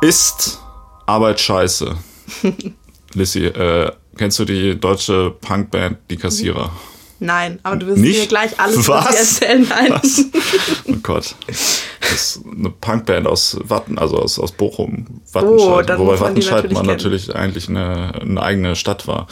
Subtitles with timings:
[0.00, 0.60] Ist
[1.06, 1.96] Arbeit scheiße?
[3.14, 6.70] Lissy, äh, kennst du die deutsche Punkband Die Kassierer?
[7.20, 8.20] Nein, aber du wirst Nicht?
[8.20, 9.40] mir gleich alles Was?
[9.40, 9.66] erzählen.
[9.68, 9.92] Nein.
[9.92, 10.24] Was?
[10.86, 11.34] Oh Gott.
[11.46, 15.90] Das ist eine Punkband aus Watten, also aus, aus Bochum, Wattenscheid.
[15.92, 16.86] Oh, Wobei Wattenscheid natürlich mal kennen.
[16.88, 19.26] natürlich eigentlich eine, eine eigene Stadt war.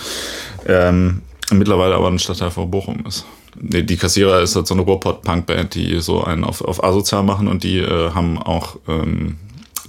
[0.67, 3.27] Ähm, mittlerweile aber ein Stadtteil von Bochum ist.
[3.61, 7.49] Nee, die Kassierer ist halt so eine Ruhrpott-Punkband, die so einen auf, auf asozial machen
[7.49, 9.37] und die äh, haben auch ähm,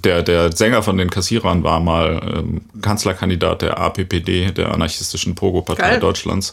[0.04, 5.96] der, der Sänger von den Kassierern war mal ähm, Kanzlerkandidat der APPD, der anarchistischen Pogo-Partei.
[5.98, 6.52] Deutschlands,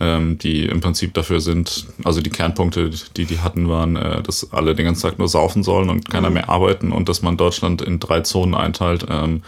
[0.00, 4.52] ähm, die im Prinzip dafür sind, also die Kernpunkte, die die hatten, waren, äh, dass
[4.52, 7.82] alle den ganzen Tag nur saufen sollen und keiner mehr arbeiten und dass man Deutschland
[7.82, 9.06] in drei Zonen einteilt.
[9.10, 9.42] Ähm,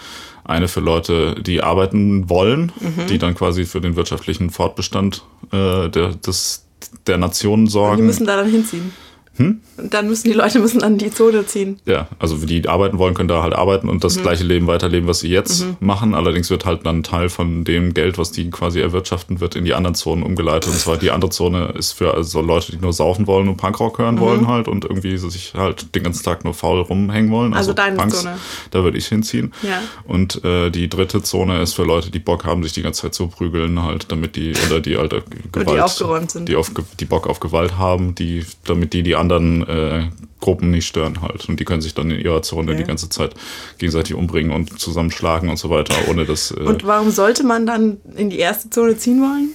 [0.44, 2.72] eine für Leute, die arbeiten wollen,
[3.08, 5.22] die dann quasi für den wirtschaftlichen Fortbestand
[5.52, 6.66] äh, der, des,
[7.06, 7.98] der Nation sorgen.
[7.98, 8.92] Die müssen da dann hinziehen.
[9.38, 11.80] Und dann müssen die Leute müssen an die Zone ziehen.
[11.86, 15.20] Ja, also die arbeiten wollen, können da halt arbeiten und das gleiche Leben weiterleben, was
[15.20, 16.14] sie jetzt machen.
[16.14, 19.64] Allerdings wird halt dann ein Teil von dem Geld, was die quasi erwirtschaften, wird in
[19.64, 20.70] die anderen Zonen umgeleitet.
[20.70, 23.98] Und zwar die andere Zone ist für also Leute, die nur saufen wollen und Punkrock
[23.98, 27.54] hören wollen halt und irgendwie sich halt den ganzen Tag nur faul rumhängen wollen.
[27.54, 28.36] Also deine Zone.
[28.70, 29.52] Da würde ich hinziehen.
[29.62, 29.80] Ja.
[30.04, 33.14] Und äh, die dritte Zone ist für Leute, die Bock haben, sich die ganze Zeit
[33.14, 36.48] zu prügeln halt, damit die oder die halt äh, Gewalt, aufgeräumt sind.
[36.48, 40.08] die auf die Bock auf Gewalt haben, die damit die die anderen äh,
[40.40, 42.78] Gruppen nicht stören halt und die können sich dann in ihrer Zone Okay.
[42.80, 43.34] die ganze Zeit
[43.78, 47.98] gegenseitig umbringen und zusammenschlagen und so weiter, ohne dass äh, Und warum sollte man dann
[48.16, 49.50] in die erste Zone ziehen wollen?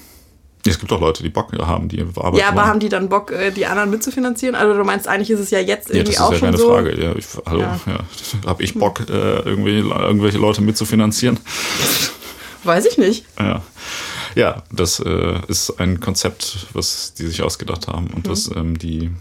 [0.67, 2.67] es gibt auch Leute, die Bock haben, die arbeiten Ja, aber wollen.
[2.67, 4.55] haben die dann Bock, äh, die anderen mitzufinanzieren?
[4.55, 6.45] Also du meinst, eigentlich ist es ja jetzt ja, irgendwie das ist auch ja schon
[6.47, 6.69] keine so.
[6.69, 6.99] Frage.
[7.03, 7.79] Ja, ich, hallo, Ja.
[7.85, 7.99] ja.
[8.47, 11.39] habe ich Bock, äh, irgendwie irgendwelche Leute mitzufinanzieren?
[12.63, 13.25] Weiß ich nicht.
[13.39, 13.61] Ja,
[14.33, 18.07] ja das äh, ist ein Konzept, was die sich ausgedacht haben.
[18.07, 19.11] Und das, ähm, die,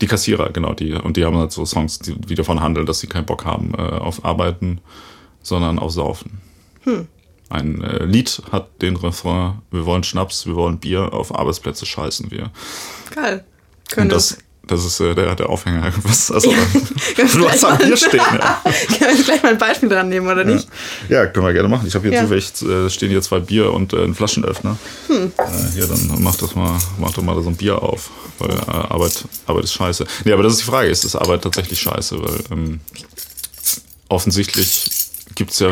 [0.00, 3.00] die Kassierer, genau, die, und die haben halt so Songs, die, die davon handeln, dass
[3.00, 4.80] sie keinen Bock haben äh, auf Arbeiten,
[5.42, 6.40] sondern auf Saufen.
[7.48, 12.30] Ein äh, Lied hat den Refrain, wir wollen Schnaps, wir wollen Bier, auf Arbeitsplätze scheißen
[12.30, 12.50] wir.
[13.14, 13.44] Geil.
[13.90, 15.92] Können Und das, das ist äh, der, der Aufhänger.
[16.02, 16.50] Was, also,
[17.16, 18.62] du hast am Bier stehen, ja.
[18.98, 20.68] Können wir gleich mal ein Beispiel dran nehmen, oder nicht?
[21.08, 21.86] Ja, können wir gerne machen.
[21.86, 22.22] Ich habe hier Ja.
[22.22, 24.76] zufällig, äh, stehen hier zwei Bier und äh, ein Flaschenöffner.
[25.08, 25.32] Hm.
[25.36, 28.10] Äh, hier, dann mach das mal, mach doch mal so ein Bier auf.
[28.38, 30.06] Weil äh, Arbeit, Arbeit ist scheiße.
[30.24, 32.20] Nee, aber das ist die Frage, ist das Arbeit tatsächlich scheiße?
[32.22, 32.80] Weil ähm,
[34.08, 34.90] offensichtlich
[35.34, 35.70] gibt's ja,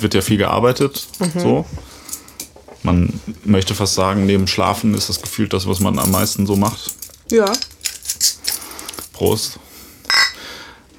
[0.00, 1.06] wird ja viel gearbeitet.
[1.18, 1.40] Mhm.
[1.40, 1.66] So.
[2.82, 6.56] Man möchte fast sagen, neben Schlafen ist das gefühlt das, was man am meisten so
[6.56, 6.92] macht.
[7.30, 7.50] Ja.
[9.14, 9.58] Prost.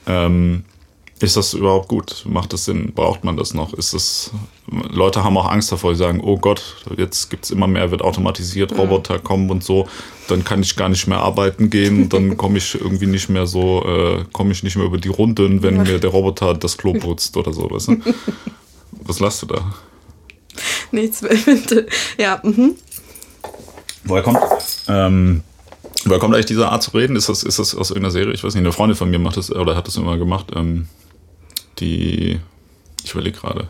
[0.08, 0.64] Ähm,
[1.22, 2.26] ist das überhaupt gut?
[2.28, 2.92] Macht das Sinn?
[2.94, 3.74] Braucht man das noch?
[3.74, 4.32] Ist das.
[4.90, 8.02] Leute haben auch Angst davor, die sagen, oh Gott, jetzt gibt es immer mehr, wird
[8.02, 9.88] automatisiert, Roboter kommen und so,
[10.28, 13.84] dann kann ich gar nicht mehr arbeiten gehen, dann komme ich irgendwie nicht mehr so,
[13.86, 17.38] äh, komme ich nicht mehr über die Runden, wenn mir der Roboter das Klo putzt
[17.38, 17.98] oder so, weißt du?
[18.92, 19.74] Was lasst du da?
[20.92, 21.88] Nichts, bitte.
[22.18, 22.76] Ja, mhm.
[24.04, 24.40] Woher kommt,
[24.88, 25.44] ähm,
[26.10, 27.16] woher kommt eigentlich diese Art zu reden?
[27.16, 28.34] Ist das, ist das aus irgendeiner Serie?
[28.34, 30.48] Ich weiß nicht, eine Freundin von mir macht das oder hat das immer gemacht.
[30.56, 30.88] Ähm,
[31.80, 32.40] die,
[33.04, 33.68] ich überlege gerade.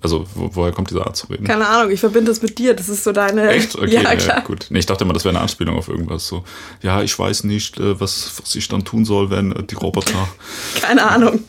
[0.00, 1.44] Also, wo, woher kommt diese Art zu reden?
[1.44, 2.74] keine Ahnung, ich verbinde das mit dir.
[2.74, 3.48] Das ist so deine.
[3.50, 3.74] Echt?
[3.78, 4.66] Okay, ja, ja, gut.
[4.70, 6.28] Nee, ich dachte immer, das wäre eine Anspielung auf irgendwas.
[6.28, 6.44] So,
[6.82, 10.28] ja, ich weiß nicht, äh, was, was ich dann tun soll, wenn äh, die Roboter.
[10.80, 11.40] Keine Ahnung.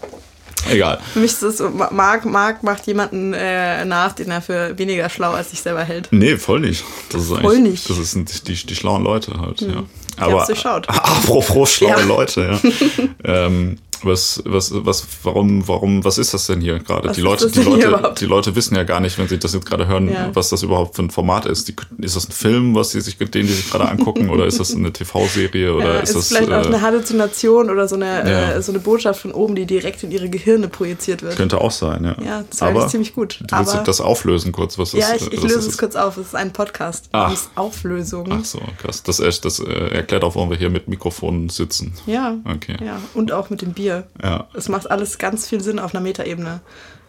[0.69, 0.99] Egal.
[1.13, 5.09] Für mich ist das so, Marc, Marc macht jemanden äh, nach, den er für weniger
[5.09, 6.09] schlau als sich selber hält.
[6.11, 6.83] Nee, voll nicht.
[7.11, 7.89] Das ist Voll nicht.
[7.89, 9.83] Das sind die, die schlauen Leute halt, ja.
[10.27, 10.89] Durchschaut.
[10.89, 12.05] Apropos schlaue Ja.
[12.05, 13.09] Leute, ja.
[13.45, 17.09] ähm, was, was, was, warum, warum, was ist das denn hier gerade?
[17.11, 19.53] Die ist Leute, das die Leute, die Leute wissen ja gar nicht, wenn sie das
[19.53, 20.29] jetzt gerade hören, Ja.
[20.33, 21.67] was das überhaupt für ein Format ist.
[21.67, 24.57] Die, ist das ein Film, was die sich, den die sich gerade angucken, oder ist
[24.57, 26.27] das eine TV-Serie oder Ja, ist ist das?
[26.29, 28.51] vielleicht auch äh, eine Halluzination oder so eine, Ja.
[28.53, 31.35] äh, so eine Botschaft von oben, die direkt in ihre Gehirne projiziert wird.
[31.35, 32.15] könnte auch sein, ja.
[32.23, 33.41] Ja, das wäre Aber ziemlich gut.
[33.45, 35.77] Du willst Aber- das auflösen kurz, was das ja, ich, ich löse das es ist?
[35.77, 36.15] kurz auf.
[36.15, 37.09] Es ist ein Podcast.
[37.11, 37.23] Ah.
[37.23, 38.27] namens Auflösung.
[38.31, 39.03] Ach so, krass.
[39.03, 41.93] Das, echt- das äh, erklärt auch, warum wir hier mit Mikrofonen sitzen.
[42.07, 42.37] Ja.
[42.43, 42.77] Okay.
[42.83, 44.07] Ja, und auch mit dem Bier.
[44.23, 44.47] Ja.
[44.55, 46.61] Es macht alles ganz viel Sinn auf einer Metaebene.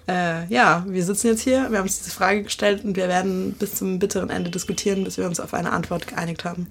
[0.06, 3.54] Äh, ja, wir sitzen jetzt hier, wir haben uns diese Frage gestellt und wir werden
[3.58, 6.66] bis zum bitteren Ende diskutieren, bis wir uns auf eine Antwort geeinigt haben.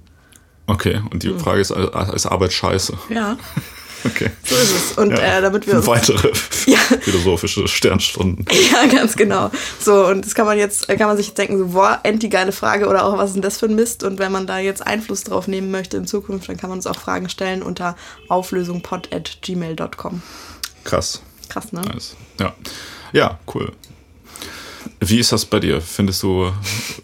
[0.68, 1.34] Okay, und Hm.
[1.38, 2.94] die Frage ist, äh, ist Arbeit scheiße?
[3.10, 3.38] Ja,
[4.06, 4.30] Okay.
[4.46, 4.92] so ist es.
[4.98, 5.40] Und Ja.
[5.40, 6.32] äh, damit wir uns Weitere
[6.66, 6.78] Ja.
[7.02, 8.46] philosophische Sternstunden.
[8.72, 9.52] Ja, ganz genau.
[9.80, 12.52] So, und das kann man jetzt, kann man sich jetzt denken, so, boah, endlich geile
[12.52, 14.04] Frage oder auch, was ist denn das für ein Mist?
[14.04, 16.88] Und wenn man da jetzt Einfluss drauf nehmen möchte in Zukunft, dann kann man uns
[16.88, 17.96] auch Fragen stellen unter
[18.30, 20.22] auflösungpod.gmail.com.
[20.84, 21.22] Krass.
[21.50, 21.82] Krass, ne?
[21.82, 22.16] Nice.
[22.40, 22.54] Ja.
[23.12, 23.72] Ja, cool.
[25.02, 25.80] Wie ist das bei dir?
[25.80, 26.52] Findest du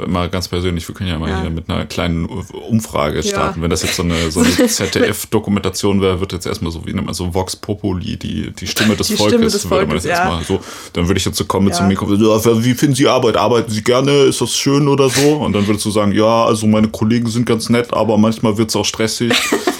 [0.06, 1.42] mal ganz persönlich, wir können ja mal Ja.
[1.42, 3.24] hier mit einer kleinen Umfrage Ja.
[3.24, 3.62] starten.
[3.62, 7.06] Wenn das jetzt so eine, so eine ZDF-Dokumentation wäre, wird jetzt erstmal so, wie nennt
[7.06, 10.04] man so Vox Populi, die, die Stimme des Die Volkes, Stimme des würde man das
[10.04, 10.26] Volkes, ja.
[10.36, 10.60] erstmal so,
[10.92, 11.80] dann würde ich jetzt so kommen mit Ja.
[11.80, 13.38] zum Mikro, so, wie finden Sie Arbeit?
[13.38, 14.12] Arbeiten Sie gerne?
[14.24, 15.36] Ist das schön oder so?
[15.38, 18.70] Und dann würdest du sagen, ja, also meine Kollegen sind ganz nett, aber manchmal wird
[18.70, 19.32] es auch stressig.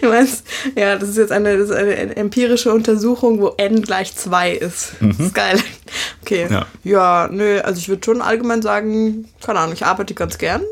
[0.00, 0.44] Du meinst,
[0.76, 4.94] ja, das ist jetzt eine, das ist eine empirische Untersuchung, wo n gleich 2 ist.
[5.00, 5.58] Das ist geil.
[6.22, 6.46] Okay.
[6.50, 6.66] Ja.
[6.84, 10.62] Ja, nö, also ich würde schon allgemein sagen, keine Ahnung, ich arbeite ganz gern.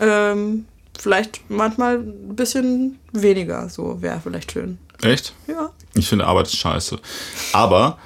[0.00, 0.66] Ähm,
[0.98, 4.78] vielleicht manchmal ein bisschen weniger, so wäre vielleicht schön.
[5.02, 5.34] Echt?
[5.46, 5.70] Ja.
[5.94, 6.98] Ich finde Arbeit ist scheiße.
[7.52, 7.98] Aber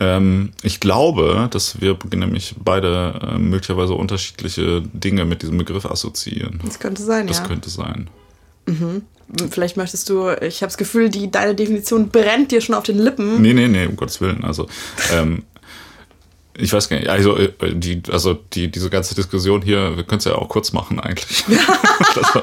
[0.00, 6.60] ähm, ich glaube, dass wir nämlich beide äh, möglicherweise unterschiedliche Dinge mit diesem Begriff assoziieren.
[6.64, 7.44] Das könnte sein, Das ja.
[7.44, 8.08] könnte sein.
[9.50, 12.98] Vielleicht möchtest du, ich habe das Gefühl, die, deine Definition brennt dir schon auf den
[12.98, 13.42] Lippen.
[13.42, 14.44] Nee, nee, nee, um Gottes Willen.
[14.44, 14.68] Also,
[15.12, 15.42] ähm,
[16.58, 20.20] ich weiß gar nicht, also, äh, die, also die, diese ganze Diskussion hier, wir können
[20.20, 21.44] es ja auch kurz machen eigentlich.
[22.14, 22.42] das, war,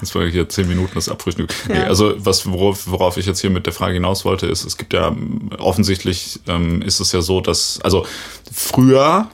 [0.00, 1.50] das war hier zehn Minuten das Abfrühstück.
[1.68, 1.84] Nee, Ja.
[1.84, 4.92] also was, worauf, worauf ich jetzt hier mit der Frage hinaus wollte, ist, es gibt
[4.94, 8.06] ja ähm, offensichtlich ähm, ist es ja so, dass, also
[8.52, 9.28] früher,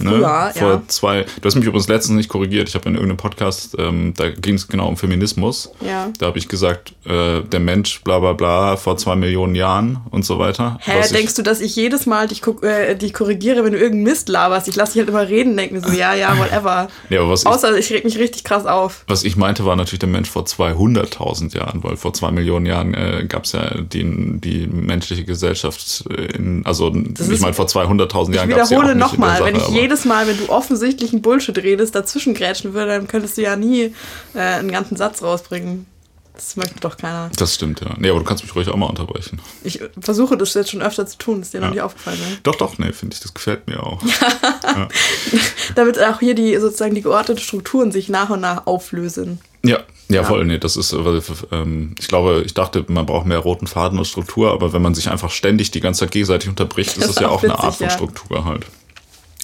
[0.00, 0.82] ne, Früher, vor ja.
[0.88, 4.30] zwei, du hast mich übrigens letztens nicht korrigiert, ich habe in irgendeinem Podcast, ähm, da
[4.30, 5.70] ging es genau um Feminismus.
[5.86, 6.10] Ja.
[6.18, 10.24] Da habe ich gesagt, äh, der Mensch, bla bla bla, vor zwei Millionen Jahren und
[10.24, 10.78] so weiter.
[10.82, 13.78] Hä, Was ich- denkst du, dass ich jedes Mal dich, äh, dich korrigiere, wenn du
[13.78, 14.68] irgendeinen Mist laberst?
[14.68, 16.88] Ich lasse dich halt immer reden, denke mir so, ja, ja, whatever.
[17.10, 19.04] Ja, aber was ich, Außer ich reg mich richtig krass auf.
[19.08, 22.94] was ich meinte, war natürlich der Mensch vor 200.000 Jahren, weil vor zwei Millionen Jahren
[22.94, 24.04] äh, gab es ja die,
[24.40, 26.04] die menschliche Gesellschaft
[26.34, 29.12] in, also ich ist- meine, vor 200.000 Ich Jahren gab es ja auch wiederhole nicht
[29.12, 33.38] nochmal, wenn ich jedes Mal, wenn du offensichtlichen Bullshit redest, dazwischen grätschen würde, dann könntest
[33.38, 33.94] du ja nie
[34.34, 35.86] äh, einen ganzen Satz rausbringen.
[36.34, 37.30] Das möchte doch keiner.
[37.36, 37.94] Das stimmt, ja.
[37.98, 39.40] Nee, aber du kannst mich ruhig auch mal unterbrechen.
[39.64, 41.72] Ich versuche das jetzt schon öfter zu tun, ist dir noch Ja.
[41.72, 42.38] nicht aufgefallen, ne?
[42.44, 44.00] Doch, doch, nee, finde ich, das gefällt mir auch.
[45.74, 49.40] Damit auch hier die sozusagen die geordneten Strukturen sich nach und nach auflösen.
[49.64, 51.20] Ja, ja, voll, nee, das ist, äh,
[51.50, 54.94] ähm, ich glaube, ich dachte, man braucht mehr roten Faden und Struktur, aber wenn man
[54.94, 57.42] sich einfach ständig die ganze Zeit gegenseitig unterbricht, ist Das das, ist ja auch auch
[57.42, 57.92] eine witzig, Art von ja.
[57.92, 58.66] Struktur halt.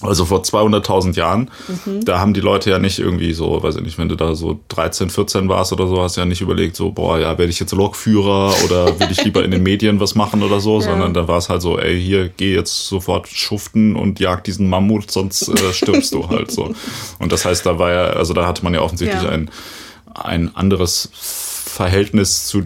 [0.07, 1.51] Also vor 200.000 Jahren,
[1.87, 2.05] Mhm.
[2.05, 4.61] da haben die Leute ja nicht irgendwie so, weiß ich nicht, wenn du da so
[4.69, 7.59] 13, 14 warst oder so, hast du ja nicht überlegt, so, boah, ja, werde ich
[7.61, 11.27] jetzt Lokführer oder will ich lieber in den Medien was machen oder so, sondern da
[11.29, 15.49] war es halt so, ey, hier, geh jetzt sofort schuften und jag diesen Mammut, sonst
[15.49, 16.73] äh, stirbst du halt so.
[17.19, 19.29] Und das heißt, da war ja, also da hatte man ja offensichtlich Ja.
[19.31, 19.51] ein,
[20.15, 21.09] ein anderes
[21.65, 22.65] Verhältnis zu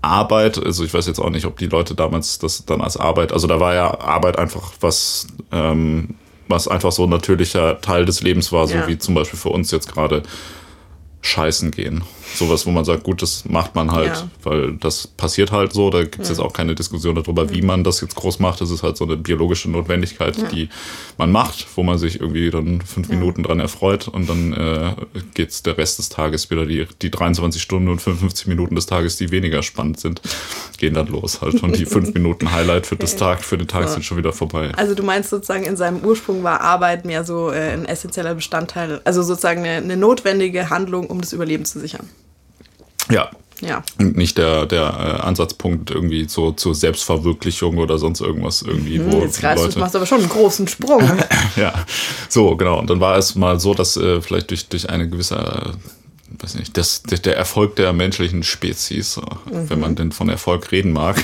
[0.00, 3.32] Arbeit, also ich weiß jetzt auch nicht, ob die Leute damals das dann als Arbeit,
[3.32, 6.14] also da war ja Arbeit einfach was, ähm,
[6.48, 8.88] was einfach so ein natürlicher Teil des Lebens war, so Ja.
[8.88, 10.22] wie zum Beispiel für uns jetzt gerade
[11.20, 12.02] scheißen gehen.
[12.34, 14.28] Sowas, wo man sagt, gut, das macht man halt, Ja.
[14.44, 15.90] weil das passiert halt so.
[15.90, 18.60] Da gibt es jetzt auch keine Diskussion darüber, wie man das jetzt groß macht.
[18.60, 20.68] Das ist halt so eine biologische Notwendigkeit, die
[21.16, 24.94] man macht, wo man sich irgendwie dann fünf Minuten dran erfreut und dann äh,
[25.34, 29.16] geht's der Rest des Tages wieder die, die 23 Stunden und 55 Minuten des Tages,
[29.16, 30.20] die weniger spannend sind,
[30.78, 31.62] gehen dann los halt.
[31.62, 34.70] Und die fünf Minuten Highlight für das Tag, für den Tag sind schon wieder vorbei.
[34.76, 39.00] Also du meinst sozusagen, in seinem Ursprung war Arbeit mehr so äh, ein essentieller Bestandteil,
[39.04, 42.08] also sozusagen eine, eine notwendige Handlung, um das Überleben zu sichern.
[43.10, 43.82] Ja, Ja.
[43.98, 49.12] Und nicht der, der äh, Ansatzpunkt irgendwie so zur Selbstverwirklichung oder sonst irgendwas irgendwie, wo
[49.16, 49.78] Hm, Jetzt greifst du, Leute.
[49.80, 51.02] machst aber schon einen großen Sprung.
[51.56, 51.74] Ja,
[52.28, 52.78] so, genau.
[52.78, 56.54] Und dann war es mal so, dass äh, vielleicht durch, durch eine gewisse, äh, weiß
[56.54, 61.16] nicht, das, der, Erfolg der menschlichen Spezies, äh, wenn man denn von Erfolg reden mag,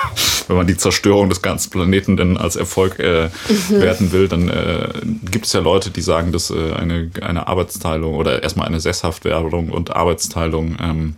[0.48, 3.30] wenn man die Zerstörung des ganzen Planeten denn als Erfolg äh,
[3.70, 4.88] werten will, dann äh,
[5.30, 9.70] gibt es ja Leute, die sagen, dass äh, eine, eine Arbeitsteilung oder erstmal eine Sesshaftwerdung
[9.70, 11.14] und Arbeitsteilung ähm,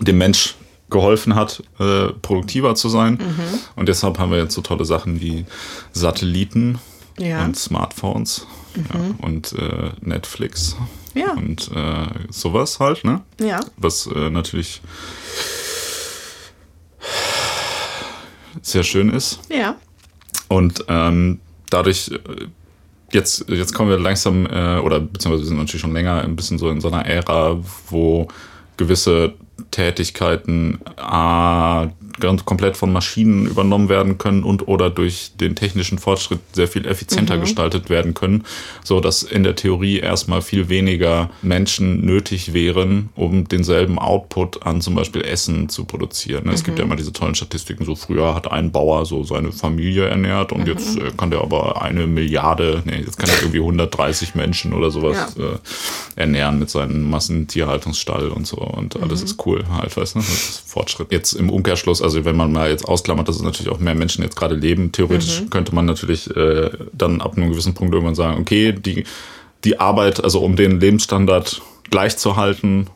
[0.00, 0.54] dem Mensch
[0.90, 3.18] geholfen hat, äh, produktiver zu sein.
[3.76, 5.44] Und deshalb haben wir jetzt so tolle Sachen wie
[5.92, 6.78] Satelliten
[7.18, 7.44] Ja.
[7.44, 10.76] und Smartphones ja, und äh, Netflix
[11.14, 11.32] Ja.
[11.34, 13.20] und äh, sowas halt, ne?
[13.40, 13.60] ja.
[13.76, 14.80] Was äh, natürlich
[18.62, 19.40] sehr schön ist.
[19.48, 19.76] Ja.
[20.48, 21.40] Und ähm,
[21.70, 22.18] dadurch, äh,
[23.12, 26.58] jetzt, jetzt kommen wir langsam, äh, oder beziehungsweise wir sind natürlich schon länger ein bisschen
[26.58, 28.28] so in so einer Ära, wo
[28.76, 29.34] gewisse
[29.70, 31.88] Tätigkeiten äh,
[32.20, 36.86] ganz komplett von Maschinen übernommen werden können und oder durch den technischen Fortschritt sehr viel
[36.86, 38.44] effizienter gestaltet werden können,
[38.84, 44.80] so dass in der Theorie erstmal viel weniger Menschen nötig wären, um denselben Output an
[44.80, 46.48] zum Beispiel Essen zu produzieren.
[46.48, 50.06] Es gibt ja immer diese tollen Statistiken, so früher hat ein Bauer so seine Familie
[50.06, 54.34] ernährt und jetzt äh, kann der aber eine Milliarde, nee, jetzt kann er irgendwie 130
[54.34, 55.44] Menschen oder sowas Ja.
[55.44, 55.58] äh,
[56.16, 60.62] ernähren mit seinem Massentierhaltungsstall und so und alles ist cool halt, weißt du, das ist
[60.66, 61.12] Fortschritt.
[61.12, 62.02] Jetzt im Umkehrschluss Sexismus.
[62.10, 64.90] Also wenn man mal jetzt ausklammert, dass es natürlich auch mehr Menschen jetzt gerade leben,
[64.90, 65.50] theoretisch Mhm.
[65.50, 69.04] könnte man natürlich äh, dann ab einem gewissen Punkt irgendwann sagen, okay, die,
[69.64, 72.88] die Arbeit, also um den Lebensstandard gleich zu halten,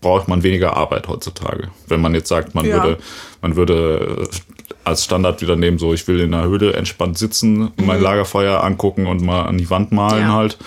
[0.00, 1.68] braucht man weniger Arbeit heutzutage.
[1.88, 2.74] Wenn man jetzt sagt, man Ja.
[2.82, 2.98] würde,
[3.42, 4.28] man würde
[4.84, 9.06] als Standard wieder nehmen, so ich will in der Höhle entspannt sitzen, mein Lagerfeuer angucken
[9.06, 10.28] und mal an die Wand malen Mhm.
[10.28, 10.34] Ja.
[10.34, 10.58] halt,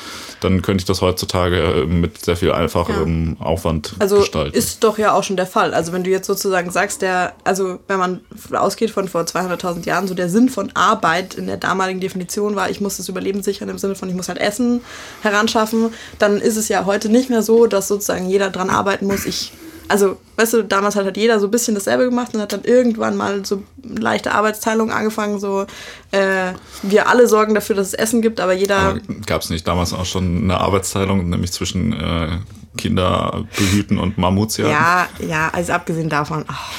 [0.42, 4.56] dann könnte ich das heutzutage äh, mit sehr viel einfacherem Aufwand Also gestalten.
[4.58, 5.74] ist doch ja auch schon der Fall.
[5.74, 8.22] Also wenn du jetzt sozusagen sagst, der, also wenn man
[8.54, 12.70] ausgeht von vor 200.000 Jahren, so der Sinn von Arbeit in der damaligen Definition war,
[12.70, 14.82] ich muss das Überleben sichern im Sinne von, ich muss halt Essen
[15.22, 19.26] heranschaffen, dann ist es ja heute nicht mehr so, dass sozusagen jeder dran arbeiten muss.
[19.26, 19.52] Ich,
[19.88, 22.64] also weißt du, damals hat halt jeder so ein bisschen dasselbe gemacht und hat dann
[22.64, 25.66] irgendwann mal so leichte Arbeitsteilung angefangen, so
[26.12, 26.54] äh,
[26.84, 28.98] wir alle sorgen dafür, dass es Essen gibt, aber jeder...
[29.26, 32.38] Gab es nicht damals auch schon eine Arbeitsteilung, nämlich zwischen äh,
[32.78, 34.58] Kinder behüten und Mammuts?
[34.58, 36.46] Ja, ja, also abgesehen davon.
[36.48, 36.72] ach.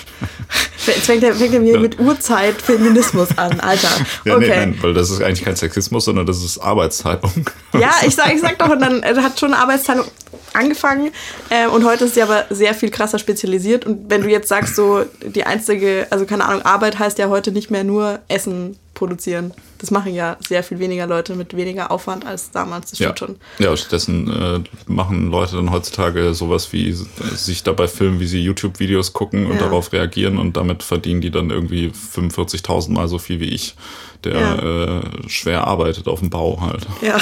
[0.86, 3.90] Jetzt fängt er, fängt er mir mit Uhrzeit-Feminismus an, Alter.
[4.24, 7.50] Ja, nee, nein, weil das ist eigentlich kein Sexismus, sondern das ist Arbeitsteilung.
[7.74, 10.06] Ja, ich sag, ich sag doch, und dann hat schon eine Arbeitsteilung
[10.58, 11.10] angefangen
[11.50, 13.86] äh, und heute ist sie aber sehr viel krasser spezialisiert.
[13.86, 17.52] Und wenn du jetzt sagst, so die einzige, also keine Ahnung, Arbeit heißt ja heute
[17.52, 19.54] nicht mehr nur Essen produzieren.
[19.78, 22.90] Das machen ja sehr viel weniger Leute mit weniger Aufwand als damals.
[22.90, 23.36] Das Ja, schon.
[23.60, 26.94] ja stattdessen äh, machen Leute dann heutzutage sowas wie äh,
[27.36, 29.60] sich dabei filmen, wie sie YouTube-Videos gucken und Ja.
[29.60, 33.76] darauf reagieren und damit verdienen die dann irgendwie 45.000 Mal so viel wie ich,
[34.24, 34.98] der Ja.
[34.98, 36.84] äh, schwer arbeitet auf dem Bau halt.
[37.00, 37.18] Ja,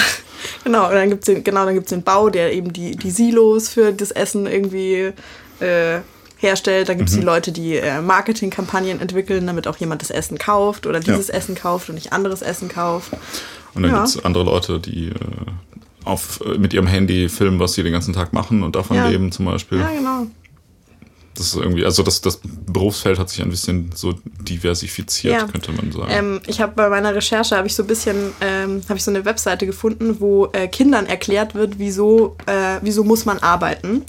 [0.64, 0.88] genau.
[0.88, 3.92] Und dann gibt's den, genau, dann gibt's den Bau, der eben die, die Silos für
[3.92, 5.12] das Essen irgendwie
[5.60, 6.00] äh,
[6.38, 6.88] herstellt.
[6.88, 7.20] Dann gibt's Mhm.
[7.20, 11.54] die Leute, die äh, Marketingkampagnen entwickeln, damit auch jemand das Essen kauft oder dieses Essen
[11.54, 13.12] kauft und nicht anderes Essen kauft.
[13.74, 13.98] Und dann Ja.
[13.98, 15.14] gibt's andere Leute, die äh,
[16.04, 19.08] auf, äh, mit ihrem Handy filmen, was sie den ganzen Tag machen und davon Ja.
[19.08, 19.78] leben zum Beispiel.
[19.80, 20.26] Ja, genau.
[21.36, 25.46] Das ist irgendwie, also das, das Berufsfeld hat sich ein bisschen so diversifiziert, Ja.
[25.46, 26.06] könnte man sagen.
[26.10, 29.10] Ähm, ich habe bei meiner Recherche habe ich so ein bisschen ähm, habe ich so
[29.10, 34.02] eine Webseite gefunden, wo äh, Kindern erklärt wird, wieso äh, wieso muss man arbeiten.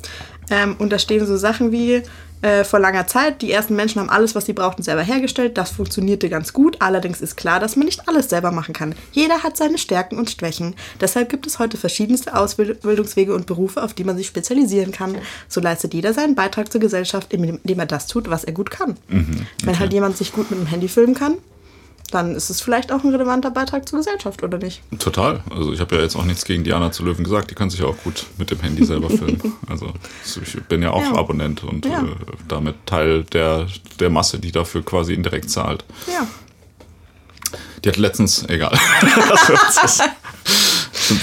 [0.49, 2.03] Ähm, und da stehen so Sachen wie
[2.41, 5.57] äh, vor langer Zeit, die ersten Menschen haben alles, was sie brauchten, selber hergestellt.
[5.57, 6.77] Das funktionierte ganz gut.
[6.79, 8.95] Allerdings ist klar, dass man nicht alles selber machen kann.
[9.11, 10.75] Jeder hat seine Stärken und Schwächen.
[11.01, 15.17] Deshalb gibt es heute verschiedenste Ausbildungswege und Berufe, auf die man sich spezialisieren kann.
[15.47, 18.71] So leistet jeder seinen Beitrag zur Gesellschaft, indem indem er das tut, was er gut
[18.71, 18.97] kann.
[19.63, 21.37] Wenn halt jemand sich gut mit dem Handy filmen kann,
[22.11, 24.81] dann ist es vielleicht auch ein relevanter Beitrag zur Gesellschaft, oder nicht?
[24.99, 25.41] Total.
[25.49, 27.51] Also ich habe ja jetzt auch nichts gegen Diana zu Löwen gesagt.
[27.51, 29.41] Die kann sich ja auch gut mit dem Handy selber filmen.
[29.69, 29.91] Also
[30.41, 31.15] ich bin ja auch Ja.
[31.15, 32.01] Abonnent und Ja.
[32.03, 32.05] äh,
[32.47, 33.67] damit Teil der,
[33.99, 35.83] der Masse, die dafür quasi indirekt zahlt.
[36.07, 36.25] Ja.
[37.83, 38.77] Die hat letztens, egal.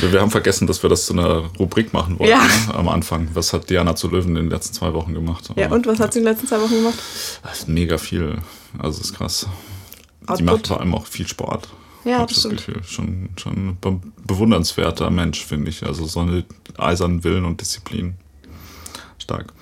[0.00, 2.43] Wir, wir haben vergessen, dass wir das zu einer Rubrik machen wollten Ja.
[2.43, 3.29] ne, am Anfang.
[3.35, 5.50] Was hat Diana zu Löwen in den letzten zwei Wochen gemacht?
[5.57, 6.95] Ja, und was hat sie in den letzten zwei Wochen gemacht?
[7.43, 8.38] das ist mega viel.
[8.79, 9.47] Also ist krass.
[10.25, 10.47] Die Output.
[10.47, 11.69] macht vor allem auch viel Sport.
[12.04, 12.52] Ja, Hab das das.
[12.52, 12.83] Gefühl.
[12.85, 15.85] Schon, schon ein be bewundernswerter Mensch, finde ich.
[15.85, 16.45] Also so eine
[16.76, 18.14] eisernen Willen und Disziplin.
[19.19, 19.52] Stark.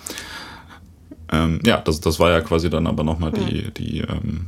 [1.31, 4.47] Ähm, ja, das, das war ja quasi dann aber nochmal die, die, ähm,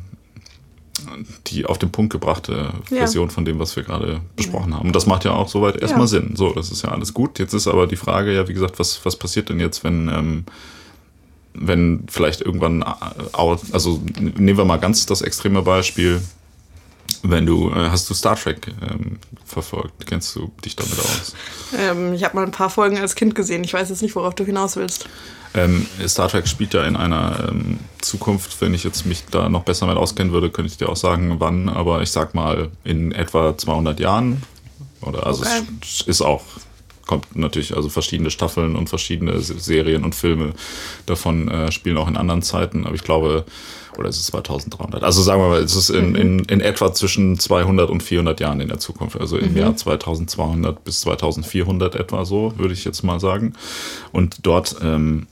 [1.46, 2.96] die auf den Punkt gebrachte Ja.
[2.98, 4.88] Version von dem, was wir gerade besprochen haben.
[4.88, 6.06] Und das macht ja auch soweit erstmal Ja.
[6.08, 6.34] Sinn.
[6.36, 7.38] So, das ist ja alles gut.
[7.38, 10.44] Jetzt ist aber die Frage ja, wie gesagt, was, was passiert denn jetzt, wenn, ähm,
[11.54, 16.20] wenn vielleicht irgendwann, äh, also nehmen wir mal ganz das extreme Beispiel,
[17.22, 20.06] wenn du, äh, hast du Star Trek ähm, verfolgt?
[20.06, 21.34] Kennst du dich damit aus?
[21.78, 23.64] Ähm, ich habe mal ein paar Folgen als Kind gesehen.
[23.64, 25.06] Ich weiß jetzt nicht, worauf du hinaus willst.
[25.54, 29.62] Ähm, Star Trek spielt ja in einer ähm, Zukunft, wenn ich jetzt mich da noch
[29.62, 33.12] besser mit auskennen würde, könnte ich dir auch sagen, wann, aber ich sag mal in
[33.12, 34.42] etwa 200 Jahren.
[35.00, 35.62] Oder also Okay.
[35.82, 36.42] es ist auch,
[37.06, 40.52] kommt natürlich, also verschiedene Staffeln und verschiedene Se- Serien und Filme
[41.06, 43.44] davon äh, spielen auch in anderen Zeiten, aber ich glaube,
[43.98, 45.04] oder ist es 2300?
[45.04, 48.60] Also sagen wir mal, es ist in, in, in etwa zwischen 200 und 400 Jahren
[48.60, 53.20] in der Zukunft, also im Jahr 2200 bis 2400 etwa so, würde ich jetzt mal
[53.20, 53.52] sagen.
[54.10, 55.26] Und dort ähm,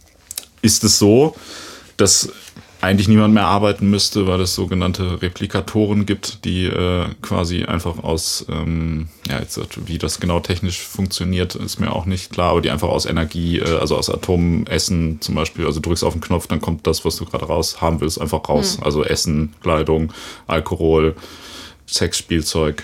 [0.61, 1.35] ist es so,
[1.97, 2.31] dass
[2.83, 8.45] eigentlich niemand mehr arbeiten müsste, weil es sogenannte Replikatoren gibt, die äh, quasi einfach aus,
[8.51, 12.71] ähm, ja, jetzt, wie das genau technisch funktioniert, ist mir auch nicht klar, aber die
[12.71, 16.49] einfach aus Energie, äh, also aus Atom Essen zum Beispiel, also drückst auf den Knopf,
[16.49, 18.79] dann kommt das, was du gerade raus haben willst, einfach raus.
[18.83, 20.13] Also Essen, Kleidung,
[20.49, 21.15] Alkohol,
[21.87, 22.83] Sexspielzeug,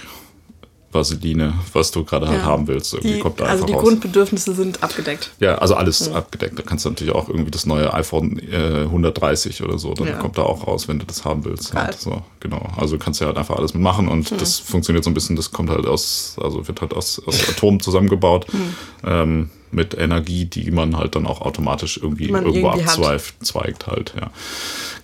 [0.91, 2.47] Vaseline, was du gerade halt Ja.
[2.47, 3.83] haben willst, irgendwie Die, kommt da also die raus.
[3.83, 5.31] Grundbedürfnisse sind abgedeckt.
[5.39, 6.59] Ja, also alles abgedeckt.
[6.59, 10.15] Da kannst du natürlich auch irgendwie das neue iPhone äh, 130 oder so, dann Ja.
[10.15, 11.75] kommt da auch raus, wenn du das haben willst.
[11.75, 12.01] Halt.
[12.01, 12.67] So, genau.
[12.77, 15.51] Also du kannst ja halt einfach alles mitmachen und das funktioniert so ein bisschen, das
[15.53, 18.47] kommt halt aus, also wird halt aus, aus Atomen zusammengebaut.
[19.05, 24.15] Ähm, mit Energie, die man halt dann auch automatisch irgendwie irgendwo irgendwie abzweigt, zweigt halt,
[24.21, 24.31] ja.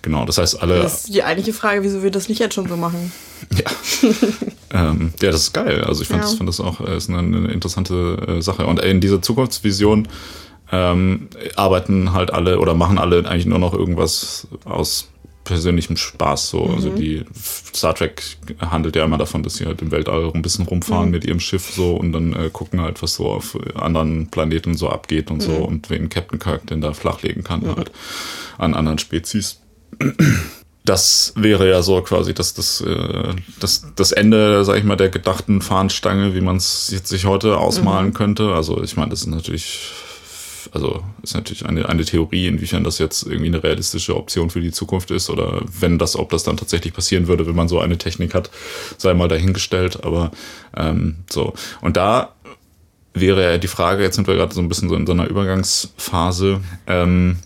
[0.01, 0.81] Genau, das heißt, alle.
[0.81, 3.11] Das ist die eigentliche Frage, wieso wir das nicht jetzt schon so machen.
[3.55, 4.09] Ja.
[4.89, 5.83] ähm, ja, das ist geil.
[5.83, 6.29] Also ich finde Ja.
[6.29, 8.65] das, find das auch äh, ist eine, eine interessante äh, Sache.
[8.65, 10.07] Und in dieser Zukunftsvision
[10.71, 15.09] ähm, arbeiten halt alle oder machen alle eigentlich nur noch irgendwas aus
[15.45, 16.49] persönlichem Spaß.
[16.49, 16.65] So.
[16.65, 17.23] Also die
[17.73, 18.21] Star Trek
[18.59, 21.71] handelt ja immer davon, dass sie halt im Weltall ein bisschen rumfahren mit ihrem Schiff
[21.71, 25.53] so und dann äh, gucken halt, was so auf anderen Planeten so abgeht und so
[25.53, 27.91] und wen Captain Kirk denn da flachlegen kann halt
[28.57, 29.61] an anderen Spezies
[30.85, 35.09] das wäre ja so quasi das, das, äh, das, das Ende, sag ich mal, der
[35.09, 38.53] gedachten Fahnenstange, wie man es jetzt sich heute ausmalen könnte.
[38.53, 39.89] Also ich meine, das ist natürlich,
[40.75, 44.71] also ist natürlich eine, eine Theorie, inwiefern das jetzt irgendwie eine realistische Option für die
[44.71, 47.97] Zukunft ist oder wenn das, ob das dann tatsächlich passieren würde, wenn man so eine
[47.97, 48.51] Technik hat,
[48.97, 50.03] sei mal dahingestellt.
[50.03, 50.31] Aber
[50.75, 51.53] ähm, so.
[51.81, 52.35] Und da
[53.13, 55.27] wäre ja die Frage, jetzt sind wir gerade so ein bisschen so in so einer
[55.27, 56.61] Übergangsphase.
[56.87, 57.37] Ähm,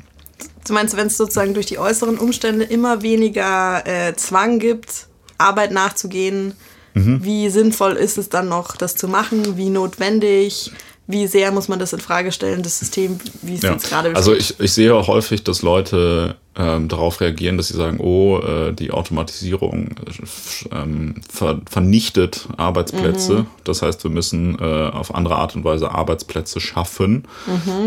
[0.67, 5.07] Du meinst, wenn es sozusagen durch die äußeren Umstände immer weniger äh, Zwang gibt,
[5.37, 6.53] Arbeit nachzugehen,
[6.95, 7.23] Mhm.
[7.23, 9.57] wie sinnvoll ist es dann noch, das zu machen?
[9.57, 10.71] Wie notwendig?
[11.11, 13.71] Wie sehr muss man das in Frage stellen, das System, wie es Ja.
[13.71, 17.77] jetzt gerade Also ich, ich sehe auch häufig, dass Leute ähm, darauf reagieren, dass sie
[17.77, 23.47] sagen, oh, äh, die Automatisierung äh, ähm, ver vernichtet Arbeitsplätze.
[23.63, 27.23] Das heißt, wir müssen äh, auf andere Art und Weise Arbeitsplätze schaffen.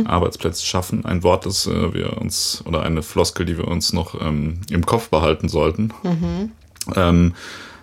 [0.04, 4.20] Arbeitsplätze schaffen, ein Wort, das äh, wir uns, oder eine Floskel, die wir uns noch
[4.20, 5.92] ähm, im Kopf behalten sollten.
[6.96, 7.34] Ähm,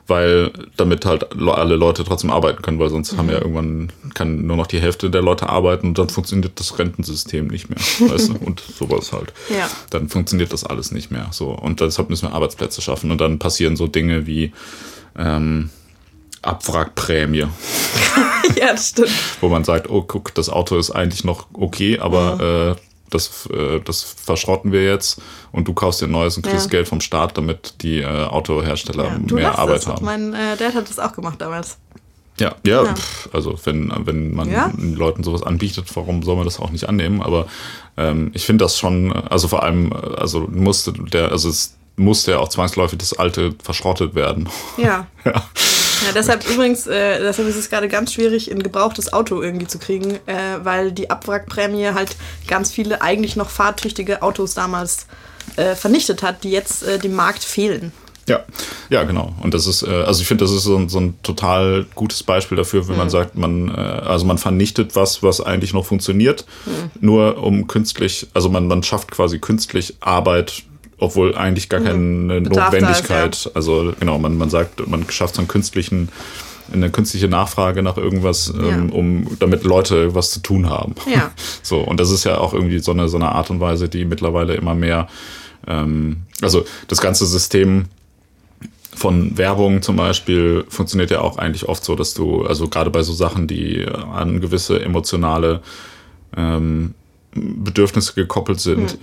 [0.10, 4.46] weil damit halt le- alle Leute trotzdem arbeiten können, weil sonst haben ja irgendwann kann
[4.48, 8.30] nur noch die Hälfte der Leute arbeiten und dann funktioniert das Rentensystem nicht mehr, weißt
[8.30, 8.36] du?
[8.46, 9.32] Und sowas halt.
[9.50, 9.70] Ja.
[9.92, 11.28] Dann funktioniert das alles nicht mehr.
[11.32, 14.52] So und deshalb müssen wir Arbeitsplätze schaffen und dann passieren so Dinge wie
[15.18, 15.70] ähm,
[16.42, 17.40] Abwrackprämie,
[18.60, 19.10] ja, das stimmt.
[19.42, 23.80] wo man sagt, oh guck, das Auto ist eigentlich noch okay, aber äh, das, äh,
[23.82, 26.70] das verschrotten wir jetzt und du kaufst dir ein neues und kriegst Ja.
[26.72, 29.88] Geld vom Staat, damit die äh, Autohersteller Ja, mehr Arbeit das.
[29.88, 30.06] haben.
[30.06, 31.78] Mein äh, Dad hat das auch gemacht damals.
[32.40, 32.96] Ja, ja, Ja.
[32.96, 34.72] pf, also wenn, wenn man Ja?
[34.78, 37.22] Leuten sowas anbietet, warum soll man das auch nicht annehmen?
[37.22, 37.48] Aber
[37.98, 42.40] ähm, ich finde das schon, also vor allem, also musste der, also es musste ja
[42.40, 44.48] auch zwangsläufig das Alte verschrottet werden.
[44.78, 45.06] Ja.
[45.26, 45.44] ja.
[46.06, 49.80] Ja, deshalb übrigens, äh, deshalb ist es gerade ganz schwierig, ein gebrauchtes Auto irgendwie zu
[49.80, 52.16] kriegen, äh, weil die Abwrackprämie halt
[52.48, 55.08] ganz viele eigentlich noch fahrtüchtige Autos damals
[55.58, 57.92] äh, vernichtet hat, die jetzt äh, dem Markt fehlen.
[58.30, 58.46] Ja,
[58.90, 59.34] ja, genau.
[59.42, 62.24] Und das ist, äh, also ich finde, das ist so ein, so ein total gutes
[62.24, 66.46] Beispiel dafür, wenn man sagt, man, äh, also man vernichtet was, was eigentlich noch funktioniert,
[67.02, 70.64] nur um künstlich, also man, man schafft quasi künstlich Arbeit,
[71.00, 75.36] obwohl eigentlich gar keine Bedarf da ist, Notwendigkeit, also genau, man, man sagt, man schafft
[75.36, 76.10] so einen künstlichen,
[76.72, 78.94] eine künstliche Nachfrage nach irgendwas, ähm, Ja.
[78.96, 80.96] um, damit Leute was zu tun haben.
[81.12, 81.32] Ja.
[81.64, 84.06] So, und das ist ja auch irgendwie so eine, so eine Art und Weise, die
[84.06, 85.08] mittlerweile immer mehr,
[85.68, 87.86] ähm, also das ganze System
[88.96, 93.02] von Werbung zum Beispiel funktioniert ja auch eigentlich oft so, dass du, also gerade bei
[93.04, 95.62] so Sachen, die an gewisse emotionale
[96.36, 96.94] ähm,
[97.34, 98.98] Bedürfnisse gekoppelt sind,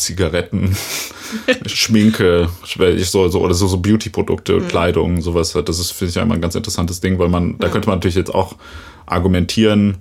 [0.00, 0.76] Zigaretten,
[1.66, 2.48] Schminke,
[3.02, 6.54] so, so, oder so, so Beauty-Produkte, Kleidung, sowas, das ist, finde ich, einmal ein ganz
[6.54, 8.56] interessantes Ding, weil man, da könnte man natürlich jetzt auch
[9.06, 9.98] argumentieren,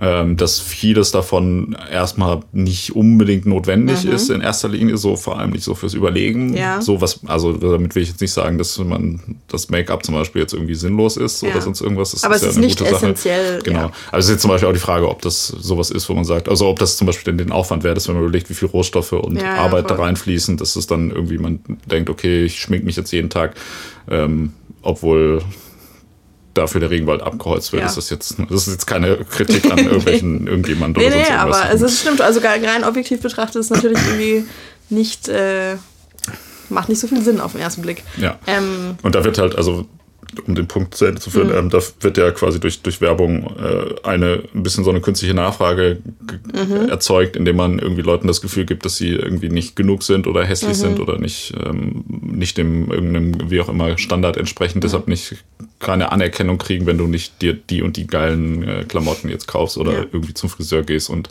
[0.00, 5.50] ähm, dass vieles davon erstmal nicht unbedingt notwendig ist in erster Linie, so vor allem
[5.50, 6.54] nicht so fürs Überlegen.
[6.56, 6.80] Ja.
[6.80, 10.40] So was, also damit will ich jetzt nicht sagen, dass man das Make-up zum Beispiel
[10.42, 11.50] jetzt irgendwie sinnlos ist Ja.
[11.50, 12.12] oder sonst irgendwas.
[12.12, 13.06] Das Aber es ist eine nicht gute Sache.
[13.06, 13.78] essentiell, Genau.
[13.80, 13.90] ja.
[14.10, 16.24] Aber es ist jetzt zum Beispiel auch die Frage, ob das sowas ist, wo man
[16.24, 18.68] sagt, also ob das zum Beispiel den Aufwand wert ist, wenn man überlegt, wie viel
[18.68, 22.60] Rohstoffe und Ja, ja, Arbeit da reinfließen, dass es dann irgendwie man denkt, okay, ich
[22.60, 23.56] schmink mich jetzt jeden Tag,
[24.08, 25.42] ähm, obwohl
[26.58, 27.82] dafür der Regenwald abgeholzt wird.
[27.82, 27.88] Ja.
[27.88, 31.70] Ist das jetzt, das ist jetzt keine Kritik an irgendwelchen irgendjemand Nee, oder nee, aber
[31.72, 32.20] es ist stimmt.
[32.20, 34.44] Also rein objektiv betrachtet ist es natürlich irgendwie
[34.90, 35.76] nicht, äh,
[36.68, 38.02] macht nicht so viel Sinn auf den ersten Blick.
[38.16, 38.38] ja.
[38.46, 39.86] Ähm, Und da wird halt, also
[40.46, 43.54] um den Punkt zu Ende zu führen, ähm, da wird ja quasi durch, durch Werbung
[43.58, 48.40] äh, eine ein bisschen so eine künstliche Nachfrage g- erzeugt, indem man irgendwie Leuten das
[48.40, 52.58] Gefühl gibt, dass sie irgendwie nicht genug sind oder hässlich sind oder nicht, ähm, nicht
[52.58, 55.36] dem irgendeinem, wie auch immer, Standard entsprechend, deshalb nicht
[55.78, 59.78] keine Anerkennung kriegen, wenn du nicht dir die und die geilen äh, Klamotten jetzt kaufst
[59.78, 60.04] oder Ja.
[60.12, 61.28] irgendwie zum Friseur gehst und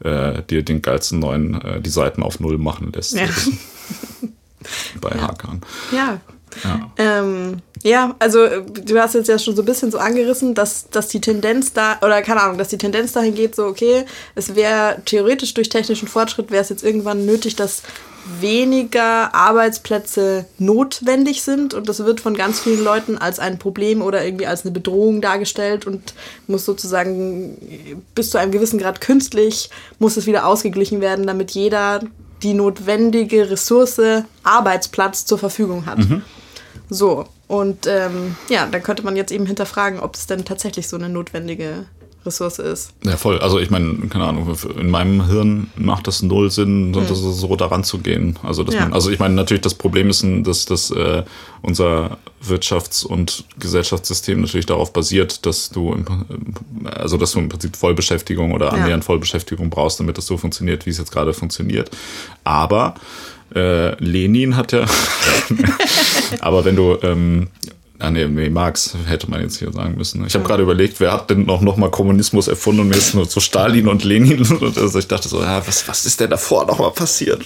[0.00, 3.14] äh, dir den geilsten neuen, äh, die Seiten auf Null machen lässt.
[3.16, 3.26] Ja.
[5.00, 5.60] Bei Hakan.
[5.92, 6.20] ja.
[6.64, 6.90] Ja.
[6.96, 10.88] Ähm, ja, also äh, du hast jetzt ja schon so ein bisschen so angerissen, dass,
[10.90, 14.54] dass die Tendenz da, oder keine Ahnung, dass die Tendenz dahin geht, so okay, es
[14.54, 17.82] wäre theoretisch durch technischen Fortschritt, wäre es jetzt irgendwann nötig, dass
[18.40, 24.24] weniger Arbeitsplätze notwendig sind und das wird von ganz vielen Leuten als ein Problem oder
[24.24, 26.14] irgendwie als eine Bedrohung dargestellt und
[26.48, 27.56] muss sozusagen
[28.14, 32.00] bis zu einem gewissen Grad künstlich, muss es wieder ausgeglichen werden, damit jeder
[32.42, 35.98] die notwendige Ressource Arbeitsplatz zur Verfügung hat.
[35.98, 36.22] Mhm.
[36.88, 40.96] So, und ähm, ja, dann könnte man jetzt eben hinterfragen, ob es denn tatsächlich so
[40.96, 41.86] eine notwendige
[42.26, 42.92] Ressource ist.
[43.04, 43.38] Ja, voll.
[43.38, 47.32] Also ich meine, keine Ahnung, in meinem Hirn macht das null Sinn, so, mhm.
[47.32, 48.38] so daran zu gehen.
[48.42, 48.82] Also, dass ja.
[48.82, 51.22] man, also ich meine, natürlich das Problem ist, dass, dass äh,
[51.62, 56.04] unser Wirtschafts- und Gesellschaftssystem natürlich darauf basiert, dass du im,
[56.84, 59.06] also dass du im Prinzip Vollbeschäftigung oder annähernd ja.
[59.06, 61.90] Vollbeschäftigung brauchst, damit das so funktioniert, wie es jetzt gerade funktioniert.
[62.44, 62.94] Aber
[63.54, 64.84] äh, Lenin hat ja,
[66.40, 67.48] aber wenn du ähm,
[67.98, 70.26] Ah nee, nee, Marx hätte man jetzt hier sagen müssen.
[70.26, 73.14] Ich habe gerade überlegt, wer hat denn noch, noch mal Kommunismus erfunden und mir ist
[73.14, 74.44] nur so Stalin und Lenin.
[74.56, 77.42] Und also ich dachte so, ja, was, was ist denn davor noch mal passiert?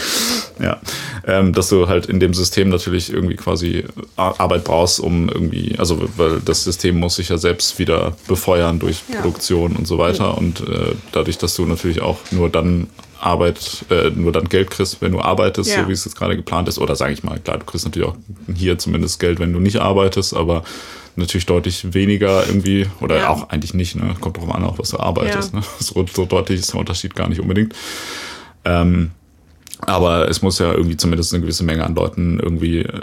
[0.60, 0.80] ja,
[1.26, 3.84] ähm, dass du halt in dem System natürlich irgendwie quasi
[4.16, 9.02] Arbeit brauchst, um irgendwie, also weil das System muss sich ja selbst wieder befeuern durch
[9.12, 9.20] ja.
[9.20, 10.38] Produktion und so weiter.
[10.38, 12.88] Und äh, dadurch, dass du natürlich auch nur dann
[13.22, 15.82] Arbeit, äh, nur dann Geld kriegst, wenn du arbeitest, ja.
[15.82, 16.78] so wie es jetzt gerade geplant ist.
[16.78, 18.16] Oder sage ich mal, klar, du kriegst natürlich auch
[18.54, 20.64] hier zumindest Geld, wenn du nicht arbeitest, aber
[21.16, 23.28] natürlich deutlich weniger irgendwie, oder ja.
[23.28, 24.14] auch eigentlich nicht, ne?
[24.20, 25.52] Kommt drauf an, auch was du arbeitest.
[25.52, 25.60] Ja.
[25.60, 25.64] Ne?
[25.78, 27.74] So, so deutlich ist der Unterschied gar nicht unbedingt.
[28.64, 29.10] Ähm,
[29.86, 33.00] aber es muss ja irgendwie zumindest eine gewisse Menge an Leuten irgendwie, äh,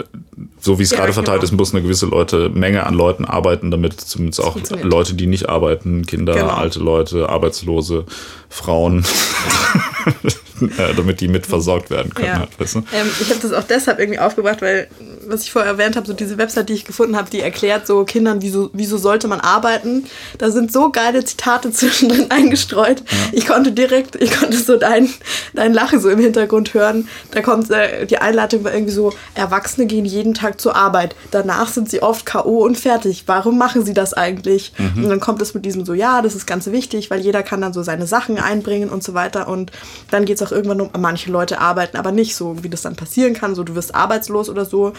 [0.60, 1.52] so wie es ja, gerade verteilt genau.
[1.52, 5.48] ist, muss eine gewisse Leute, Menge an Leuten arbeiten, damit zumindest auch Leute, die nicht
[5.48, 6.48] arbeiten, Kinder, genau.
[6.48, 8.06] alte Leute, Arbeitslose,
[8.48, 9.04] Frauen,
[10.96, 12.28] damit die mitversorgt werden können.
[12.28, 12.38] Ja.
[12.40, 12.78] Halt, weißt du?
[12.92, 14.88] ähm, ich habe das auch deshalb irgendwie aufgebracht, weil,
[15.26, 18.04] was ich vorher erwähnt habe, so diese Website, die ich gefunden habe, die erklärt so
[18.04, 20.06] Kindern, wieso, wieso sollte man arbeiten.
[20.38, 23.00] Da sind so geile Zitate zwischendrin eingestreut.
[23.00, 23.16] Ja.
[23.32, 25.08] Ich konnte direkt, ich konnte so dein,
[25.54, 27.08] dein Lachen so im Hintergrund hören.
[27.32, 31.14] Da kommt äh, die Einleitung war irgendwie so, Erwachsene gehen jeden Tag zur Arbeit.
[31.30, 32.64] Danach sind sie oft K.O.
[32.64, 33.24] und fertig.
[33.26, 34.72] Warum machen sie das eigentlich?
[34.78, 35.04] Mhm.
[35.04, 37.60] Und dann kommt es mit diesem so, ja, das ist ganz wichtig, weil jeder kann
[37.60, 39.48] dann so seine Sachen einbringen und so weiter.
[39.48, 39.72] Und
[40.10, 42.96] dann geht es auch irgendwann um, manche Leute arbeiten aber nicht so, wie das dann
[42.96, 43.54] passieren kann.
[43.54, 44.92] So, du wirst arbeitslos oder so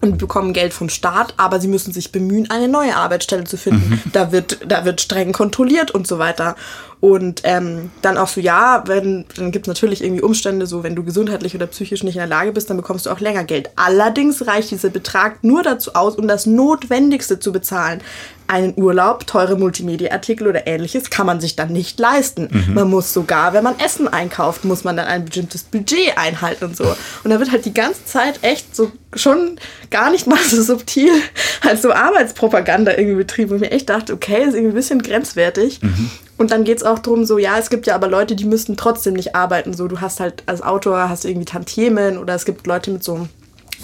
[0.00, 3.90] und bekommen Geld vom Staat, aber sie müssen sich bemühen, eine neue Arbeitsstelle zu finden.
[3.90, 4.12] Mhm.
[4.12, 6.54] Da, wird, da wird streng kontrolliert und so weiter.
[7.00, 10.96] Und ähm, dann auch so, ja, wenn, dann gibt es natürlich irgendwie Umstände, so wenn
[10.96, 13.70] du gesundheitlich oder psychisch nicht in der Lage bist, dann bekommst du auch länger Geld.
[13.76, 18.00] Allerdings reicht dieser Betrag nur dazu aus, um das Notwendigste zu bezahlen.
[18.48, 22.48] Einen Urlaub, teure Multimedia-Artikel oder ähnliches kann man sich dann nicht leisten.
[22.50, 22.74] Mhm.
[22.74, 26.76] Man muss sogar, wenn man Essen einkauft, muss man dann ein bestimmtes Budget einhalten und
[26.76, 26.96] so.
[27.22, 31.12] Und da wird halt die ganze Zeit echt so schon gar nicht mal so subtil
[31.60, 33.50] als so Arbeitspropaganda irgendwie betrieben.
[33.50, 35.80] Und ich mir echt dachte, okay, ist irgendwie ein bisschen grenzwertig.
[35.82, 36.10] Mhm.
[36.38, 38.76] Und dann geht es auch darum, so, ja, es gibt ja aber Leute, die müssten
[38.76, 39.74] trotzdem nicht arbeiten.
[39.74, 43.14] So, du hast halt als Autor hast irgendwie Tantiemen oder es gibt Leute mit so
[43.14, 43.28] einem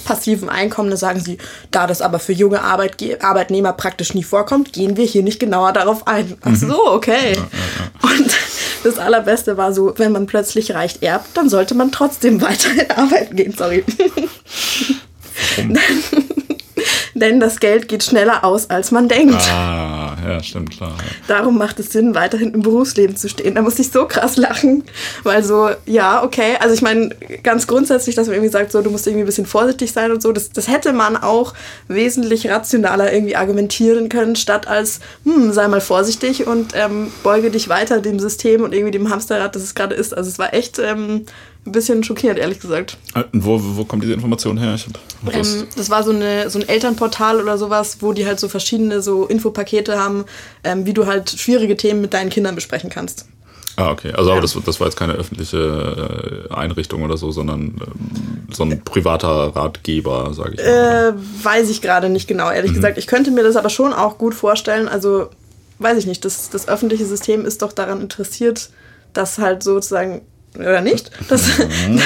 [0.05, 1.39] passiven Einkommen, da sagen sie,
[1.71, 5.73] da das aber für junge Arbeitge Arbeitnehmer praktisch nie vorkommt, gehen wir hier nicht genauer
[5.73, 6.35] darauf ein.
[6.43, 6.57] Ach mhm.
[6.57, 7.37] so, okay.
[8.03, 8.31] Und
[8.83, 13.37] das Allerbeste war so, wenn man plötzlich reich erbt, dann sollte man trotzdem weiterhin arbeiten
[13.37, 13.85] gehen, sorry.
[17.15, 19.35] denn das Geld geht schneller aus, als man denkt.
[19.51, 20.95] Ah, ja, stimmt, klar.
[20.99, 21.37] Ja.
[21.37, 23.55] Darum macht es Sinn, weiterhin im Berufsleben zu stehen.
[23.55, 24.85] Da muss ich so krass lachen,
[25.23, 27.11] weil so, ja, okay, also ich meine,
[27.43, 30.23] ganz grundsätzlich, dass man irgendwie sagt, so, du musst irgendwie ein bisschen vorsichtig sein und
[30.23, 31.55] so, das, das hätte man auch
[31.89, 37.69] wesentlich rationaler irgendwie argumentieren können, statt als, hm, sei mal vorsichtig und ähm, beuge dich
[37.69, 40.17] weiter dem System und irgendwie dem Hamsterrad, das es gerade ist.
[40.17, 41.27] Also es war echt ähm,
[41.67, 42.99] ein bisschen schockiert, ehrlich gesagt.
[43.15, 44.77] Äh, wo, wo kommt diese Information her?
[45.33, 49.01] Ähm, das war so, eine, so ein Elternportal oder sowas, wo die halt so verschiedene
[49.01, 50.25] so Infopakete haben,
[50.63, 53.27] ähm, wie du halt schwierige Themen mit deinen Kindern besprechen kannst.
[53.77, 54.13] Ah, okay.
[54.13, 54.35] Also, ja.
[54.35, 58.85] aber das, das war jetzt keine öffentliche äh, Einrichtung oder so, sondern ähm, so ein
[58.85, 61.15] privater Ratgeber, sage ich mal.
[61.17, 62.77] Äh, weiß ich gerade nicht genau, ehrlich mhm.
[62.77, 62.99] gesagt.
[62.99, 64.87] Ich könnte mir das aber schon auch gut vorstellen.
[64.87, 65.29] Also,
[65.79, 68.71] weiß ich nicht, das, das öffentliche System ist doch daran interessiert,
[69.13, 70.23] dass halt sozusagen
[70.57, 71.11] oder nicht?
[71.29, 71.59] Das,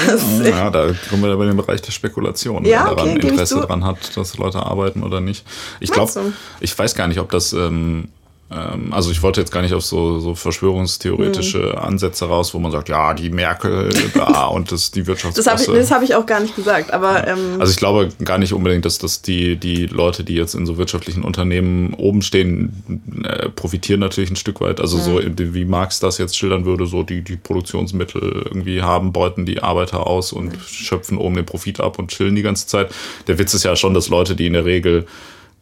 [0.06, 3.56] das ja, da kommen wir bei dem Bereich der Spekulation, ja, wer daran okay, Interesse
[3.56, 5.44] daran hat, dass Leute arbeiten oder nicht.
[5.80, 8.08] Ich glaube, ich weiß gar nicht, ob das ähm, ähm,
[8.50, 11.78] also ich wollte jetzt gar nicht auf so, so verschwörungstheoretische mhm.
[11.78, 15.70] Ansätze raus, wo man sagt, ja, die Merkel da und das die Wirtschaftsbosse.
[15.70, 17.26] Das habe ich, hab ich auch gar nicht gesagt, aber...
[17.26, 20.64] Ähm also ich glaube gar nicht unbedingt, dass, dass die, die Leute, die jetzt in
[20.64, 24.80] so wirtschaftlichen Unternehmen oben stehen, äh, profitieren natürlich ein Stück weit.
[24.80, 25.02] Also mhm.
[25.02, 25.20] so
[25.54, 30.06] wie Marx das jetzt schildern würde, so die, die Produktionsmittel irgendwie haben, beuten die Arbeiter
[30.06, 30.61] aus und mhm.
[30.66, 32.90] schöpfen oben den Profit ab und chillen die ganze Zeit.
[33.26, 35.06] Der Witz ist ja schon, dass Leute, die in der Regel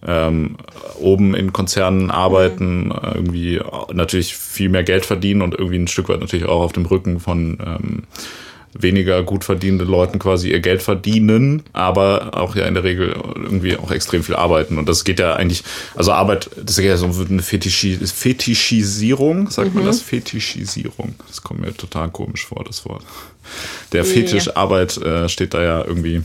[0.06, 0.56] ähm,
[0.98, 2.94] oben in Konzernen arbeiten, mhm.
[3.14, 3.60] irgendwie
[3.92, 7.20] natürlich viel mehr Geld verdienen und irgendwie ein Stück weit natürlich auch auf dem Rücken
[7.20, 8.02] von ähm,
[8.82, 13.76] weniger gut verdienende Leuten quasi ihr Geld verdienen, aber auch ja in der Regel irgendwie
[13.76, 14.78] auch extrem viel arbeiten.
[14.78, 19.70] Und das geht ja eigentlich, also Arbeit, das ist ja so eine Fetischi Fetischisierung, sagt
[19.70, 19.76] mhm.
[19.76, 20.02] man das?
[20.02, 21.14] Fetischisierung.
[21.26, 23.04] Das kommt mir total komisch vor, das Wort.
[23.92, 26.22] Der Fetisch Arbeit äh, steht da ja irgendwie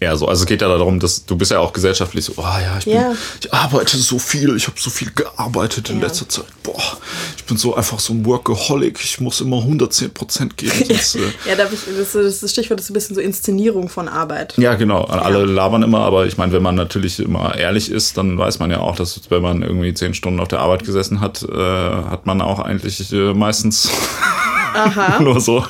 [0.00, 0.26] eher so.
[0.28, 2.84] Also es geht ja darum, dass du bist ja auch gesellschaftlich so, oh ja, ich,
[2.84, 3.12] bin, ja.
[3.40, 6.06] ich arbeite so viel, ich habe so viel gearbeitet in ja.
[6.06, 6.46] letzter Zeit.
[6.62, 6.98] Boah,
[7.36, 10.72] ich bin so einfach so ein Workaholic, ich muss immer 110 Prozent geben.
[10.88, 14.08] Sonst, äh ja, da ich, das, ist das Stichwort ist ein bisschen so Inszenierung von
[14.08, 14.54] Arbeit.
[14.56, 15.04] Ja, genau.
[15.04, 18.70] Alle labern immer, aber ich meine, wenn man natürlich immer ehrlich ist, dann weiß man
[18.70, 22.26] ja auch, dass wenn man irgendwie zehn Stunden auf der Arbeit gesessen hat, äh, hat
[22.26, 23.90] man auch eigentlich äh, meistens
[25.20, 25.64] nur so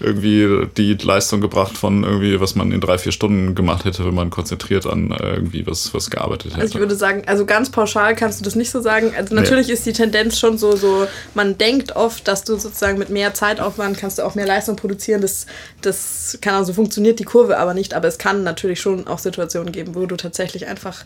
[0.00, 4.14] irgendwie die Leistung gebracht von irgendwie, was man in drei, vier Stunden gemacht hätte, wenn
[4.14, 6.62] man konzentriert an irgendwie was, was gearbeitet hätte.
[6.62, 9.12] Also ich würde sagen, also ganz pauschal kannst du das nicht so sagen.
[9.16, 9.72] Also natürlich nee.
[9.72, 13.96] ist die Tendenz schon so, so, man denkt oft, dass du sozusagen mit mehr Zeitaufwand
[13.96, 15.20] kannst du auch mehr Leistung produzieren.
[15.20, 15.46] Das,
[15.80, 19.72] das kann also funktioniert die Kurve aber nicht, aber es kann natürlich schon auch Situationen
[19.72, 21.04] geben, wo du tatsächlich einfach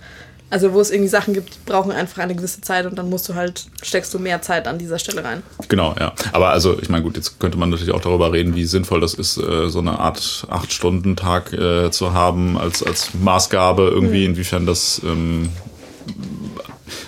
[0.51, 3.29] also wo es irgendwie Sachen gibt, die brauchen einfach eine gewisse Zeit und dann musst
[3.29, 5.43] du halt, steckst du mehr Zeit an dieser Stelle rein.
[5.69, 6.13] Genau, ja.
[6.33, 9.15] Aber also, ich meine, gut, jetzt könnte man natürlich auch darüber reden, wie sinnvoll das
[9.15, 14.35] ist, äh, so eine Art Acht-Stunden-Tag äh, zu haben als, als Maßgabe irgendwie, mhm.
[14.35, 15.51] inwiefern das ähm,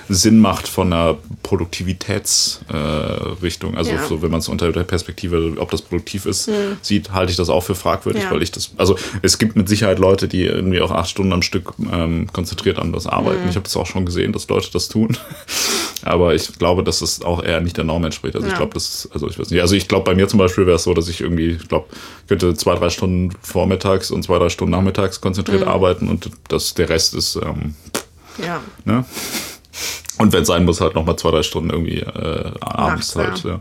[0.08, 3.74] Sinn macht von einer Produktivitätsrichtung.
[3.74, 4.06] Äh, also ja.
[4.06, 6.76] so, wenn man es unter der Perspektive, ob das produktiv ist, mhm.
[6.82, 8.30] sieht, halte ich das auch für fragwürdig, ja.
[8.30, 11.42] weil ich das, also es gibt mit Sicherheit Leute, die irgendwie auch acht Stunden am
[11.42, 13.42] Stück ähm, konzentriert an das arbeiten.
[13.42, 13.48] Mhm.
[13.48, 15.16] Ich habe das auch schon gesehen, dass Leute das tun.
[16.04, 18.34] Aber ich glaube, dass es auch eher nicht der Norm entspricht.
[18.34, 18.52] Also ja.
[18.52, 19.60] ich glaube, das, also ich weiß nicht.
[19.60, 21.86] Also ich glaube, bei mir zum Beispiel wäre es so, dass ich irgendwie, ich glaube,
[22.26, 25.68] könnte zwei, drei Stunden vormittags und zwei, drei Stunden nachmittags konzentriert mhm.
[25.68, 27.76] arbeiten und das, der Rest ist, ähm,
[28.44, 28.60] ja.
[28.84, 29.04] Ne?
[30.22, 33.44] Und wenn es sein muss, halt nochmal zwei, drei Stunden irgendwie äh, abends Nachts, halt.
[33.44, 33.50] Ja.
[33.50, 33.60] ja.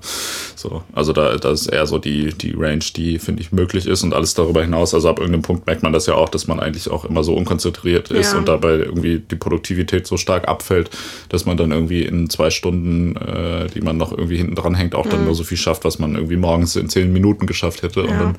[0.56, 0.84] So.
[0.94, 4.14] Also da, da ist eher so die, die Range, die, finde ich, möglich ist und
[4.14, 4.94] alles darüber hinaus.
[4.94, 7.34] Also ab irgendeinem Punkt merkt man das ja auch, dass man eigentlich auch immer so
[7.34, 8.38] unkonzentriert ist ja.
[8.38, 10.92] und dabei irgendwie die Produktivität so stark abfällt,
[11.30, 14.94] dass man dann irgendwie in zwei Stunden, äh, die man noch irgendwie hinten dran hängt,
[14.94, 15.26] auch dann mhm.
[15.26, 18.02] nur so viel schafft, was man irgendwie morgens in zehn Minuten geschafft hätte.
[18.02, 18.08] Ja.
[18.08, 18.38] Und dann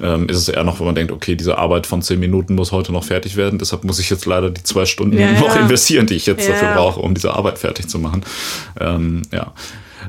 [0.00, 2.72] ähm, ist es eher noch, wenn man denkt, okay, diese Arbeit von zehn Minuten muss
[2.72, 5.62] heute noch fertig werden, deshalb muss ich jetzt leider die zwei Stunden ja, noch ja.
[5.62, 8.24] investieren, die ich jetzt ja, dafür brauche, um diese Arbeit fertig zu machen.
[8.80, 9.52] Ähm, ja.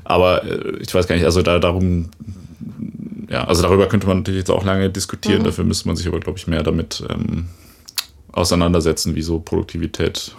[0.04, 2.10] Aber äh, ich weiß gar nicht, also da darum,
[3.30, 5.46] ja, also darüber könnte man natürlich jetzt auch lange diskutieren, mhm.
[5.46, 7.48] dafür müsste man sich aber, glaube ich, mehr damit ähm,
[8.32, 10.36] auseinandersetzen, wie so Produktivität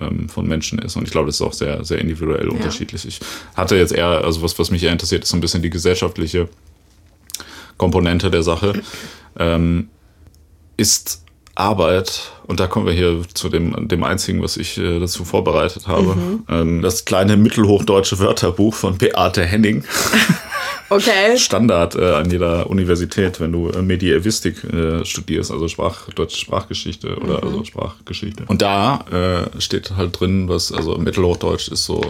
[0.00, 0.96] ähm, von Menschen ist.
[0.96, 3.06] Und ich glaube, das ist auch sehr, sehr individuell unterschiedlich.
[3.06, 3.20] Ich
[3.54, 6.48] hatte jetzt eher, also was, was mich eher interessiert, ist so ein bisschen die gesellschaftliche
[7.76, 8.82] Komponente der Sache,
[9.38, 9.88] ähm,
[10.76, 11.22] ist
[11.54, 15.88] Arbeit, und da kommen wir hier zu dem, dem einzigen, was ich äh, dazu vorbereitet
[15.88, 16.44] habe, mhm.
[16.48, 19.84] ähm, das kleine mittelhochdeutsche Wörterbuch von Beate Henning.
[20.88, 21.36] Okay.
[21.36, 27.16] Standard äh, an jeder Universität, wenn du äh, Medievistik äh, studierst, also Sprach, deutsche Sprachgeschichte
[27.16, 27.48] oder mhm.
[27.48, 28.44] also Sprachgeschichte.
[28.46, 32.00] Und da äh, steht halt drin, was, also Mittelhochdeutsch ist so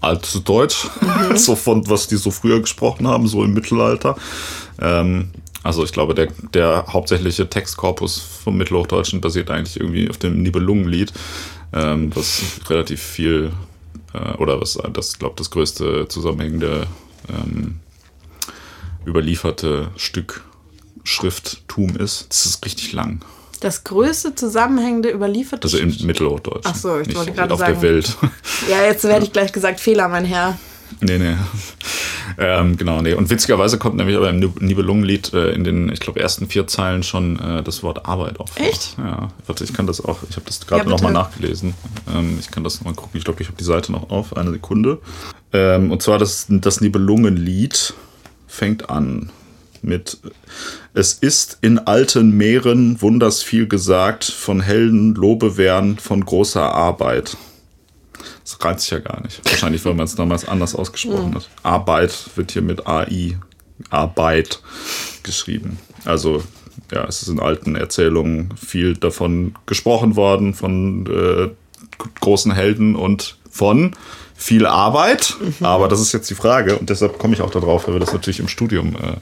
[0.00, 1.36] altes Deutsch, mhm.
[1.36, 4.16] so von was die so früher gesprochen haben, so im Mittelalter.
[4.80, 5.30] Ähm,
[5.62, 11.12] also ich glaube, der, der hauptsächliche Textkorpus vom Mittelhochdeutschen basiert eigentlich irgendwie auf dem Nibelungenlied,
[11.72, 13.52] ähm, was relativ viel
[14.14, 16.86] äh, oder was das, glaube das größte zusammenhängende
[17.28, 17.80] ähm,
[19.06, 20.44] überlieferte Stück
[21.04, 22.28] Schrifttum ist.
[22.30, 23.22] Das ist richtig lang.
[23.60, 26.64] Das größte zusammenhängende überlieferte Also im Mittelhochdeutsch.
[26.64, 27.74] Ach so, ich wollte gerade sagen.
[27.74, 28.16] Auf der Welt.
[28.70, 30.58] Ja, jetzt werde ich gleich gesagt, Fehler, mein Herr.
[31.00, 31.36] Nee, nee.
[32.38, 33.14] Ähm, genau, nee.
[33.14, 37.02] Und witzigerweise kommt nämlich aber im Nibelungenlied äh, in den, ich glaube, ersten vier Zeilen
[37.02, 38.56] schon äh, das Wort Arbeit auf.
[38.56, 38.96] Echt?
[38.98, 39.28] Ja.
[39.46, 41.74] Warte, ich kann das auch, ich habe das gerade ja, nochmal nachgelesen.
[42.12, 43.18] Ähm, ich kann das nochmal gucken.
[43.18, 44.36] Ich glaube, ich habe die Seite noch auf.
[44.36, 44.98] Eine Sekunde.
[45.52, 47.94] Ähm, und zwar das, das Nibelungenlied
[48.46, 49.30] fängt an
[49.82, 50.18] mit
[50.94, 57.36] Es ist in alten Meeren wunders viel gesagt, von Helden Lobewehren, von großer Arbeit.
[58.44, 59.40] Das reizt sich ja gar nicht.
[59.44, 61.34] Wahrscheinlich, weil man es damals anders ausgesprochen mhm.
[61.36, 61.48] hat.
[61.62, 63.38] Arbeit wird hier mit AI,
[63.90, 64.60] Arbeit
[65.22, 65.78] geschrieben.
[66.04, 66.42] Also,
[66.92, 71.50] ja, es ist in alten Erzählungen viel davon gesprochen worden, von äh,
[72.20, 73.94] großen Helden und von
[74.40, 75.36] viel Arbeit.
[75.38, 75.64] Mhm.
[75.64, 78.12] Aber das ist jetzt die Frage und deshalb komme ich auch darauf, weil wir das
[78.12, 79.16] natürlich im Studium äh,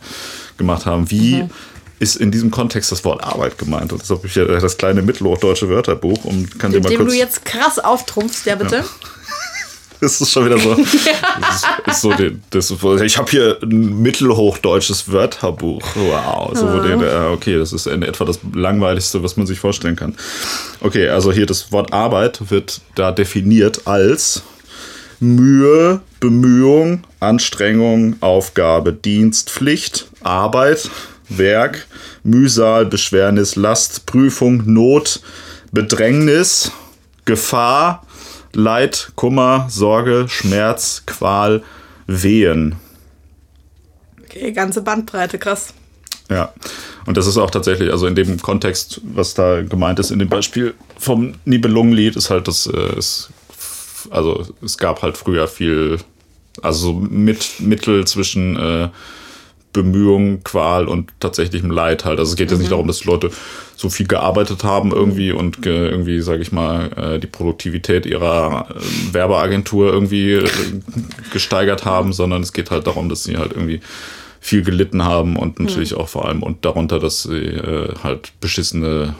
[0.56, 1.10] gemacht haben.
[1.10, 1.50] Wie mhm.
[1.98, 3.92] ist in diesem Kontext das Wort Arbeit gemeint?
[3.92, 6.98] Und deshalb habe ich ja das kleine mittelhochdeutsche Wörterbuch und kann dir mal kurz...
[6.98, 8.76] Dem du jetzt krass auftrumpfst, ja bitte.
[8.76, 8.84] Ja.
[10.00, 10.76] Das ist schon wieder so.
[11.40, 15.82] Das ist, so die, das, ich habe hier ein mittelhochdeutsches Wörterbuch.
[15.96, 16.52] Wow.
[16.54, 16.78] So ja.
[16.78, 17.02] den,
[17.32, 20.14] okay, das ist in etwa das Langweiligste, was man sich vorstellen kann.
[20.80, 24.44] Okay, also hier das Wort Arbeit wird da definiert als
[25.20, 30.90] Mühe, Bemühung, Anstrengung, Aufgabe, Dienst, Pflicht, Arbeit,
[31.28, 31.86] Werk,
[32.22, 35.20] Mühsal, Beschwernis, Last, Prüfung, Not,
[35.72, 36.72] Bedrängnis,
[37.24, 38.06] Gefahr,
[38.52, 41.62] Leid, Kummer, Sorge, Schmerz, Qual,
[42.06, 42.76] Wehen.
[44.24, 45.74] Okay, ganze Bandbreite, krass.
[46.30, 46.52] Ja,
[47.06, 50.28] und das ist auch tatsächlich, also in dem Kontext, was da gemeint ist, in dem
[50.28, 53.30] Beispiel vom Nibelungenlied, ist halt das, äh, es,
[54.10, 55.98] also es gab halt früher viel,
[56.62, 58.88] also mit, Mittel zwischen äh,
[59.72, 62.18] Bemühung, Qual und tatsächlichem Leid halt.
[62.18, 63.30] Also es geht jetzt nicht darum, dass die Leute
[63.76, 68.68] so viel gearbeitet haben irgendwie und ge, irgendwie, sage ich mal, äh, die Produktivität ihrer
[68.70, 70.48] äh, Werbeagentur irgendwie äh,
[71.32, 73.80] gesteigert haben, sondern es geht halt darum, dass sie halt irgendwie
[74.40, 79.14] viel gelitten haben und natürlich auch vor allem und darunter, dass sie äh, halt beschissene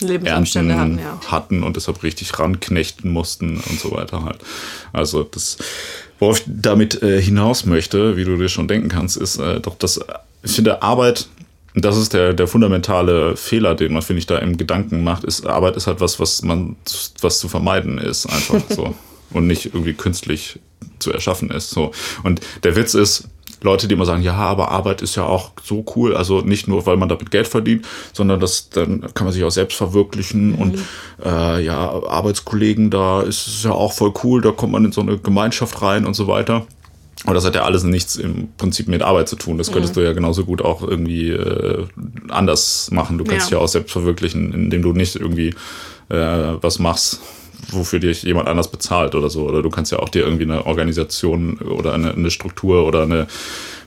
[0.00, 1.20] Lebensumstände hatten, ja.
[1.26, 4.38] hatten und deshalb richtig ranknechten mussten und so weiter halt.
[4.92, 5.58] Also das,
[6.18, 9.76] worauf ich damit äh, hinaus möchte, wie du dir schon denken kannst, ist äh, doch,
[9.76, 10.00] dass
[10.42, 11.28] ich finde Arbeit,
[11.74, 15.46] das ist der, der fundamentale Fehler, den man, finde ich, da im Gedanken macht, ist,
[15.46, 16.76] Arbeit ist halt was, was man,
[17.20, 18.94] was zu vermeiden ist, einfach so.
[19.30, 20.58] Und nicht irgendwie künstlich
[21.00, 21.68] zu erschaffen ist.
[21.68, 21.92] So.
[22.22, 23.28] Und der Witz ist,
[23.62, 26.86] Leute, die immer sagen, ja, aber Arbeit ist ja auch so cool, also nicht nur,
[26.86, 30.78] weil man damit Geld verdient, sondern das, dann kann man sich auch selbst verwirklichen und
[31.24, 35.00] äh, ja, Arbeitskollegen, da ist es ja auch voll cool, da kommt man in so
[35.00, 36.66] eine Gemeinschaft rein und so weiter.
[37.24, 39.58] Aber das hat ja alles nichts im Prinzip mit Arbeit zu tun.
[39.58, 41.84] Das könntest du ja genauso gut auch irgendwie äh,
[42.28, 43.18] anders machen.
[43.18, 43.46] Du kannst Ja.
[43.46, 45.48] dich ja auch selbst verwirklichen, indem du nicht irgendwie
[46.10, 46.14] äh,
[46.60, 47.18] was machst,
[47.72, 49.46] wofür dich jemand anders bezahlt oder so.
[49.48, 53.26] Oder du kannst ja auch dir irgendwie eine Organisation oder eine, eine Struktur oder eine,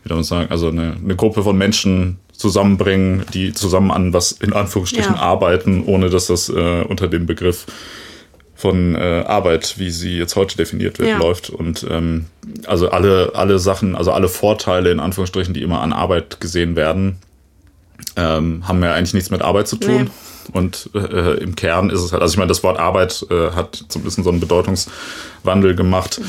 [0.04, 4.32] wie soll man sagen, also eine, eine Gruppe von Menschen zusammenbringen, die zusammen an was
[4.32, 5.22] in Anführungsstrichen Ja.
[5.22, 7.66] arbeiten, ohne dass das äh, unter dem Begriff
[8.56, 11.18] von äh, Arbeit, wie sie jetzt heute definiert wird, Ja.
[11.18, 11.50] läuft.
[11.50, 12.26] Und ähm,
[12.68, 17.18] also alle, alle Sachen, also alle Vorteile in Anführungsstrichen, die immer an Arbeit gesehen werden,
[18.16, 20.04] ähm, haben ja eigentlich nichts mit Arbeit zu tun.
[20.04, 20.10] Nee.
[20.54, 23.84] Und äh, im Kern ist es halt, also ich meine, das Wort Arbeit äh, hat
[23.88, 26.20] so ein bisschen so einen Bedeutungswandel gemacht.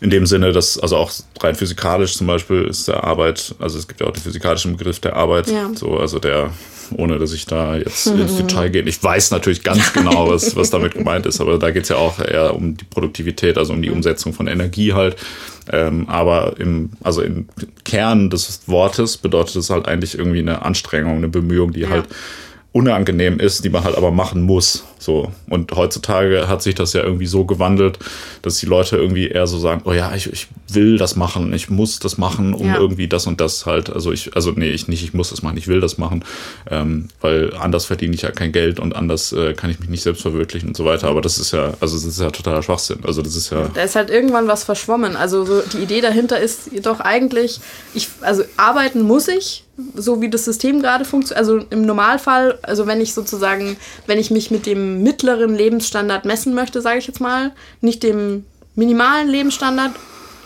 [0.00, 3.88] In dem Sinne, dass, also auch rein physikalisch zum Beispiel ist der Arbeit, also es
[3.88, 5.70] gibt ja auch den physikalischen Begriff der Arbeit, Ja.
[5.74, 6.50] so, also der,
[6.96, 8.82] ohne dass ich da jetzt ins Detail gehe.
[8.82, 11.96] Ich weiß natürlich ganz genau, was, was damit gemeint ist, aber da geht es ja
[11.96, 15.16] auch eher um die Produktivität, also um die Umsetzung von Energie halt.
[15.70, 17.46] Ähm, aber im, also im
[17.84, 21.90] Kern des Wortes bedeutet es halt eigentlich irgendwie eine Anstrengung, eine Bemühung, die Ja.
[21.90, 22.06] halt
[22.72, 24.84] unangenehm ist, die man halt aber machen muss.
[24.98, 25.30] So.
[25.48, 27.98] Und heutzutage hat sich das ja irgendwie so gewandelt,
[28.40, 31.68] dass die Leute irgendwie eher so sagen, oh ja, ich, ich will das machen, ich
[31.68, 32.78] muss das machen, um Ja.
[32.78, 33.90] irgendwie das und das halt.
[33.90, 36.24] Also ich, also nee, ich nicht, ich muss das machen, ich will das machen,
[36.70, 40.02] ähm, weil anders verdiene ich ja kein Geld und anders äh, kann ich mich nicht
[40.02, 41.08] selbst verwirklichen und so weiter.
[41.08, 43.00] Aber das ist ja, also das ist ja totaler Schwachsinn.
[43.04, 43.68] Also das ist ja.
[43.74, 45.14] Da ist halt irgendwann was verschwommen.
[45.16, 47.60] Also so die Idee dahinter ist doch eigentlich,
[47.92, 51.38] ich, also arbeiten muss ich, so wie das System gerade funktioniert.
[51.38, 56.54] Also im Normalfall, also wenn ich sozusagen, wenn ich mich mit dem mittleren Lebensstandard messen
[56.54, 59.92] möchte, sage ich jetzt mal, nicht dem minimalen Lebensstandard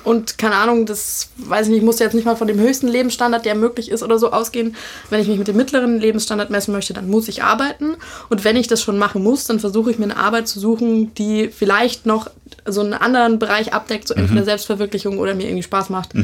[0.06, 2.86] und keine Ahnung, das weiß ich nicht, ich muss jetzt nicht mal von dem höchsten
[2.86, 4.76] Lebensstandard, der möglich ist oder so ausgehen.
[5.10, 7.96] Wenn ich mich mit dem mittleren Lebensstandard messen möchte, dann muss ich arbeiten.
[8.28, 11.12] Und wenn ich das schon machen muss, dann versuche ich mir eine Arbeit zu suchen,
[11.14, 12.30] die vielleicht noch
[12.64, 16.14] so einen anderen Bereich abdeckt, so entweder Selbstverwirklichung oder mir irgendwie Spaß macht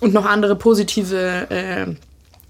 [0.00, 1.86] und noch andere positive äh,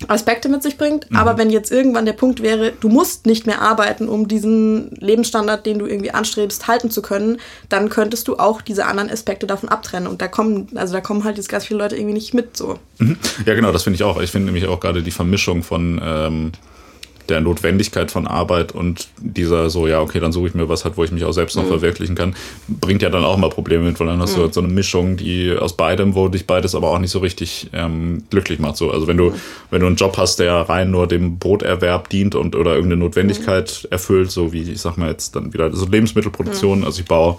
[0.06, 1.08] Aspekte mit sich bringt.
[1.12, 5.66] Aber wenn jetzt irgendwann der Punkt wäre, du musst nicht mehr arbeiten, um diesen Lebensstandard,
[5.66, 9.68] den du irgendwie anstrebst, halten zu können, dann könntest du auch diese anderen Aspekte davon
[9.68, 10.08] abtrennen.
[10.08, 12.78] Und da kommen, also da kommen halt jetzt ganz viele Leute irgendwie nicht mit so.
[13.44, 14.20] Ja, genau, das finde ich auch.
[14.20, 16.52] Ich finde nämlich auch gerade die Vermischung von ähm,
[17.28, 20.96] der Notwendigkeit von Arbeit und dieser so, ja, okay, dann suche ich mir was halt,
[20.96, 22.34] wo ich mich auch selbst noch verwirklichen kann,
[22.68, 25.16] bringt ja dann auch mal Probleme mit, weil dann hast du halt so eine Mischung,
[25.16, 28.76] die aus beidem, wo dich beides aber auch nicht so richtig ähm, glücklich macht.
[28.76, 29.34] So, also wenn du,
[29.70, 33.86] wenn du einen Job hast, der rein nur dem Broterwerb dient und oder irgendeine Notwendigkeit
[33.90, 37.36] erfüllt, so wie, ich sag mal jetzt dann wieder so Lebensmittelproduktion, also ich baue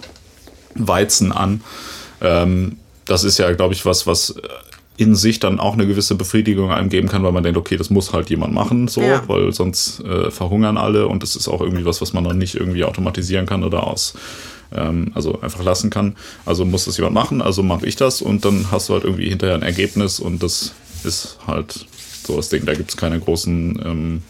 [0.74, 1.62] Weizen an,
[2.20, 2.76] ähm,
[3.06, 4.36] das ist ja, glaube ich, was, was
[5.00, 7.88] in sich dann auch eine gewisse Befriedigung einem geben kann, weil man denkt, okay, das
[7.88, 9.22] muss halt jemand machen, so, Ja.
[9.28, 12.54] weil sonst äh, verhungern alle und das ist auch irgendwie was, was man dann nicht
[12.54, 14.12] irgendwie automatisieren kann oder aus,
[14.76, 16.16] ähm, also einfach lassen kann.
[16.44, 19.30] Also muss das jemand machen, also mache ich das und dann hast du halt irgendwie
[19.30, 21.86] hinterher ein Ergebnis und das ist halt
[22.26, 22.66] so das Ding.
[22.66, 24.22] Da gibt es keine großen, ähm,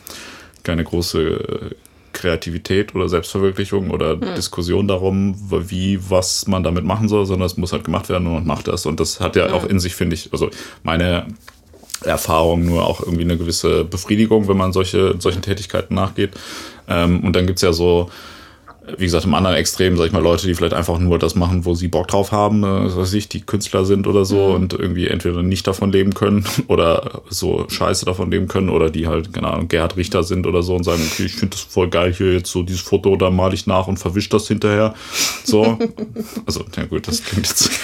[0.62, 1.74] keine große
[2.12, 7.72] Kreativität oder Selbstverwirklichung oder Diskussion darum, wie, was man damit machen soll, sondern es muss
[7.72, 8.86] halt gemacht werden und man macht das.
[8.86, 10.50] Und das hat ja auch in sich, finde ich, also
[10.82, 11.26] meine
[12.04, 16.32] Erfahrung nur auch irgendwie eine gewisse Befriedigung, wenn man solche, solchen Tätigkeiten nachgeht.
[16.88, 18.10] Ähm, und dann gibt's ja so
[18.98, 21.64] wie gesagt, im anderen Extrem, sag ich mal, Leute, die vielleicht einfach nur das machen,
[21.64, 24.54] wo sie Bock drauf haben, äh, was weiß ich, die Künstler sind oder so mhm.
[24.54, 29.06] und irgendwie entweder nicht davon leben können oder so scheiße davon leben können oder die
[29.06, 31.88] halt, keine Ahnung, Gerhard Richter sind oder so und sagen, okay, ich finde das voll
[31.88, 34.94] geil hier jetzt so dieses Foto, da male ich nach und verwisch das hinterher.
[35.44, 35.78] So.
[36.46, 37.70] also, ja gut, das klingt jetzt.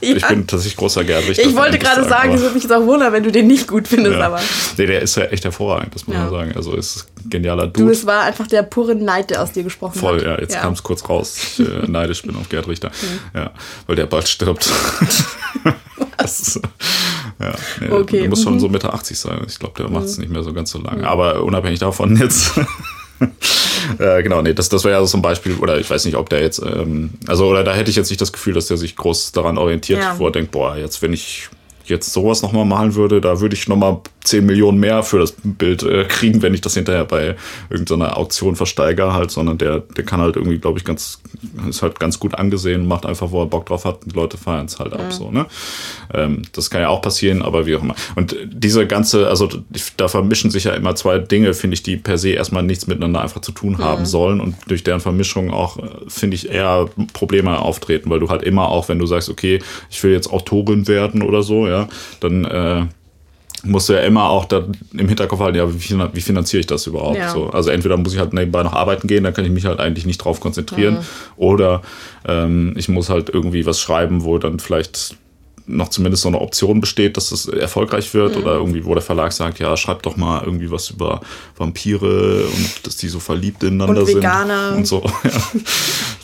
[0.00, 0.16] Ja.
[0.16, 1.44] Ich bin tatsächlich großer Gerd Richter.
[1.44, 3.88] Ich wollte gerade sagen, es würde mich jetzt auch wundern, wenn du den nicht gut
[3.88, 4.26] findest, ja.
[4.26, 4.40] aber.
[4.76, 6.52] Nee, der ist ja echt hervorragend, das muss man sagen.
[6.54, 7.86] Also ist ein genialer Dude.
[7.86, 10.22] Du, es war einfach der pure Neid, der aus dir gesprochen Voll, hat.
[10.22, 11.36] Voll, ja, jetzt kam es kurz raus.
[11.36, 12.90] Ich äh, neidisch bin auf Gerd Richter.
[12.90, 13.38] Mhm.
[13.40, 13.50] Ja,
[13.86, 14.70] weil der bald stirbt.
[16.24, 16.60] ist,
[17.40, 18.22] ja, nee, okay.
[18.22, 18.60] Du musst schon mhm.
[18.60, 19.40] so Mitte 80 sein.
[19.46, 20.24] Ich glaube, der macht es mhm.
[20.24, 21.02] nicht mehr so ganz so lange.
[21.02, 21.08] Mhm.
[21.08, 22.52] Aber unabhängig davon jetzt.
[23.98, 26.28] äh, genau, nee, das, das wäre ja so ein Beispiel, oder ich weiß nicht, ob
[26.28, 28.96] der jetzt, ähm, also, oder da hätte ich jetzt nicht das Gefühl, dass der sich
[28.96, 30.18] groß daran orientiert, ja.
[30.18, 31.48] wo er denkt, boah, jetzt, wenn ich
[31.88, 35.82] jetzt sowas nochmal malen würde, da würde ich nochmal 10 Millionen mehr für das Bild
[35.82, 37.36] äh, kriegen, wenn ich das hinterher bei
[37.70, 41.20] irgendeiner Auktion versteigere halt, sondern der, der kann halt irgendwie, glaube ich, ganz,
[41.68, 44.66] ist halt ganz gut angesehen, macht einfach, wo er Bock drauf hat, die Leute feiern
[44.66, 44.98] es halt ja.
[44.98, 45.46] ab, so, ne?
[46.12, 47.94] Ähm, das kann ja auch passieren, aber wie auch immer.
[48.16, 49.48] Und diese ganze, also
[49.96, 53.22] da vermischen sich ja immer zwei Dinge, finde ich, die per se erstmal nichts miteinander
[53.22, 54.06] einfach zu tun haben mhm.
[54.06, 58.42] sollen und durch deren Vermischung auch, äh, finde ich, eher Probleme auftreten, weil du halt
[58.42, 59.60] immer auch, wenn du sagst, okay,
[59.90, 61.77] ich will jetzt Autorin werden oder so, ja,
[62.20, 62.86] dann, äh,
[63.64, 66.86] musst du ja immer auch da im Hinterkopf halten, ja, wie, wie finanziere ich das
[66.86, 67.18] überhaupt?
[67.18, 67.30] Ja.
[67.30, 69.80] So, also entweder muss ich halt nebenbei noch arbeiten gehen, dann kann ich mich halt
[69.80, 70.94] eigentlich nicht drauf konzentrieren.
[70.94, 71.00] Mhm.
[71.36, 71.82] Oder
[72.26, 75.16] ähm, ich muss halt irgendwie was schreiben, wo dann vielleicht
[75.68, 78.42] noch zumindest so eine Option besteht, dass es erfolgreich wird mhm.
[78.42, 81.20] oder irgendwie, wo der Verlag sagt, ja, schreib doch mal irgendwie was über
[81.56, 84.68] Vampire und dass die so verliebt ineinander und Veganer.
[84.68, 85.02] sind und so.
[85.28, 85.60] Ja.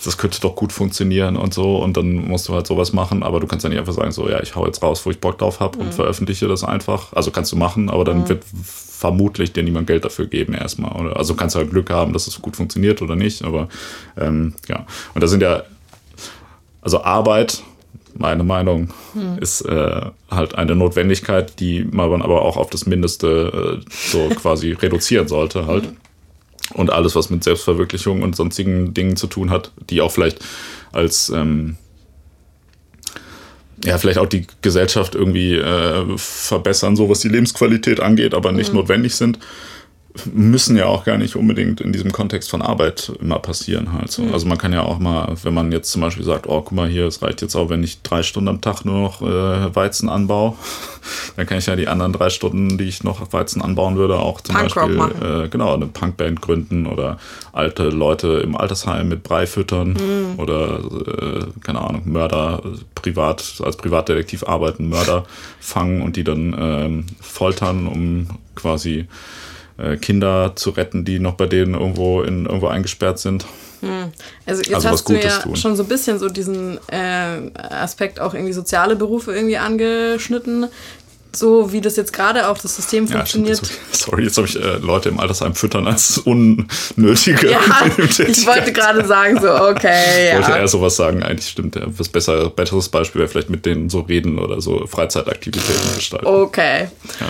[0.04, 3.40] Das könnte doch gut funktionieren und so und dann musst du halt sowas machen, aber
[3.40, 5.38] du kannst ja nicht einfach sagen, so, ja, ich hau jetzt raus, wo ich Bock
[5.38, 5.86] drauf habe mhm.
[5.86, 7.12] und veröffentliche das einfach.
[7.12, 8.28] Also kannst du machen, aber dann mhm.
[8.28, 10.92] wird vermutlich dir niemand Geld dafür geben erstmal.
[10.92, 13.68] Oder, also kannst du halt Glück haben, dass es gut funktioniert oder nicht, aber
[14.16, 14.86] ähm, ja.
[15.14, 15.64] Und da sind ja,
[16.80, 17.62] also Arbeit
[18.16, 19.38] meine Meinung, hm.
[19.38, 20.00] ist äh,
[20.30, 25.66] halt eine Notwendigkeit, die man aber auch auf das Mindeste äh, so quasi reduzieren sollte
[25.66, 25.86] halt.
[25.86, 25.96] Hm.
[26.72, 30.38] Und alles, was mit Selbstverwirklichung und sonstigen Dingen zu tun hat, die auch vielleicht
[30.92, 31.76] als ähm,
[33.84, 38.70] ja, vielleicht auch die Gesellschaft irgendwie äh, verbessern, so was die Lebensqualität angeht, aber nicht
[38.70, 38.78] mhm.
[38.78, 39.38] notwendig sind
[40.32, 44.22] müssen ja auch gar nicht unbedingt in diesem Kontext von Arbeit immer passieren halt so.
[44.22, 44.32] Mhm.
[44.32, 46.88] Also man kann ja auch mal, wenn man jetzt zum Beispiel sagt, oh guck mal
[46.88, 50.08] hier, es reicht jetzt auch, wenn ich drei Stunden am Tag nur noch äh, Weizen
[50.08, 50.54] anbaue,
[51.36, 54.40] dann kann ich ja die anderen drei Stunden, die ich noch Weizen anbauen würde, auch
[54.40, 57.18] zum Beispiel äh, genau eine Punkband gründen oder
[57.52, 60.38] alte Leute im Altersheim mit Brei füttern mhm.
[60.38, 62.62] oder äh, keine Ahnung Mörder
[62.94, 65.24] privat als Privatdetektiv arbeiten, Mörder
[65.60, 69.06] fangen und die dann ähm, foltern, um quasi
[69.78, 73.44] äh, Kinder zu retten, die noch bei denen irgendwo, in, irgendwo eingesperrt sind.
[73.80, 74.12] Hm.
[74.46, 75.56] Also jetzt also hast du ja tun.
[75.56, 80.68] schon so ein bisschen so diesen äh, Aspekt auch irgendwie soziale Berufe irgendwie angeschnitten.
[81.34, 83.58] So wie das jetzt gerade auch das System ja, funktioniert.
[83.58, 87.50] Stimmt, sorry, jetzt habe ich äh, Leute im Altersheim füttern als unnötige.
[87.50, 87.60] Ja,
[87.96, 90.28] ich wollte gerade sagen, so, okay.
[90.28, 90.58] Ich wollte ja.
[90.58, 91.74] eher sowas sagen, eigentlich stimmt.
[91.74, 96.26] Ja, was besser, besseres Beispiel wäre vielleicht mit denen so reden oder so Freizeitaktivitäten gestalten.
[96.26, 96.88] Okay.
[97.18, 97.26] Ja.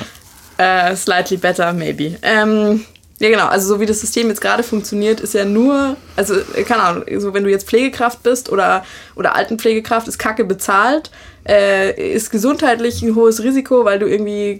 [0.58, 2.16] Äh, slightly better, maybe.
[2.22, 2.84] Ähm,
[3.18, 3.46] ja, genau.
[3.46, 6.34] Also, so wie das System jetzt gerade funktioniert, ist ja nur, also,
[6.66, 8.84] keine Ahnung, so wenn du jetzt Pflegekraft bist oder,
[9.16, 11.10] oder Altenpflegekraft, ist kacke bezahlt,
[11.48, 14.58] äh, ist gesundheitlich ein hohes Risiko, weil du irgendwie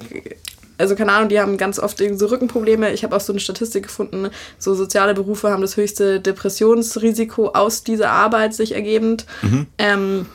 [0.78, 2.92] also keine Ahnung, die haben ganz oft irgendwie so Rückenprobleme.
[2.92, 7.84] Ich habe auch so eine Statistik gefunden, so soziale Berufe haben das höchste Depressionsrisiko aus
[7.84, 9.26] dieser Arbeit sich ergebend.
[9.42, 9.66] Mhm.
[9.78, 10.26] Ähm,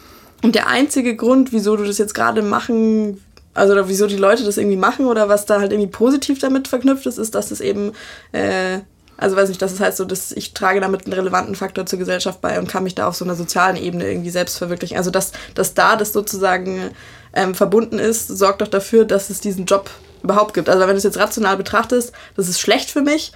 [0.42, 3.22] und der einzige Grund, wieso du das jetzt gerade machen
[3.60, 7.06] also wieso die Leute das irgendwie machen oder was da halt irgendwie positiv damit verknüpft
[7.06, 7.92] ist, ist, dass es eben,
[8.32, 8.80] äh,
[9.18, 12.00] also weiß nicht, dass es heißt so, dass ich trage damit einen relevanten Faktor zur
[12.00, 14.98] Gesellschaft bei und kann mich da auf so einer sozialen Ebene irgendwie selbst verwirklichen.
[14.98, 16.92] Also dass, dass da das sozusagen
[17.34, 19.90] ähm, verbunden ist, sorgt doch dafür, dass es diesen Job
[20.24, 20.70] überhaupt gibt.
[20.70, 23.34] Also wenn du es jetzt rational betrachtest, das ist schlecht für mich,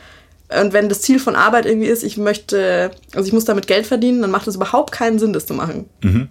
[0.61, 3.87] und wenn das Ziel von Arbeit irgendwie ist, ich möchte, also ich muss damit Geld
[3.87, 5.89] verdienen, dann macht es überhaupt keinen Sinn, das zu machen.
[6.01, 6.27] Mhm.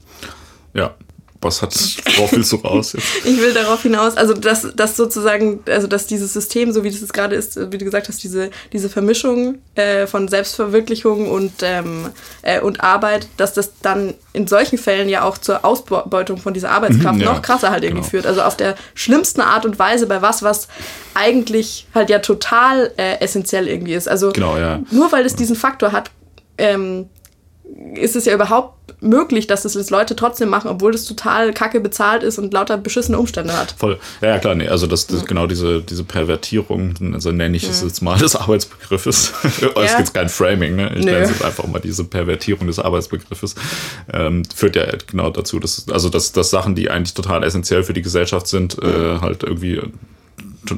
[0.74, 0.95] Ja,
[1.43, 1.74] was hat,
[2.16, 3.07] worauf willst du raus jetzt?
[3.24, 7.01] ich will darauf hinaus, also dass, dass sozusagen, also dass dieses System, so wie das
[7.01, 12.11] jetzt gerade ist, wie du gesagt hast, diese, diese Vermischung äh, von Selbstverwirklichung und, ähm,
[12.43, 16.70] äh, und Arbeit, dass das dann in solchen Fällen ja auch zur Ausbeutung von dieser
[16.70, 18.11] Arbeitskraft mhm, ja, noch krasser halt irgendwie genau.
[18.11, 18.26] führt.
[18.26, 20.68] Also auf der schlimmsten Art und Weise bei was, was
[21.14, 24.09] eigentlich halt ja total äh, essentiell irgendwie ist.
[24.09, 24.80] Also genau, ja.
[24.90, 26.11] nur weil es diesen Faktor hat,
[26.59, 27.09] ähm,
[27.94, 32.22] ist es ja überhaupt möglich, dass das Leute trotzdem machen, obwohl das total kacke bezahlt
[32.22, 33.74] ist und lauter beschissene Umstände hat.
[33.78, 33.98] Voll.
[34.20, 34.68] Ja, ja klar, nee.
[34.68, 35.26] Also das, das ja.
[35.26, 39.32] genau diese, diese Pervertierung, also nenne ich es jetzt mal des Arbeitsbegriffes.
[39.44, 39.96] es ja.
[39.96, 40.92] gibt kein Framing, ne?
[40.94, 41.12] Ich Nö.
[41.12, 43.54] nenne es jetzt einfach mal diese Pervertierung des Arbeitsbegriffes.
[44.12, 47.94] Ähm, führt ja genau dazu, dass, also dass, dass Sachen, die eigentlich total essentiell für
[47.94, 48.88] die Gesellschaft sind, mhm.
[48.88, 49.80] äh, halt irgendwie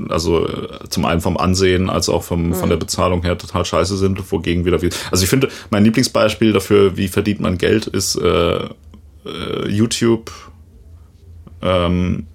[0.08, 2.54] also äh, zum einen vom Ansehen als auch vom, mhm.
[2.54, 4.90] von der Bezahlung her total scheiße sind, wogegen wieder viel.
[5.10, 8.68] Also ich finde, mein Lieblingsbeispiel dafür, wie verdient man Geld, ist äh, äh,
[9.68, 10.30] YouTube.
[11.62, 12.26] Ähm,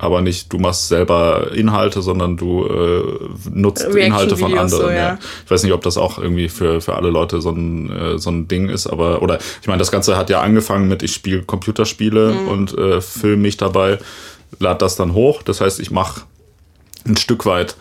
[0.00, 3.02] aber nicht, du machst selber Inhalte, sondern du äh,
[3.50, 4.68] nutzt Inhalte von anderen.
[4.68, 4.94] So, ja.
[4.94, 5.18] Ja.
[5.44, 8.30] Ich weiß nicht, ob das auch irgendwie für, für alle Leute so ein, äh, so
[8.30, 11.42] ein Ding ist, aber, oder ich meine, das Ganze hat ja angefangen mit, ich spiele
[11.42, 12.48] Computerspiele mhm.
[12.48, 13.98] und äh, filme mich dabei,
[14.60, 15.42] lade das dann hoch.
[15.42, 16.22] Das heißt, ich mache
[17.06, 17.76] ein Stück weit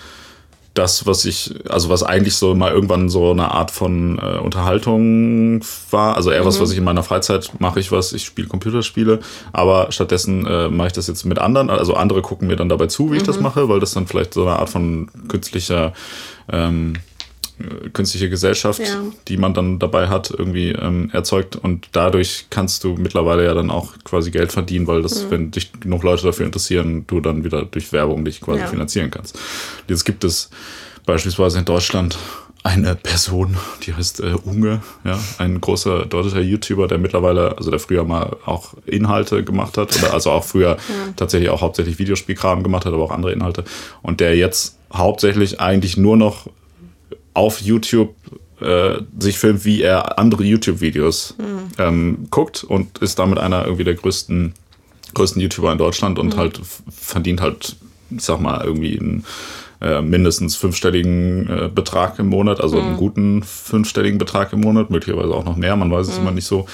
[0.77, 5.61] das, was ich, also was eigentlich so mal irgendwann so eine Art von äh, Unterhaltung
[5.89, 6.15] war.
[6.15, 6.45] Also eher mhm.
[6.45, 9.19] was, was ich in meiner Freizeit mache ich was, ich spiele Computerspiele,
[9.53, 11.69] aber stattdessen äh, mache ich das jetzt mit anderen.
[11.69, 13.17] Also andere gucken mir dann dabei zu, wie mhm.
[13.17, 13.43] ich das mhm.
[13.43, 15.93] mache, weil das dann vielleicht so eine Art von künstlicher
[16.51, 16.99] ähm, äh,
[17.93, 19.01] künstliche Gesellschaft, ja.
[19.27, 21.55] die man dann dabei hat, irgendwie ähm, erzeugt.
[21.55, 25.31] Und dadurch kannst du mittlerweile ja dann auch quasi Geld verdienen, weil das, mhm.
[25.31, 28.67] wenn dich genug Leute dafür interessieren, du dann wieder durch Werbung dich quasi ja.
[28.67, 29.39] finanzieren kannst.
[29.87, 30.49] Jetzt gibt es
[31.05, 32.17] beispielsweise in Deutschland
[32.63, 37.79] eine Person, die heißt äh, Unge, ja, ein großer deutscher YouTuber, der mittlerweile, also der
[37.79, 41.13] früher mal auch Inhalte gemacht hat, oder also auch früher ja.
[41.15, 43.63] tatsächlich auch hauptsächlich Videospielkram gemacht hat, aber auch andere Inhalte,
[44.01, 46.47] und der jetzt hauptsächlich eigentlich nur noch
[47.37, 48.15] auf YouTube
[48.59, 51.67] äh, sich filmt, wie er andere YouTube-Videos mhm.
[51.77, 54.53] ähm, guckt und ist damit einer irgendwie der größten,
[55.13, 56.39] größten YouTuber in Deutschland und mhm.
[56.39, 56.59] halt
[56.89, 57.75] verdient halt,
[58.09, 59.23] ich sag mal, irgendwie einen
[59.81, 62.87] äh, mindestens fünfstelligen äh, Betrag im Monat, also mhm.
[62.87, 66.21] einen guten fünfstelligen Betrag im Monat, möglicherweise auch noch mehr, man weiß es mhm.
[66.21, 66.65] immer nicht so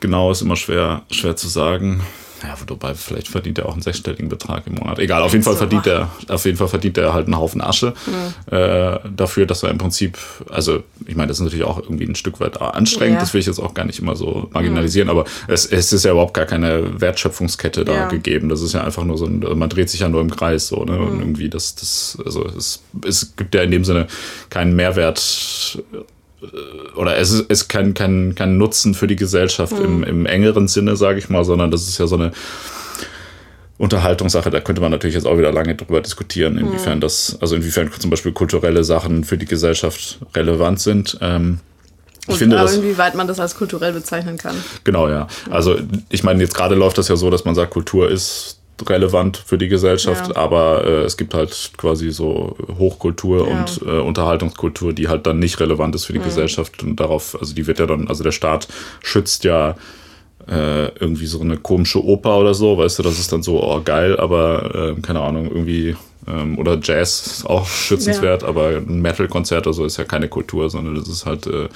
[0.00, 2.02] genau, ist immer schwer, schwer zu sagen.
[2.42, 4.98] Ja, wobei vielleicht verdient er auch einen sechsstelligen Betrag im Monat.
[4.98, 7.94] Egal, auf jeden Fall verdient er, auf jeden Fall verdient er halt einen Haufen Asche
[8.06, 8.54] mhm.
[8.54, 10.18] äh, dafür, dass er im Prinzip,
[10.50, 13.14] also ich meine, das ist natürlich auch irgendwie ein Stück weit anstrengend.
[13.14, 13.20] Ja.
[13.20, 15.18] Das will ich jetzt auch gar nicht immer so marginalisieren, mhm.
[15.18, 18.08] aber es, es ist ja überhaupt gar keine Wertschöpfungskette da ja.
[18.08, 18.48] gegeben.
[18.48, 20.84] Das ist ja einfach nur so ein, man dreht sich ja nur im Kreis so,
[20.84, 20.92] ne?
[20.92, 21.06] Mhm.
[21.06, 24.06] Und irgendwie das, das, also es, es gibt ja in dem Sinne
[24.50, 25.82] keinen Mehrwert
[26.96, 29.84] oder es ist, ist kein, kein, kein Nutzen für die Gesellschaft mhm.
[29.84, 32.32] im, im engeren Sinne, sage ich mal, sondern das ist ja so eine
[33.78, 34.50] Unterhaltungssache.
[34.50, 37.02] Da könnte man natürlich jetzt auch wieder lange drüber diskutieren, inwiefern mhm.
[37.02, 41.18] das, also inwiefern zum Beispiel kulturelle Sachen für die Gesellschaft relevant sind.
[41.20, 41.60] Ähm,
[42.28, 44.54] ich finde, aber inwieweit man das als kulturell bezeichnen kann.
[44.84, 45.26] Genau, ja.
[45.50, 45.76] Also
[46.08, 49.58] ich meine, jetzt gerade läuft das ja so, dass man sagt, Kultur ist relevant für
[49.58, 50.36] die Gesellschaft, ja.
[50.36, 53.54] aber äh, es gibt halt quasi so Hochkultur ja.
[53.54, 56.24] und äh, Unterhaltungskultur, die halt dann nicht relevant ist für die mhm.
[56.24, 58.68] Gesellschaft und darauf, also die wird ja dann, also der Staat
[59.02, 59.76] schützt ja
[60.48, 63.80] äh, irgendwie so eine komische Oper oder so, weißt du, das ist dann so, oh
[63.84, 65.96] geil, aber äh, keine Ahnung, irgendwie
[66.26, 68.48] ähm, oder Jazz ist auch schützenswert, ja.
[68.48, 71.68] aber ein Metal-Konzert oder so ist ja keine Kultur, sondern das ist halt, äh,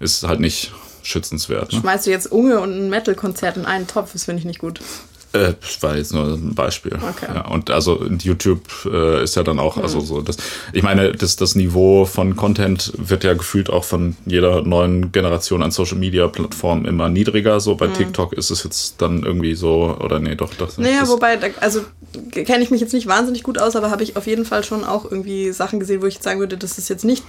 [0.00, 0.72] ist halt nicht
[1.02, 1.72] schützenswert.
[1.72, 1.80] Ne?
[1.80, 4.80] Schmeißt du jetzt Unge und ein Metal-Konzert in einen Topf, das finde ich nicht gut.
[5.32, 6.94] Äh, das war jetzt nur ein Beispiel.
[6.94, 7.26] Okay.
[7.34, 9.82] Ja, und also YouTube äh, ist ja dann auch, mhm.
[9.82, 10.38] also so, das,
[10.72, 15.62] ich meine, das, das Niveau von Content wird ja gefühlt auch von jeder neuen Generation
[15.62, 17.60] an Social Media Plattformen immer niedriger.
[17.60, 17.94] So bei mhm.
[17.94, 20.78] TikTok ist es jetzt dann irgendwie so, oder nee, doch, das.
[20.78, 21.82] Naja, das, wobei, also
[22.30, 24.84] kenne ich mich jetzt nicht wahnsinnig gut aus, aber habe ich auf jeden Fall schon
[24.84, 27.24] auch irgendwie Sachen gesehen, wo ich sagen würde, das ist jetzt nicht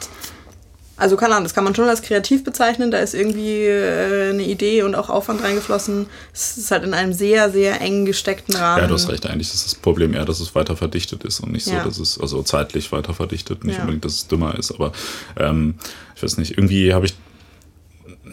[1.00, 2.92] also keine Ahnung, das kann man schon als kreativ bezeichnen.
[2.92, 6.08] Da ist irgendwie äh, eine Idee und auch Aufwand reingeflossen.
[6.34, 8.82] Es ist halt in einem sehr, sehr eng gesteckten Rahmen.
[8.82, 9.26] Ja, du hast recht.
[9.26, 11.84] Eigentlich ist das Problem eher, dass es weiter verdichtet ist und nicht so, ja.
[11.84, 13.64] dass es also zeitlich weiter verdichtet.
[13.64, 13.82] Nicht ja.
[13.82, 14.72] unbedingt, dass es dümmer ist.
[14.72, 14.92] Aber
[15.38, 15.76] ähm,
[16.16, 17.16] ich weiß nicht, irgendwie habe ich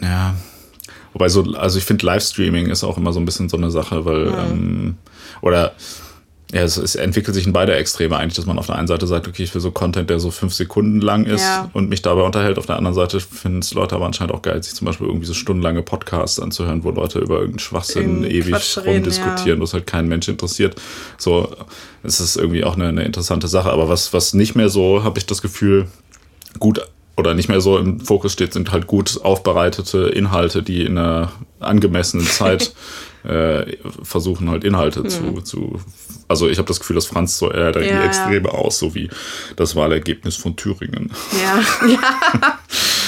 [0.01, 0.35] ja.
[1.13, 4.05] Wobei so, also ich finde Livestreaming ist auch immer so ein bisschen so eine Sache,
[4.05, 4.51] weil mhm.
[4.51, 4.95] ähm,
[5.41, 5.73] oder
[6.53, 9.05] ja, es, es, entwickelt sich in beide Extreme eigentlich, dass man auf der einen Seite
[9.05, 11.69] sagt, okay, ich will so Content, der so fünf Sekunden lang ist ja.
[11.73, 12.57] und mich dabei unterhält.
[12.57, 15.25] Auf der anderen Seite finden es Leute aber anscheinend auch geil, sich zum Beispiel irgendwie
[15.25, 19.63] so stundenlange Podcasts anzuhören, wo Leute über irgendeinen Schwachsinn Irgend ewig Quatsch rumdiskutieren, ja.
[19.63, 20.79] was halt keinen Mensch interessiert.
[21.17, 21.53] So,
[22.03, 23.69] es ist irgendwie auch eine, eine interessante Sache.
[23.69, 25.87] Aber was, was nicht mehr so, habe ich das Gefühl,
[26.59, 26.81] gut
[27.17, 31.31] oder nicht mehr so im Fokus steht, sind halt gut aufbereitete Inhalte, die in einer
[31.59, 32.73] angemessenen Zeit
[33.23, 35.09] äh, versuchen halt Inhalte mhm.
[35.09, 35.81] zu, zu.
[36.27, 38.53] Also ich habe das Gefühl, dass Franz so eher ja, die Extreme ja.
[38.53, 39.09] aus, so wie
[39.55, 41.11] das Wahlergebnis von Thüringen.
[41.41, 42.59] Ja, ja.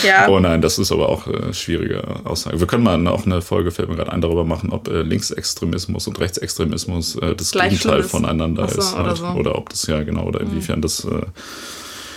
[0.03, 0.27] ja.
[0.29, 2.59] Oh nein, das ist aber auch äh, schwierige Aussage.
[2.59, 6.07] Wir können mal auch eine Folge, fällt mir gerade ein, darüber machen, ob äh, Linksextremismus
[6.07, 8.95] und Rechtsextremismus äh, das Gleich Gegenteil voneinander so, ist.
[8.95, 9.05] Halt.
[9.05, 9.25] Oder, so.
[9.39, 10.83] oder, ob das ja genau, oder inwiefern mhm.
[10.83, 11.07] das.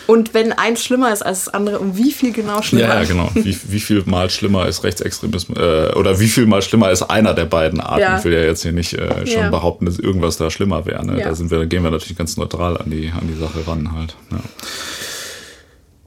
[0.07, 2.89] Und wenn eins schlimmer ist als das andere, um wie viel genau schlimmer?
[2.89, 3.31] Ja, ja genau.
[3.35, 7.35] Wie, wie viel mal schlimmer ist Rechtsextremismus, äh, oder wie viel mal schlimmer ist einer
[7.35, 8.01] der beiden Arten?
[8.01, 8.19] Ja.
[8.19, 9.51] Ich will ja jetzt hier nicht äh, schon ja.
[9.51, 11.05] behaupten, dass irgendwas da schlimmer wäre.
[11.07, 11.21] Ne?
[11.23, 14.17] Da sind wir, gehen wir natürlich ganz neutral an die, an die Sache ran halt.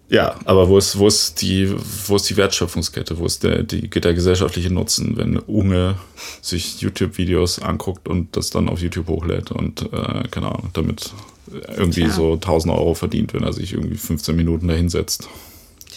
[0.10, 0.36] Ja.
[0.46, 1.74] Aber wo ist, wo ist die,
[2.08, 3.18] wo ist die Wertschöpfungskette?
[3.18, 5.96] Wo ist der, die, geht der gesellschaftliche Nutzen, wenn Unge
[6.42, 11.12] sich YouTube-Videos anguckt und das dann auf YouTube hochlädt und, äh, keine Ahnung, damit
[11.52, 12.12] irgendwie Tja.
[12.12, 15.28] so 1000 Euro verdient, wenn er sich irgendwie 15 Minuten dahinsetzt?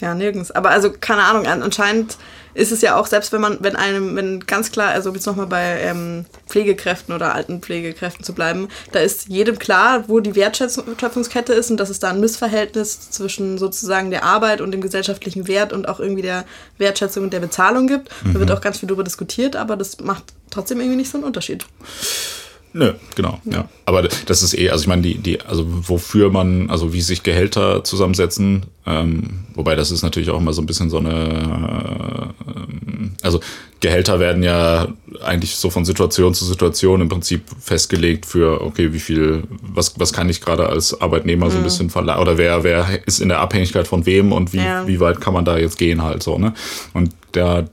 [0.01, 0.51] Ja, nirgends.
[0.51, 2.19] Aber also, keine Ahnung, anscheinend
[2.55, 5.47] ist es ja auch, selbst wenn man, wenn einem, wenn ganz klar, also jetzt nochmal
[5.47, 11.53] bei ähm, Pflegekräften oder alten Pflegekräften zu bleiben, da ist jedem klar, wo die Wertschöpfungskette
[11.53, 15.73] ist und dass es da ein Missverhältnis zwischen sozusagen der Arbeit und dem gesellschaftlichen Wert
[15.73, 16.45] und auch irgendwie der
[16.79, 18.11] Wertschätzung und der Bezahlung gibt.
[18.25, 18.35] Mhm.
[18.35, 21.25] Da wird auch ganz viel darüber diskutiert, aber das macht trotzdem irgendwie nicht so einen
[21.25, 21.65] Unterschied.
[22.73, 23.53] Nö, genau, ja.
[23.53, 23.69] ja.
[23.87, 27.23] Aber das ist eh, also ich meine, die, die, also wofür man, also wie sich
[27.23, 33.09] Gehälter zusammensetzen, ähm, wobei das ist natürlich auch immer so ein bisschen so eine, äh,
[33.23, 33.41] also
[33.81, 34.89] Gehälter werden ja
[35.25, 40.13] eigentlich so von Situation zu Situation im Prinzip festgelegt für, okay, wie viel, was, was
[40.13, 41.51] kann ich gerade als Arbeitnehmer mhm.
[41.51, 41.65] so ein mhm.
[41.65, 44.87] bisschen verlangen, oder wer, wer ist in der Abhängigkeit von wem und wie, ja.
[44.87, 46.55] wie weit kann man da jetzt gehen halt so, ne?
[46.93, 47.69] Und der,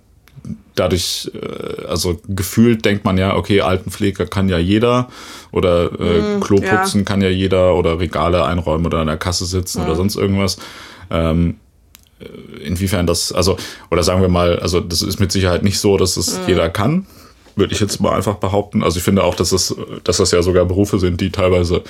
[0.75, 5.09] dadurch, äh, also gefühlt denkt man ja, okay, Altenpfleger kann ja jeder
[5.51, 7.03] oder äh, mm, Klo putzen ja.
[7.05, 9.85] kann ja jeder oder Regale einräumen oder an der Kasse sitzen mm.
[9.85, 10.57] oder sonst irgendwas.
[11.09, 11.57] Ähm,
[12.19, 13.57] äh, inwiefern das, also,
[13.91, 16.41] oder sagen wir mal, also das ist mit Sicherheit nicht so, dass es mm.
[16.47, 17.05] jeder kann,
[17.55, 18.83] würde ich jetzt mal einfach behaupten.
[18.83, 21.83] Also ich finde auch, dass das, dass das ja sogar Berufe sind, die teilweise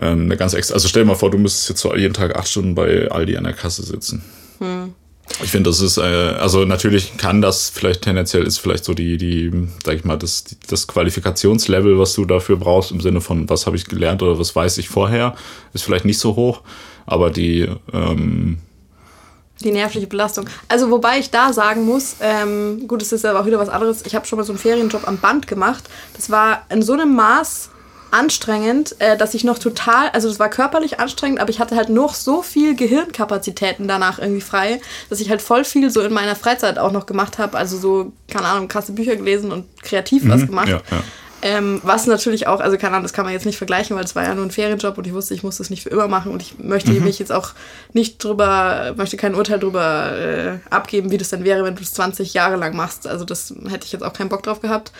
[0.00, 2.36] ähm, eine ganz extra, also stell dir mal vor, du müsstest jetzt so jeden Tag
[2.36, 4.22] acht Stunden bei Aldi an der Kasse sitzen.
[4.58, 4.94] Hm.
[5.42, 9.16] Ich finde, das ist, äh, also natürlich kann das vielleicht tendenziell ist vielleicht so die,
[9.18, 13.66] die, sag ich mal, das, das Qualifikationslevel, was du dafür brauchst, im Sinne von, was
[13.66, 15.36] habe ich gelernt oder was weiß ich vorher,
[15.74, 16.62] ist vielleicht nicht so hoch,
[17.06, 18.58] aber die, ähm,
[19.60, 20.46] die nervliche Belastung.
[20.68, 24.06] Also wobei ich da sagen muss, ähm, gut, es ist aber auch wieder was anderes.
[24.06, 25.84] Ich habe schon mal so einen Ferienjob am Band gemacht.
[26.14, 27.70] Das war in so einem Maß
[28.10, 31.88] anstrengend, äh, dass ich noch total, also es war körperlich anstrengend, aber ich hatte halt
[31.88, 34.80] noch so viel Gehirnkapazitäten danach irgendwie frei,
[35.10, 37.56] dass ich halt voll viel so in meiner Freizeit auch noch gemacht habe.
[37.56, 40.68] Also so, keine Ahnung, krasse Bücher gelesen und kreativ mhm, was gemacht.
[40.68, 41.02] Ja, ja.
[41.40, 44.16] Ähm, was natürlich auch, also keine Ahnung, das kann man jetzt nicht vergleichen, weil es
[44.16, 46.32] war ja nur ein Ferienjob und ich wusste, ich muss das nicht für immer machen
[46.32, 47.04] und ich möchte mhm.
[47.04, 47.52] mich jetzt auch
[47.92, 51.94] nicht drüber, möchte kein Urteil drüber äh, abgeben, wie das dann wäre, wenn du es
[51.94, 53.06] 20 Jahre lang machst.
[53.06, 54.90] Also das hätte ich jetzt auch keinen Bock drauf gehabt.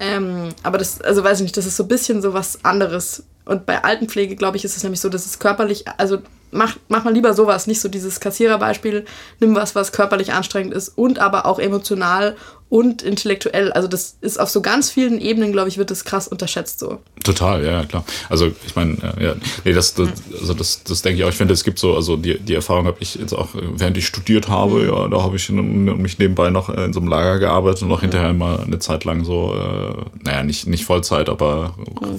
[0.00, 3.24] Ähm, aber das, also weiß ich nicht, das ist so ein bisschen so was anderes.
[3.44, 6.18] Und bei Altenpflege, glaube ich, ist es nämlich so, dass es körperlich, also
[6.50, 9.04] mach, mach mal lieber sowas, nicht so dieses Kassiererbeispiel,
[9.40, 12.36] nimm was, was körperlich anstrengend ist und aber auch emotional
[12.68, 13.72] und intellektuell.
[13.72, 16.98] Also das ist auf so ganz vielen Ebenen, glaube ich, wird das krass unterschätzt so.
[17.22, 18.04] Total, ja, klar.
[18.28, 19.34] Also ich meine, ja,
[19.64, 20.08] nee, das, das,
[20.40, 21.28] also das, das denke ich auch.
[21.28, 24.06] Ich finde, es gibt so, also die, die Erfahrung habe ich jetzt auch, während ich
[24.06, 24.88] studiert habe, mhm.
[24.88, 28.32] ja, da habe ich mich nebenbei noch in so einem Lager gearbeitet und auch hinterher
[28.32, 32.18] mal eine Zeit lang so, äh, naja, nicht, nicht Vollzeit, aber mhm.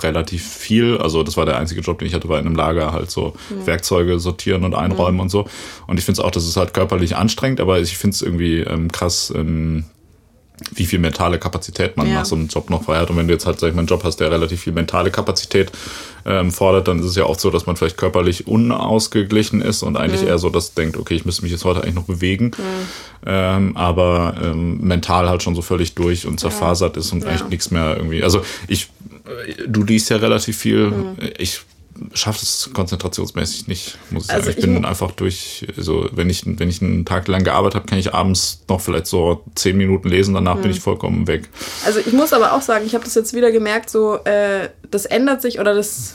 [0.00, 0.98] relativ viel.
[0.98, 3.34] Also das war der einzige Job, den ich hatte, war in einem Lager halt so
[3.50, 3.66] mhm.
[3.66, 5.20] Werkzeuge sortieren und einräumen mhm.
[5.22, 5.46] und so.
[5.86, 8.60] Und ich finde es auch, das ist halt körperlich anstrengend, aber ich finde es irgendwie
[8.60, 9.84] ähm, krass, ähm,
[10.74, 12.14] wie viel mentale Kapazität man ja.
[12.14, 13.10] nach so einem Job noch frei hat.
[13.10, 15.10] Und wenn du jetzt halt, sag ich mal, einen Job hast, der relativ viel mentale
[15.10, 15.70] Kapazität
[16.26, 19.96] ähm, fordert, dann ist es ja oft so, dass man vielleicht körperlich unausgeglichen ist und
[19.96, 20.28] eigentlich mhm.
[20.28, 22.86] eher so das denkt, okay, ich müsste mich jetzt heute eigentlich noch bewegen, mhm.
[23.26, 27.00] ähm, aber ähm, mental halt schon so völlig durch und zerfasert ja.
[27.00, 27.30] ist und ja.
[27.30, 28.22] eigentlich nichts mehr irgendwie.
[28.22, 28.90] Also ich,
[29.26, 30.90] äh, du liest ja relativ viel.
[30.90, 31.16] Mhm.
[31.38, 31.60] Ich
[32.14, 34.58] schaffe es konzentrationsmäßig nicht, muss ich also sagen.
[34.58, 37.86] Ich, ich bin einfach durch, also wenn ich, wenn ich einen Tag lang gearbeitet habe,
[37.86, 40.62] kann ich abends noch vielleicht so zehn Minuten lesen, danach mhm.
[40.62, 41.48] bin ich vollkommen weg.
[41.84, 45.06] Also ich muss aber auch sagen, ich habe das jetzt wieder gemerkt, so äh, das
[45.06, 46.14] ändert sich oder das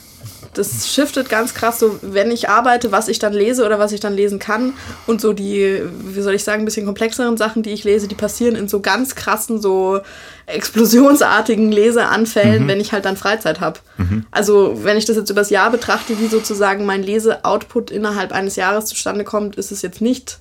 [0.53, 3.99] das shiftet ganz krass, so wenn ich arbeite, was ich dann lese oder was ich
[3.99, 4.73] dann lesen kann.
[5.07, 8.15] Und so die, wie soll ich sagen, ein bisschen komplexeren Sachen, die ich lese, die
[8.15, 10.01] passieren in so ganz krassen, so
[10.45, 12.67] explosionsartigen Leseanfällen, mhm.
[12.67, 13.79] wenn ich halt dann Freizeit habe.
[13.97, 14.25] Mhm.
[14.31, 18.85] Also wenn ich das jetzt übers Jahr betrachte, wie sozusagen mein Leseoutput innerhalb eines Jahres
[18.85, 20.39] zustande kommt, ist es jetzt nicht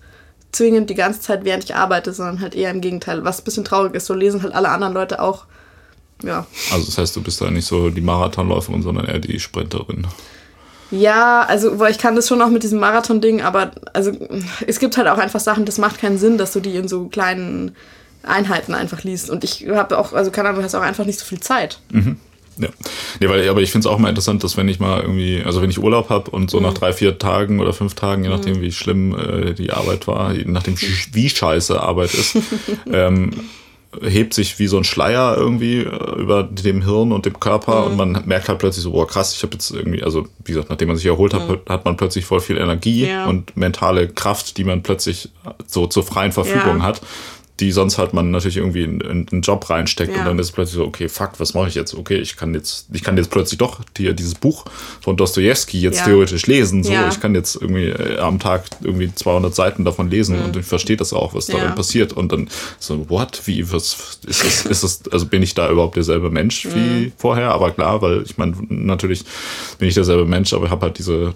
[0.50, 3.24] zwingend die ganze Zeit, während ich arbeite, sondern halt eher im Gegenteil.
[3.24, 5.46] Was ein bisschen traurig ist, so lesen halt alle anderen Leute auch
[6.22, 6.46] ja.
[6.72, 10.06] Also das heißt, du bist da nicht so die Marathonläuferin, sondern eher die Sprinterin.
[10.90, 14.12] Ja, also weil ich kann das schon auch mit diesem Marathon-Ding, aber also
[14.66, 17.06] es gibt halt auch einfach Sachen, das macht keinen Sinn, dass du die in so
[17.06, 17.74] kleinen
[18.22, 19.30] Einheiten einfach liest.
[19.30, 21.80] Und ich habe auch, also keine Ahnung, du hast auch einfach nicht so viel Zeit.
[21.90, 22.18] Mhm.
[22.58, 22.68] Ja.
[23.20, 25.62] Nee, weil, aber ich finde es auch mal interessant, dass wenn ich mal irgendwie, also
[25.62, 26.66] wenn ich Urlaub habe und so mhm.
[26.66, 28.60] nach drei, vier Tagen oder fünf Tagen, je nachdem, mhm.
[28.60, 32.36] wie schlimm äh, die Arbeit war, je nachdem, wie scheiße Arbeit ist,
[32.92, 33.30] ähm,
[34.00, 37.96] hebt sich wie so ein Schleier irgendwie äh, über dem Hirn und dem Körper und
[37.96, 40.88] man merkt halt plötzlich so, boah krass, ich habe jetzt irgendwie, also wie gesagt, nachdem
[40.88, 43.26] man sich erholt hat, hat man plötzlich voll viel Energie Ja.
[43.26, 45.28] und mentale Kraft, die man plötzlich
[45.66, 46.82] so zur freien Verfügung Ja.
[46.84, 47.02] hat,
[47.60, 50.20] die sonst halt man natürlich irgendwie in, in einen Job reinsteckt Ja.
[50.20, 51.94] und dann ist es plötzlich so, okay, fuck, was mache ich jetzt?
[51.94, 54.64] Okay, ich kann jetzt, ich kann jetzt plötzlich doch hier dieses Buch
[55.00, 56.04] von Dostoevsky jetzt Ja.
[56.06, 56.82] theoretisch lesen.
[56.82, 57.08] So, Ja.
[57.08, 60.96] ich kann jetzt irgendwie äh, am Tag irgendwie 200 Seiten davon lesen und ich verstehe
[60.96, 61.74] das auch, was darin Mhm.
[61.74, 62.12] Passiert.
[62.14, 62.48] Und dann
[62.78, 63.42] so, what?
[63.44, 66.74] Wie, was ist das, ist das, also bin ich da überhaupt derselbe Mensch Mhm.
[66.74, 67.50] wie vorher?
[67.52, 69.24] Aber klar, weil ich meine, natürlich
[69.78, 71.34] bin ich derselbe Mensch, aber ich habe halt diese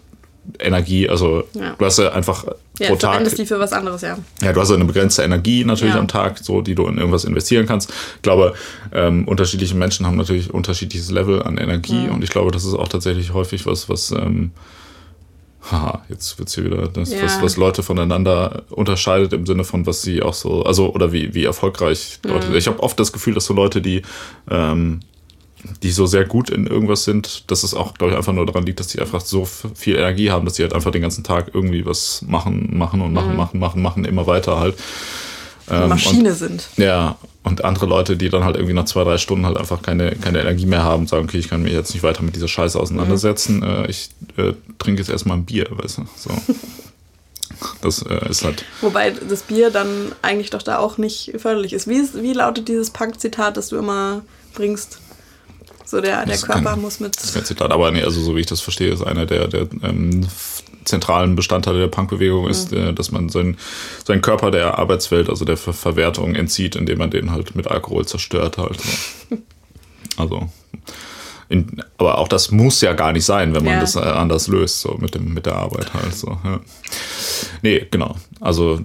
[0.59, 1.75] Energie, also Ja.
[1.79, 2.45] du hast ja einfach
[2.79, 4.19] Ja, pro du Tag die für was anderes, ja.
[4.43, 6.01] ja, du hast ja eine begrenzte Energie natürlich Ja.
[6.01, 7.91] am Tag, so die du in irgendwas investieren kannst.
[8.17, 8.55] Ich glaube,
[8.93, 12.89] ähm, unterschiedliche Menschen haben natürlich unterschiedliches Level an Energie und ich glaube, das ist auch
[12.89, 14.51] tatsächlich häufig was, was ähm,
[15.71, 17.23] haha, jetzt wird's hier wieder das, Ja.
[17.23, 21.35] was, was Leute voneinander unterscheidet im Sinne von, was sie auch so, also oder wie,
[21.35, 22.57] wie erfolgreich Leute.
[22.57, 24.03] Ich habe oft das Gefühl, dass so Leute, die
[24.51, 25.01] ähm,
[25.83, 28.65] die so sehr gut in irgendwas sind, dass es auch, glaube ich, einfach nur daran
[28.65, 31.51] liegt, dass die einfach so viel Energie haben, dass die halt einfach den ganzen Tag
[31.55, 34.77] irgendwie was machen, machen und machen, machen, machen, machen, immer weiter halt.
[35.69, 36.69] Ähm, Maschine sind.
[36.77, 39.83] Und, ja, und andere Leute, die dann halt irgendwie nach zwei, drei Stunden halt einfach
[39.83, 42.49] keine, keine Energie mehr haben, sagen, okay, ich kann mich jetzt nicht weiter mit dieser
[42.49, 46.31] Scheiße auseinandersetzen, äh, ich äh, trinke jetzt erstmal ein Bier, weißt du, so.
[47.81, 51.89] Das äh, ist halt, Wobei das Bier dann eigentlich doch da auch nicht förderlich ist.
[51.89, 54.23] Wie, ist, wie lautet dieses Punk-Zitat, das du immer
[54.55, 54.99] bringst?
[55.87, 57.17] So, der, der Körper kein- muss mit.
[57.17, 59.47] Das ist kein Zitat, aber nee, also so wie ich das verstehe, ist einer der,
[59.49, 60.27] der ähm,
[60.85, 63.57] zentralen Bestandteile der Punkbewegung ist, äh, dass man seinen,
[64.05, 68.05] seinen Körper der Arbeitswelt, also der Ver Verwertung entzieht, indem man den halt mit Alkohol
[68.07, 68.79] zerstört halt.
[68.81, 69.39] So.
[70.19, 70.49] Also,
[71.51, 73.81] in, aber auch das muss ja gar nicht sein, wenn man Ja.
[73.81, 76.39] das äh, anders löst, so mit dem, mit der Arbeit halt so.
[76.43, 76.61] Ja.
[77.63, 78.17] Nee, genau.
[78.41, 78.81] Also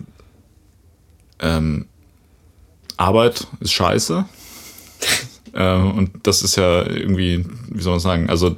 [1.39, 1.85] ähm,
[2.97, 4.25] Arbeit ist scheiße.
[5.53, 8.55] Ähm, und das ist ja irgendwie, wie soll man sagen, also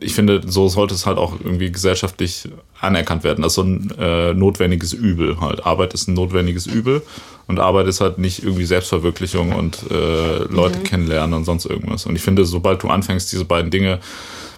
[0.00, 2.48] ich finde, so sollte es halt auch irgendwie gesellschaftlich
[2.80, 3.42] anerkannt werden.
[3.42, 5.64] Das ist so ein äh, notwendiges Übel halt.
[5.66, 7.02] Arbeit ist ein notwendiges Übel
[7.46, 12.06] und Arbeit ist halt nicht irgendwie Selbstverwirklichung und äh, Leute kennenlernen und sonst irgendwas.
[12.06, 14.00] Und ich finde, sobald du anfängst, diese beiden Dinge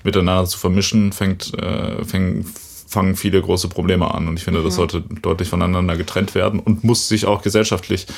[0.05, 2.47] miteinander zu vermischen, fängt, äh, fängt,
[2.91, 4.27] fangen viele große Probleme an.
[4.27, 8.09] Und ich finde, das sollte deutlich voneinander getrennt werden und muss sich auch gesellschaftlich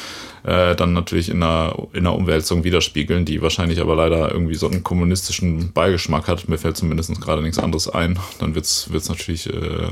[0.44, 4.66] äh, dann natürlich in einer, in einer Umwälzung widerspiegeln, die wahrscheinlich aber leider irgendwie so
[4.68, 6.48] einen kommunistischen Beigeschmack hat.
[6.48, 8.18] Mir fällt zumindest gerade nichts anderes ein.
[8.38, 9.90] Dann wird's wird's natürlich äh,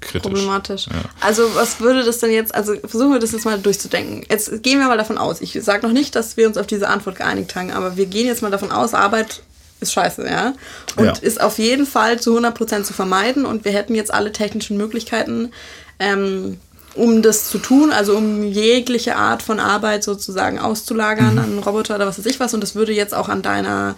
[0.00, 0.32] kritisch.
[0.32, 0.86] Problematisch.
[0.86, 1.02] Ja.
[1.20, 4.24] Also, was würde das denn jetzt, also versuchen wir das jetzt mal durchzudenken.
[4.30, 6.88] Jetzt gehen wir mal davon aus, ich sage noch nicht, dass wir uns auf diese
[6.88, 9.42] Antwort geeinigt haben, aber wir gehen jetzt mal davon aus, Arbeit
[9.82, 10.54] ist scheiße, ja.
[10.96, 11.12] Und Ja.
[11.20, 15.50] ist auf jeden Fall zu 100% zu vermeiden und wir hätten jetzt alle technischen Möglichkeiten,
[15.98, 16.58] ähm,
[16.94, 21.94] um das zu tun, also um jegliche Art von Arbeit sozusagen auszulagern an einen Roboter
[21.96, 23.96] oder was weiß ich was und das würde jetzt auch an deiner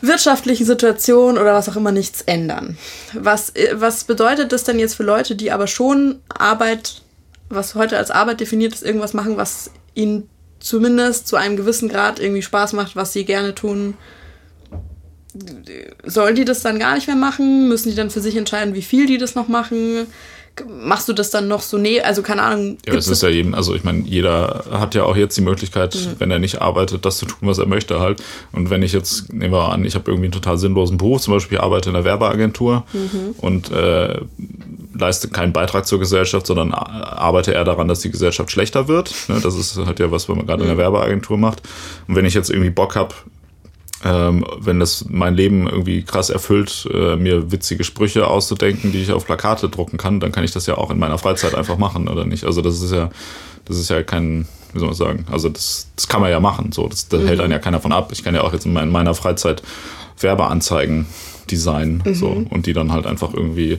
[0.00, 2.78] wirtschaftlichen Situation oder was auch immer nichts ändern.
[3.12, 7.02] Was, was bedeutet das denn jetzt für Leute, die aber schon Arbeit,
[7.48, 10.28] was heute als Arbeit definiert ist, irgendwas machen, was ihnen
[10.60, 13.96] zumindest zu einem gewissen Grad irgendwie Spaß macht, was sie gerne tun?
[16.04, 17.68] Sollen die das dann gar nicht mehr machen?
[17.68, 20.06] Müssen die dann für sich entscheiden, wie viel die das noch machen?
[20.82, 22.78] Machst du das dann noch so, nee, also keine Ahnung.
[22.84, 25.94] Ja, es ist ja jedem, also ich meine, jeder hat ja auch jetzt die Möglichkeit,
[25.94, 26.16] Mhm.
[26.18, 28.20] wenn er nicht arbeitet, das zu tun, was er möchte halt.
[28.50, 31.34] Und wenn ich jetzt, nehmen wir an, ich habe irgendwie einen total sinnlosen Beruf, zum
[31.34, 33.34] Beispiel ich arbeite in einer Werbeagentur Mhm.
[33.38, 34.18] und äh,
[34.98, 39.14] leiste keinen Beitrag zur Gesellschaft, sondern arbeite eher daran, dass die Gesellschaft schlechter wird.
[39.28, 39.38] Ne?
[39.40, 40.70] Das ist halt ja was, was man gerade Mhm.
[40.70, 41.62] in der Werbeagentur macht.
[42.08, 43.14] Und wenn ich jetzt irgendwie Bock habe,
[44.04, 49.12] ähm, wenn das mein Leben irgendwie krass erfüllt, äh, mir witzige Sprüche auszudenken, die ich
[49.12, 52.08] auf Plakate drucken kann, dann kann ich das ja auch in meiner Freizeit einfach machen,
[52.08, 52.44] oder nicht?
[52.44, 53.10] Also das ist ja,
[53.64, 56.70] das ist ja kein, wie soll man sagen, also das, das kann man ja machen,
[56.72, 58.10] so, das, da hält einen ja keiner von ab.
[58.12, 59.62] Ich kann ja auch jetzt in mein- meiner Freizeit
[60.20, 61.06] Werbeanzeigen
[61.50, 63.78] designen, so, und die dann halt einfach irgendwie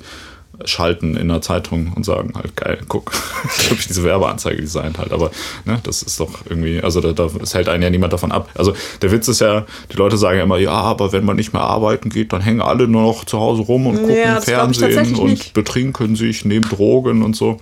[0.66, 3.12] schalten in der Zeitung und sagen halt, geil, guck,
[3.60, 5.12] ich habe diese Werbeanzeige designt halt.
[5.12, 5.32] Aber
[5.66, 8.50] ne, das ist doch irgendwie, also da, da, es hält einen ja niemand davon ab.
[8.56, 11.54] Also der Witz ist ja, die Leute sagen ja immer, ja, aber wenn man nicht
[11.54, 15.16] mehr arbeiten geht, dann hängen alle nur noch zu Hause rum und gucken Ja, Fernsehen
[15.16, 15.54] und nicht.
[15.54, 17.60] betrinken sich, nehmen Drogen und so.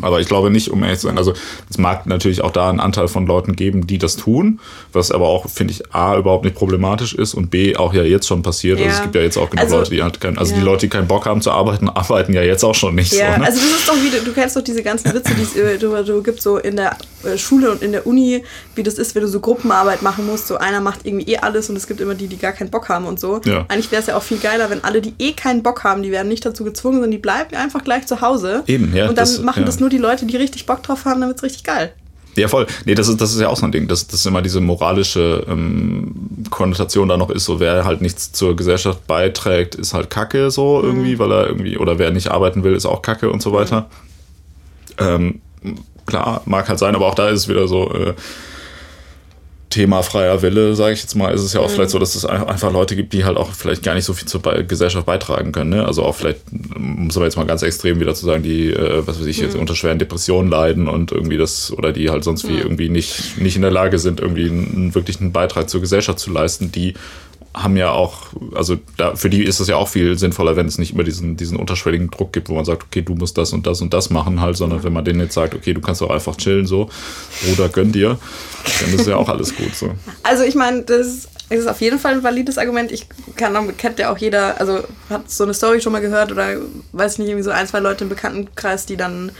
[0.00, 1.34] Aber ich glaube nicht, um ehrlich zu sein, also
[1.68, 4.58] es mag natürlich auch da einen Anteil von Leuten geben, die das tun,
[4.92, 8.26] was aber auch, finde ich, A, überhaupt nicht problematisch ist und B, auch ja jetzt
[8.26, 8.78] schon passiert.
[8.78, 8.94] Also Ja.
[8.96, 10.58] es gibt ja jetzt auch genug Also- Leute, die halt kein, also Ja.
[10.60, 13.12] die Leute, die keinen Bock haben zu arbeiten, arbeiten ja jetzt auch schon nicht.
[13.12, 13.46] Ja, so, ne?
[13.46, 16.02] also das ist doch wieder, du kennst doch diese ganzen Witze, die es äh, du,
[16.04, 18.42] du gibt so in der äh, Schule und in der Uni,
[18.74, 20.46] wie das ist, wenn du so Gruppenarbeit machen musst.
[20.46, 22.88] So einer macht irgendwie eh alles und es gibt immer die, die gar keinen Bock
[22.88, 23.40] haben und so.
[23.44, 23.64] Ja.
[23.68, 26.10] Eigentlich wäre es ja auch viel geiler, wenn alle, die eh keinen Bock haben, die
[26.10, 28.62] werden nicht dazu gezwungen, sondern die bleiben einfach gleich zu Hause.
[28.66, 29.66] Eben, ja, Und dann das- machen ja.
[29.66, 31.92] das nur die Leute, die richtig Bock drauf haben, dann wird es richtig geil.
[32.34, 32.66] Ja, voll.
[32.86, 35.44] Nee, das ist, das ist ja auch so ein Ding, dass das immer diese moralische
[35.48, 36.14] ähm,
[36.48, 40.78] Konnotation da noch ist, so wer halt nichts zur Gesellschaft beiträgt, ist halt Kacke so
[40.78, 40.88] mhm.
[40.88, 43.88] irgendwie, weil er irgendwie, oder wer nicht arbeiten will, ist auch Kacke und so weiter.
[44.98, 45.06] Mhm.
[45.06, 45.40] Ähm,
[46.06, 48.14] klar, mag halt sein, aber auch da ist es wieder so, äh,
[49.72, 51.74] Thema freier Wille, sage ich jetzt mal, ist es ja auch mhm.
[51.74, 54.28] vielleicht so, dass es einfach Leute gibt, die halt auch vielleicht gar nicht so viel
[54.28, 55.70] zur Gesellschaft beitragen können.
[55.70, 55.86] Ne?
[55.86, 56.40] Also auch vielleicht,
[56.76, 59.44] muss aber jetzt mal ganz extrem wieder zu sagen, die, äh, was weiß ich, mhm.
[59.44, 62.58] jetzt unter schweren Depressionen leiden und irgendwie das, oder die halt sonst wie mhm.
[62.58, 66.30] irgendwie nicht, nicht in der Lage sind, irgendwie einen, wirklich einen Beitrag zur Gesellschaft zu
[66.30, 66.94] leisten, die
[67.54, 70.78] haben ja auch, also da, für die ist es ja auch viel sinnvoller, wenn es
[70.78, 73.66] nicht immer diesen, diesen unterschwelligen Druck gibt, wo man sagt, okay, du musst das und
[73.66, 76.10] das und das machen halt, sondern wenn man denen jetzt sagt, okay, du kannst auch
[76.10, 76.88] einfach chillen so,
[77.52, 78.18] oder gönn dir,
[78.80, 79.90] dann ist ja auch alles gut so.
[80.22, 82.90] Also ich meine, das ist auf jeden Fall ein valides Argument.
[82.90, 86.56] Ich kann, kennt ja auch jeder, also hat so eine Story schon mal gehört oder
[86.92, 89.32] weiß ich nicht, irgendwie so ein, zwei Leute im Bekanntenkreis, die dann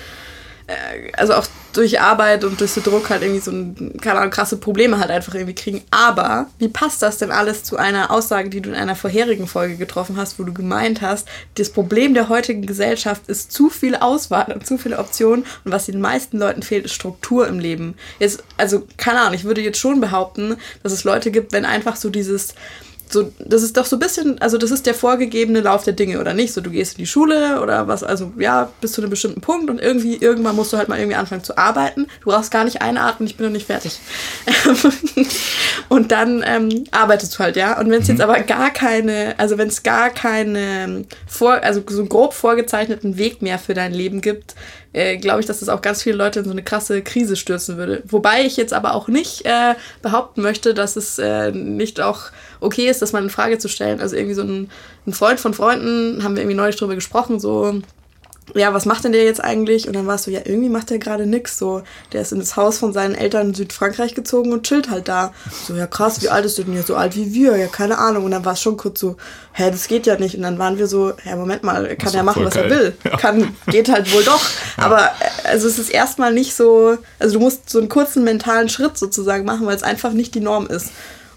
[1.16, 4.56] also auch durch Arbeit und durch den Druck halt irgendwie so ein, keine Ahnung, krasse
[4.56, 5.82] Probleme halt einfach irgendwie kriegen.
[5.90, 9.76] Aber wie passt das denn alles zu einer Aussage, die du in einer vorherigen Folge
[9.76, 14.52] getroffen hast, wo du gemeint hast, das Problem der heutigen Gesellschaft ist zu viel Auswahl
[14.52, 17.94] und zu viele Optionen und was den meisten Leuten fehlt, ist Struktur im Leben.
[18.18, 21.96] Jetzt, also, keine Ahnung, ich würde jetzt schon behaupten, dass es Leute gibt, wenn einfach
[21.96, 22.54] so dieses
[23.12, 26.20] so, das ist doch so ein bisschen, also das ist der vorgegebene Lauf der Dinge,
[26.20, 26.52] oder nicht?
[26.52, 29.70] So, du gehst in die Schule oder was, also ja, bis zu einem bestimmten Punkt
[29.70, 32.06] und irgendwie, irgendwann musst du halt mal irgendwie anfangen zu arbeiten.
[32.22, 33.98] Du brauchst gar nicht einatmen, ich bin noch nicht fertig.
[35.88, 37.78] und dann ähm, arbeitest du halt, ja.
[37.78, 38.14] Und wenn es mhm.
[38.14, 43.18] jetzt aber gar keine, also wenn es gar keine, vor, also so einen grob vorgezeichneten
[43.18, 44.54] Weg mehr für dein Leben gibt,
[44.92, 47.76] äh, glaube ich, dass das auch ganz viele Leute in so eine krasse Krise stürzen
[47.76, 48.02] würde.
[48.06, 52.30] Wobei ich jetzt aber auch nicht äh, behaupten möchte, dass es äh, nicht auch
[52.62, 54.00] okay ist, das mal in Frage zu stellen.
[54.00, 54.70] Also irgendwie so ein,
[55.06, 57.82] ein Freund von Freunden, haben wir irgendwie neulich drüber gesprochen, so
[58.54, 59.86] ja, was macht denn der jetzt eigentlich?
[59.86, 61.58] Und dann war es so, ja, irgendwie macht der gerade nix.
[61.58, 61.82] So,
[62.12, 65.32] der ist in das Haus von seinen Eltern in Südfrankreich gezogen und chillt halt da.
[65.66, 66.82] So, ja krass, wie alt ist du denn hier?
[66.82, 68.24] So alt wie wir, ja, keine Ahnung.
[68.24, 69.16] Und dann war es schon kurz so,
[69.52, 70.36] hä, das geht ja nicht.
[70.36, 72.64] Und dann waren wir so, ja, Moment mal, er kann ja machen, was geil.
[72.64, 72.94] er will.
[73.04, 73.16] Ja.
[73.16, 74.42] Kann, geht halt wohl doch.
[74.78, 74.84] Ja.
[74.84, 78.68] Aber äh, also es ist erstmal nicht so, also du musst so einen kurzen mentalen
[78.68, 80.90] Schritt sozusagen machen, weil es einfach nicht die Norm ist.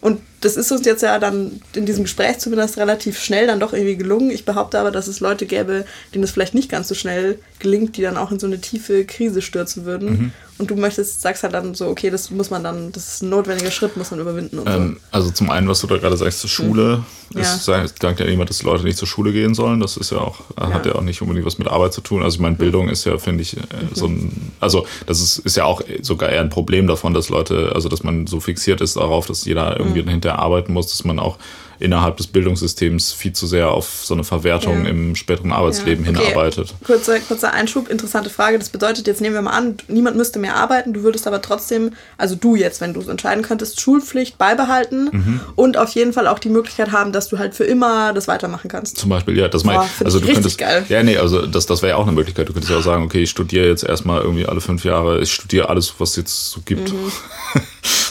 [0.05, 3.73] Und das ist uns jetzt ja dann in diesem Gespräch zumindest relativ schnell dann doch
[3.73, 4.29] irgendwie gelungen.
[4.29, 5.83] Ich behaupte aber, dass es Leute gäbe,
[6.13, 9.03] denen es vielleicht nicht ganz so schnell gelingt, die dann auch in so eine tiefe
[9.05, 10.09] Krise stürzen würden.
[10.09, 10.31] Mhm.
[10.57, 13.29] Und du möchtest, sagst halt dann so, okay, das muss man dann, das ist ein
[13.29, 14.61] notwendiger Schritt, muss man überwinden.
[14.65, 15.07] Ähm, so.
[15.11, 17.03] Also zum einen, was du da gerade sagst, zur Schule,
[17.33, 17.41] mhm.
[17.41, 17.85] ist, ja.
[17.85, 19.81] sagt ja niemand, dass Leute nicht zur Schule gehen sollen.
[19.81, 20.71] Das ist ja auch, ja.
[20.71, 22.23] hat ja auch nicht unbedingt was mit Arbeit zu tun.
[22.23, 23.89] Also ich meine, Bildung ist ja, finde ich, äh, mhm.
[23.93, 27.73] so ein, also das ist, ist ja auch sogar eher ein Problem davon, dass Leute,
[27.75, 30.09] also dass man so fixiert ist darauf, dass jeder irgendwie mhm.
[30.09, 31.37] hinterher arbeiten muss, dass man auch
[31.79, 34.91] innerhalb des Bildungssystems viel zu sehr auf so eine Verwertung ja.
[34.91, 36.11] im späteren Arbeitsleben ja.
[36.11, 36.19] okay.
[36.21, 36.73] hinarbeitet.
[36.83, 38.57] Kurzer, kurzer Einschub, interessante Frage.
[38.59, 41.91] Das bedeutet, jetzt nehmen wir mal an, niemand müsste mehr arbeiten, du würdest aber trotzdem,
[42.17, 45.41] also du jetzt, wenn du es entscheiden könntest, Schulpflicht beibehalten mhm.
[45.55, 48.69] und auf jeden Fall auch die Möglichkeit haben, dass du halt für immer das weitermachen
[48.69, 48.97] kannst.
[48.97, 50.05] Zum Beispiel, ja, das meine ich.
[50.05, 50.85] Also du könntest, geil.
[50.89, 52.47] Ja, nee, also das, das wäre ja auch eine Möglichkeit.
[52.49, 55.31] Du könntest ja auch sagen, okay, ich studiere jetzt erstmal irgendwie alle fünf Jahre, ich
[55.31, 56.91] studiere alles, was es jetzt so gibt.
[56.91, 57.11] Mhm.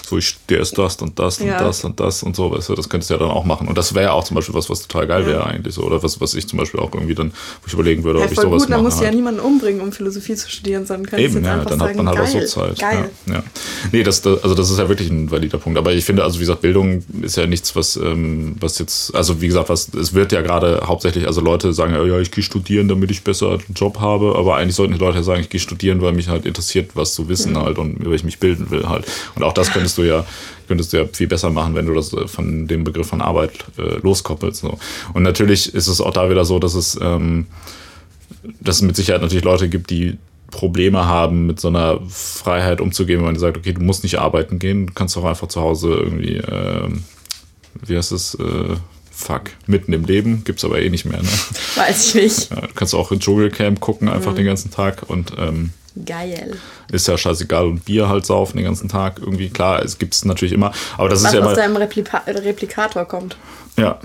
[0.08, 1.58] so, ich studiere erst das und das und ja.
[1.58, 3.68] das und das und so, weißt du, das könntest du ja dann auch machen.
[3.68, 5.28] Und das wäre ja auch zum Beispiel was, was total geil ja.
[5.28, 5.82] wäre eigentlich so.
[5.82, 8.32] Oder was, was ich zum Beispiel auch irgendwie dann, wo ich überlegen würde, ja, ob
[8.32, 8.78] ich sowas gut, mache.
[8.78, 9.16] Dann musst du ja halt.
[9.16, 12.18] niemanden umbringen, um Philosophie zu studieren, sondern kannst Eben, ja, dann sagen, hat man halt
[12.18, 12.78] geil, auch so Zeit.
[12.78, 13.10] Geil.
[13.26, 13.42] Ja, ja.
[13.92, 15.78] Nee, das, das, also das ist ja wirklich ein valider Punkt.
[15.78, 19.40] Aber ich finde, also wie gesagt, Bildung ist ja nichts, was, ähm, was jetzt, also
[19.40, 22.88] wie gesagt, was, es wird ja gerade hauptsächlich, also Leute sagen ja, ich gehe studieren,
[22.88, 25.60] damit ich besser einen Job habe, aber eigentlich sollten die Leute ja sagen, ich gehe
[25.60, 27.62] studieren, weil mich halt interessiert, was zu wissen mhm.
[27.62, 29.06] halt und über ich mich bilden will halt.
[29.34, 30.24] Und auch das könntest du ja
[30.68, 33.52] könntest du ja viel besser machen, wenn du das äh, von dem Begriff von Arbeit
[33.78, 34.60] äh, loskoppelst.
[34.60, 34.78] So.
[35.12, 37.46] Und natürlich ist es auch da wieder so, dass es, ähm,
[38.60, 40.18] dass es mit Sicherheit natürlich Leute gibt, die
[40.50, 44.58] Probleme haben, mit so einer Freiheit umzugehen, wenn man sagt, okay, du musst nicht arbeiten
[44.58, 46.88] gehen, du kannst auch einfach zu Hause irgendwie, äh,
[47.84, 48.76] wie heißt es, äh,
[49.14, 51.28] fuck, mitten im Leben, gibt's aber eh nicht mehr, ne?
[51.76, 52.50] Weiß ich nicht.
[52.50, 54.36] Ja, du kannst auch in Dschungelcamp gucken, einfach mhm.
[54.36, 55.70] den ganzen Tag und ähm,
[56.04, 56.56] Geil.
[56.90, 59.48] Ist ja scheißegal und Bier halt saufen den ganzen Tag irgendwie.
[59.48, 60.72] Klar, es gibt es natürlich immer.
[60.98, 63.36] Aber das Was ist ja aus deinem Replika Replikator kommt.
[63.76, 63.84] Ja.
[63.84, 64.00] ja.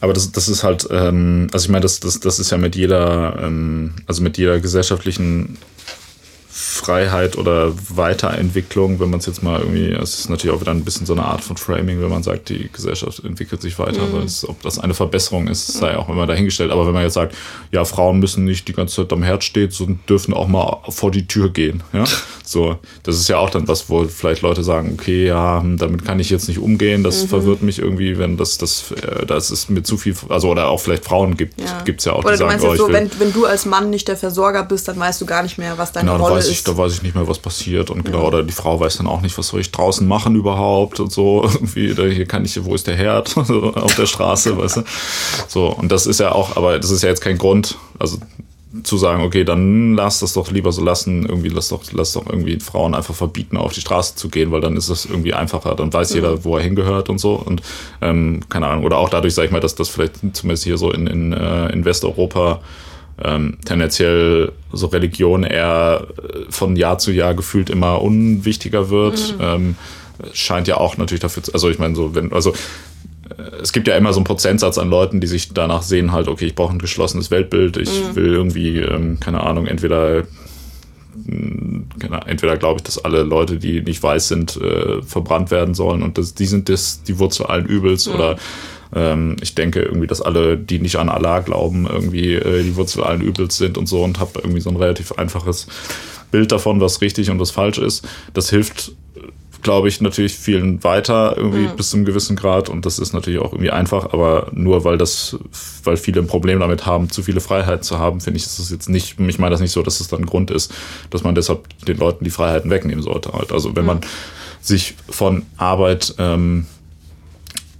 [0.00, 2.74] Aber das, das ist halt, ähm, also ich meine, das, das, das ist ja mit
[2.74, 5.58] jeder, ähm, also mit jeder gesellschaftlichen
[6.60, 10.82] Freiheit oder Weiterentwicklung, wenn man es jetzt mal irgendwie, es ist natürlich auch wieder ein
[10.82, 14.24] bisschen so eine Art von Framing, wenn man sagt, die Gesellschaft entwickelt sich weiter, mhm.
[14.24, 16.72] es, ob das eine Verbesserung ist, sei auch immer dahingestellt.
[16.72, 17.36] Aber wenn man jetzt sagt,
[17.70, 21.12] ja, Frauen müssen nicht die ganze Zeit am Herd stehen, so dürfen auch mal vor
[21.12, 22.02] die Tür gehen, ja,
[22.44, 26.04] so, das ist ja auch dann was, wo vielleicht Leute sagen, okay, ja, hm, damit
[26.04, 27.28] kann ich jetzt nicht umgehen, das mhm.
[27.28, 30.80] verwirrt mich irgendwie, wenn das, das, äh, das ist mir zu viel, also oder auch
[30.80, 31.84] vielleicht Frauen gibt, ja.
[31.86, 34.16] es ja auch, oder die sagen, oh, so, wenn, wenn du als Mann nicht der
[34.16, 36.94] Versorger bist, dann weißt du gar nicht mehr, was deine genau, Rolle ist da weiß
[36.94, 37.90] ich nicht mehr, was passiert.
[37.90, 41.00] Und genau, oder die Frau weiß dann auch nicht, was soll ich draußen machen überhaupt
[41.00, 43.36] und so, irgendwie, da hier kann ich, wo ist der Herd?
[43.36, 44.84] Auf der Straße, weißt du.
[45.48, 48.18] So, und das ist ja auch, aber das ist ja jetzt kein Grund, also
[48.82, 52.26] zu sagen, okay, dann lass das doch lieber so lassen, irgendwie lass doch, lass doch
[52.26, 55.74] irgendwie Frauen einfach verbieten, auf die Straße zu gehen, weil dann ist es irgendwie einfacher,
[55.74, 56.16] dann weiß mhm.
[56.16, 57.34] jeder, wo er hingehört und so.
[57.34, 57.62] Und
[58.02, 60.92] ähm, keine Ahnung, oder auch dadurch, sag ich mal, dass das vielleicht zumindest hier so
[60.92, 62.60] in, in, äh, in Westeuropa
[63.22, 69.44] ähm, tendenziell so Religion eher äh, von Jahr zu Jahr gefühlt immer unwichtiger wird, mhm.
[69.44, 69.76] ähm,
[70.32, 73.88] scheint ja auch natürlich dafür zu, also ich meine so, wenn, also äh, es gibt
[73.88, 76.72] ja immer so einen Prozentsatz an Leuten, die sich danach sehen, halt, okay, ich brauche
[76.72, 78.16] ein geschlossenes Weltbild, ich mhm.
[78.16, 80.24] will irgendwie, ähm, keine Ahnung, entweder
[82.26, 86.16] entweder glaube ich, dass alle Leute, die nicht weiß sind, äh, verbrannt werden sollen und
[86.16, 88.14] das, die sind das, die Wurzel allen Übels mhm.
[88.14, 88.36] oder
[88.94, 93.04] ähm, ich denke irgendwie, dass alle, die nicht an Allah glauben, irgendwie äh, die Wurzel
[93.04, 95.66] allen Übels sind und so und habe irgendwie so ein relativ einfaches
[96.30, 98.06] Bild davon, was richtig und was falsch ist.
[98.34, 98.92] Das hilft
[99.62, 101.76] glaube ich, natürlich vielen weiter, irgendwie mhm.
[101.76, 102.68] bis zu einem gewissen Grad.
[102.68, 105.36] Und das ist natürlich auch irgendwie einfach, aber nur weil das,
[105.84, 108.70] weil viele ein Problem damit haben, zu viele Freiheiten zu haben, finde ich, ist das
[108.70, 110.72] jetzt nicht, ich meine das nicht so, dass es dann ein Grund ist,
[111.10, 113.32] dass man deshalb den Leuten die Freiheiten wegnehmen sollte.
[113.32, 113.52] Halt.
[113.52, 113.88] Also wenn mhm.
[113.88, 114.00] man
[114.60, 116.66] sich von Arbeit ähm,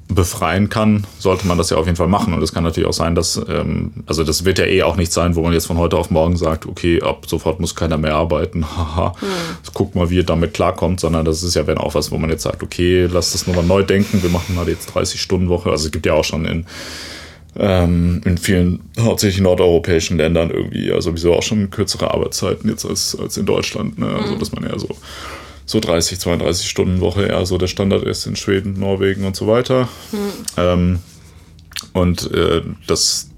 [0.09, 2.33] befreien kann, sollte man das ja auf jeden Fall machen.
[2.33, 5.13] Und es kann natürlich auch sein, dass, ähm, also das wird ja eh auch nicht
[5.13, 8.15] sein, wo man jetzt von heute auf morgen sagt, okay, ab sofort muss keiner mehr
[8.15, 9.29] arbeiten, haha, hm.
[9.75, 12.31] guck mal, wie ihr damit klarkommt, sondern das ist ja wenn auch was, wo man
[12.31, 15.71] jetzt sagt, okay, lass das nochmal neu denken, wir machen halt jetzt 30 Stunden Woche.
[15.71, 16.67] Also es gibt ja auch schon in
[17.57, 23.19] ähm, in vielen hauptsächlich nordeuropäischen Ländern irgendwie ja sowieso auch schon kürzere Arbeitszeiten jetzt als,
[23.21, 23.99] als in Deutschland.
[23.99, 24.07] Ne?
[24.07, 24.39] Also hm.
[24.39, 24.89] dass man ja so
[25.69, 29.47] so 30, 32 Stunden Woche eher so der Standard ist in Schweden, Norwegen und so
[29.47, 29.87] weiter.
[30.13, 30.19] Mhm.
[30.57, 30.99] Ähm,
[31.93, 33.29] und äh, das,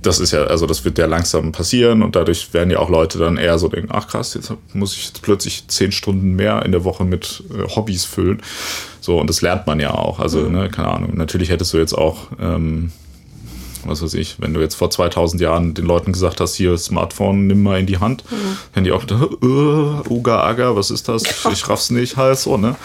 [0.00, 3.18] das ist ja, also das wird ja langsam passieren und dadurch werden ja auch Leute
[3.18, 6.72] dann eher so denken, ach krass, jetzt muss ich jetzt plötzlich zehn Stunden mehr in
[6.72, 8.40] der Woche mit äh, Hobbys füllen.
[9.02, 10.20] So, und das lernt man ja auch.
[10.20, 10.52] Also, mhm.
[10.52, 11.10] ne, keine Ahnung.
[11.14, 12.92] Natürlich hättest du jetzt auch ähm,
[13.88, 17.46] was weiß ich, wenn du jetzt vor 2000 Jahren den Leuten gesagt hast, hier Smartphone,
[17.46, 18.56] nimm mal in die Hand, mhm.
[18.72, 21.22] hätten die auch gedacht, äh, Uga Aga, was ist das?
[21.52, 22.76] Ich raff's nicht, halt so, ne?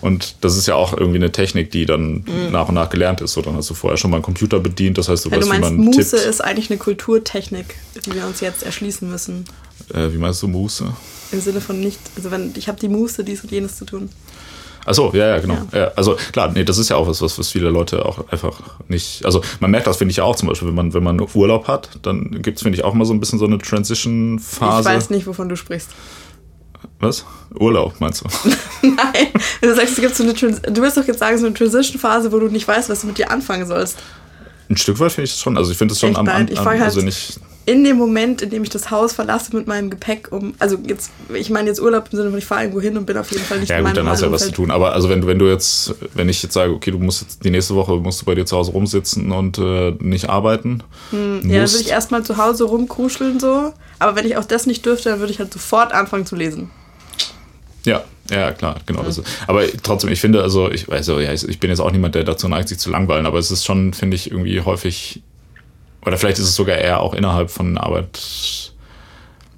[0.00, 2.52] Und das ist ja auch irgendwie eine Technik, die dann mhm.
[2.52, 3.32] nach und nach gelernt ist.
[3.32, 5.46] So, dann hast du vorher schon mal einen Computer bedient, das heißt, du ja, weißt,
[5.46, 6.28] du meinst, wie man Muße tippt.
[6.28, 7.74] ist eigentlich eine Kulturtechnik,
[8.04, 9.44] die wir uns jetzt erschließen müssen.
[9.92, 10.84] Äh, wie meinst du Muße?
[11.32, 14.08] Im Sinne von nicht, also wenn ich habe die Muße, dies und jenes zu tun.
[14.86, 15.58] Achso, ja, ja, genau.
[15.72, 15.78] Ja.
[15.78, 19.24] Ja, also klar, nee, das ist ja auch was, was, viele Leute auch einfach nicht.
[19.24, 21.66] Also man merkt das, finde ich ja auch zum Beispiel, wenn man, wenn man Urlaub
[21.66, 24.88] hat, dann gibt es, finde ich, auch mal so ein bisschen so eine Transition-Phase.
[24.88, 25.90] Ich weiß nicht, wovon du sprichst.
[27.00, 27.26] Was?
[27.58, 28.48] Urlaub, meinst du?
[28.82, 29.26] Nein,
[29.60, 32.30] du sagst, es gibt so eine Trans Du willst doch jetzt sagen, so eine Transition-Phase,
[32.30, 33.98] wo du nicht weißt, was du mit dir anfangen sollst.
[34.70, 35.56] Ein Stück weit finde ich das schon.
[35.58, 38.62] Also ich finde es schon Echt, am, am also nicht in dem Moment, in dem
[38.62, 42.16] ich das Haus verlasse mit meinem Gepäck, um, also jetzt, ich meine jetzt Urlaub im
[42.16, 44.08] Sinne von, ich fahre irgendwo hin und bin auf jeden Fall nicht Ja, gut, dann
[44.08, 44.70] hast du ja was zu tun.
[44.70, 47.44] Aber also wenn du, wenn du jetzt, wenn ich jetzt sage, okay, du musst jetzt
[47.44, 50.84] die nächste Woche musst du bei dir zu Hause rumsitzen und äh, nicht arbeiten.
[51.10, 53.72] Hm, ja, dann würde ich erstmal zu Hause rumkruscheln so.
[53.98, 56.70] Aber wenn ich auch das nicht dürfte, dann würde ich halt sofort anfangen zu lesen.
[57.84, 59.00] Ja, ja, klar, genau.
[59.00, 59.06] Ja.
[59.06, 62.14] Das ist, aber trotzdem, ich finde, also ich weiß ja, ich bin jetzt auch niemand,
[62.14, 65.22] der dazu neigt, sich zu langweilen, aber es ist schon, finde ich, irgendwie häufig
[66.06, 68.18] oder vielleicht ist es sogar eher auch innerhalb von Arbeit.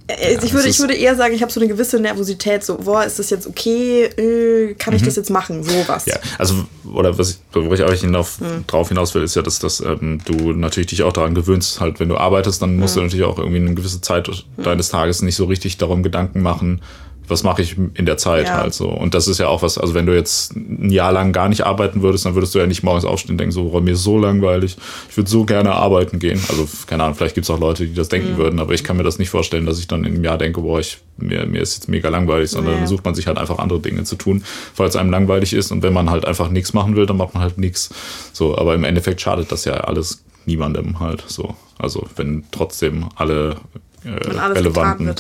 [0.09, 3.05] Äh, ich, würde, ich würde eher sagen, ich habe so eine gewisse Nervosität, so, boah,
[3.05, 5.07] ist das jetzt okay, äh, kann ich mhm.
[5.07, 6.07] das jetzt machen, sowas.
[6.07, 8.67] Ja, also, oder was ich, wo ich auch hinauf, mhm.
[8.67, 12.01] drauf hinaus will, ist ja, dass, dass ähm, du natürlich dich auch daran gewöhnst, halt,
[12.01, 13.01] wenn du arbeitest, dann musst mhm.
[13.01, 14.63] du natürlich auch irgendwie eine gewisse Zeit mhm.
[14.63, 16.81] deines Tages nicht so richtig darum Gedanken machen,
[17.29, 18.57] was mache ich in der Zeit ja.
[18.57, 18.89] halt so.
[18.89, 21.67] Und das ist ja auch was, also wenn du jetzt ein Jahr lang gar nicht
[21.67, 24.03] arbeiten würdest, dann würdest du ja nicht morgens aufstehen und denken, so, oh, mir ist
[24.03, 24.77] so langweilig,
[25.11, 26.41] ich würde so gerne arbeiten gehen.
[26.49, 28.39] Also, keine Ahnung, vielleicht gibt es auch Leute, die das denken mhm.
[28.39, 30.61] würden, aber ich kann mir das nicht vorstellen, dass ich dann in einem Jahr denke,
[30.61, 32.79] boah, ich, mir, mir ist jetzt mega langweilig, sondern ja.
[32.81, 34.45] dann sucht man sich halt einfach andere Dinge zu tun,
[34.79, 35.71] es einem langweilig ist.
[35.71, 37.91] Und wenn man halt einfach nichts machen will, dann macht man halt nichts.
[38.33, 41.55] So, aber im Endeffekt schadet das ja alles niemandem halt so.
[41.79, 43.57] Also wenn trotzdem alle
[44.05, 45.15] äh, relevanten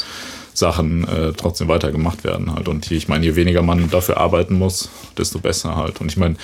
[0.58, 2.68] Sachen äh, trotzdem weiter gemacht werden halt.
[2.68, 6.00] Und hier, ich meine, je weniger man dafür arbeiten muss, desto besser halt.
[6.00, 6.36] Und ich meine,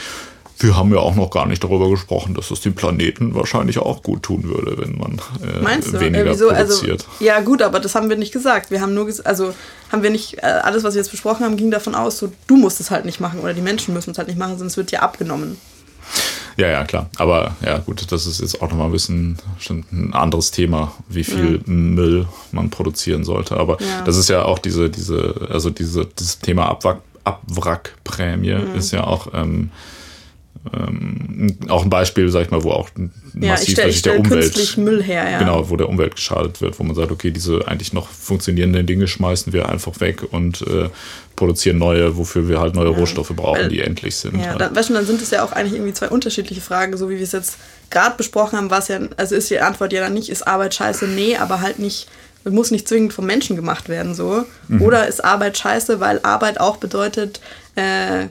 [0.59, 4.03] wir haben ja auch noch gar nicht darüber gesprochen, dass es dem Planeten wahrscheinlich auch
[4.03, 6.01] gut tun würde, wenn man äh, Meinst du?
[6.01, 7.07] weniger äh, produziert.
[7.11, 8.71] Also, ja gut, aber das haben wir nicht gesagt.
[8.71, 9.53] Wir haben nur, also
[9.91, 12.57] haben wir nicht, äh, alles was wir jetzt besprochen haben, ging davon aus, so du
[12.57, 14.93] musst es halt nicht machen oder die Menschen müssen es halt nicht machen, sonst wird
[14.93, 15.57] dir abgenommen.
[16.57, 17.11] Ja, ja, klar.
[17.17, 19.39] Aber ja, gut, das ist jetzt auch nochmal ein bisschen
[19.93, 21.73] ein anderes Thema, wie viel ja.
[21.73, 23.57] Müll man produzieren sollte.
[23.57, 24.03] Aber ja.
[24.03, 28.75] das ist ja auch diese, diese, also diese, dieses Thema Abwrack, Abwrackprämie mhm.
[28.77, 29.71] ist ja auch, ähm,
[30.73, 34.13] ähm, auch ein Beispiel, sag ich mal, wo auch Ja, massiv ich stelle natürlich der
[34.13, 35.39] stell Umwelt Müll her, ja.
[35.39, 39.07] Genau, wo der Umwelt geschadet wird, wo man sagt, okay, diese eigentlich noch funktionierenden Dinge
[39.07, 40.89] schmeißen wir einfach weg und äh,
[41.37, 44.39] produzieren neue, wofür wir halt neue Rohstoffe brauchen, Weil- die endlich sind.
[44.41, 44.61] Ja, halt.
[44.61, 47.17] dann, weißt du, dann sind es ja auch eigentlich irgendwie zwei unterschiedliche Fragen, so wie
[47.17, 47.57] wir es jetzt
[47.91, 51.07] gerade besprochen haben, was ja, also ist die Antwort ja dann nicht, ist Arbeit scheiße?
[51.09, 52.09] Nee, aber halt nicht,
[52.49, 54.45] muss nicht zwingend vom Menschen gemacht werden, so.
[54.69, 54.81] Mhm.
[54.83, 57.41] Oder ist Arbeit scheiße, weil Arbeit auch bedeutet,
[57.75, 58.27] äh,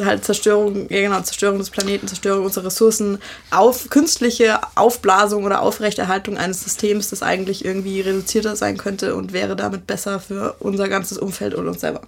[0.00, 3.18] halt Zerstörung, ja genau, Zerstörung des Planeten, Zerstörung unserer Ressourcen,
[3.50, 9.56] auf künstliche Aufblasung oder Aufrechterhaltung eines Systems, das eigentlich irgendwie reduzierter sein könnte und wäre
[9.56, 12.02] damit besser für unser ganzes Umfeld und uns selber.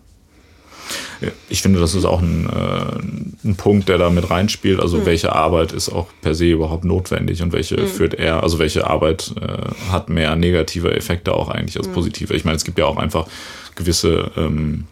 [1.48, 4.80] Ich finde, das ist auch ein, äh, ein Punkt, der da mit reinspielt.
[4.80, 8.88] Also welche Arbeit ist auch per se überhaupt notwendig und welche führt eher, also welche
[8.88, 12.34] Arbeit äh, hat mehr negative Effekte auch eigentlich als positive.
[12.34, 13.26] Ich meine, es gibt ja auch einfach
[13.74, 14.86] gewisse, ähm,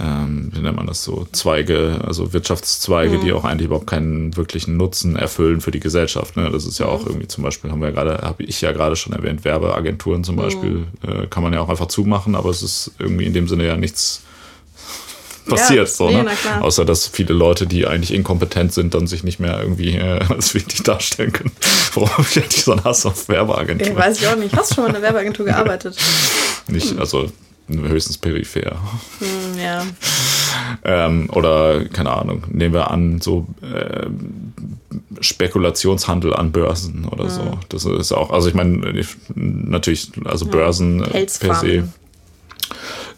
[0.00, 4.76] ähm, wie nennt man das so, Zweige, also Wirtschaftszweige, die auch eigentlich überhaupt keinen wirklichen
[4.76, 6.36] Nutzen erfüllen für die Gesellschaft.
[6.36, 6.50] Ne?
[6.50, 8.96] Das ist ja auch irgendwie zum Beispiel, haben wir ja gerade, habe ich ja gerade
[8.96, 12.92] schon erwähnt, Werbeagenturen zum Beispiel, äh, kann man ja auch einfach zumachen, aber es ist
[12.98, 14.22] irgendwie in dem Sinne ja nichts
[15.48, 15.88] passiert.
[15.88, 16.30] so, nee, ne?
[16.60, 20.54] Außer dass viele Leute, die eigentlich inkompetent sind, dann sich nicht mehr irgendwie äh, als
[20.54, 21.52] wichtig darstellen können.
[21.94, 23.96] Warum ich eigentlich so einen Hass auf Ja, Werbeagenturen?
[23.96, 24.56] weiß ich auch nicht.
[24.56, 25.96] Hast du schon mal in einer Werbeagentur gearbeitet?
[26.68, 27.30] Nicht, also
[27.68, 28.76] höchstens peripher.
[29.18, 29.86] Hm, ja.
[30.84, 34.42] Ähm, oder, keine Ahnung, nehmen wir an, so ähm,
[35.20, 37.58] Spekulationshandel an Börsen oder so.
[37.68, 41.88] Das ist auch, also ich meine, ich- natürlich, also Börsen äh, per se.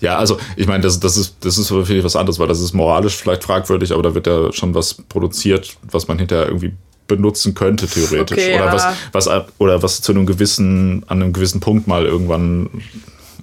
[0.00, 2.72] Ja, also ich meine, das, das ist das ist wirklich was anderes, weil das ist
[2.72, 6.72] moralisch vielleicht fragwürdig, aber da wird ja schon was produziert, was man hinterher irgendwie
[7.06, 11.22] benutzen könnte theoretisch Okay, oder was aber- was ab- oder was zu einem gewissen an
[11.22, 12.68] einem gewissen Punkt mal irgendwann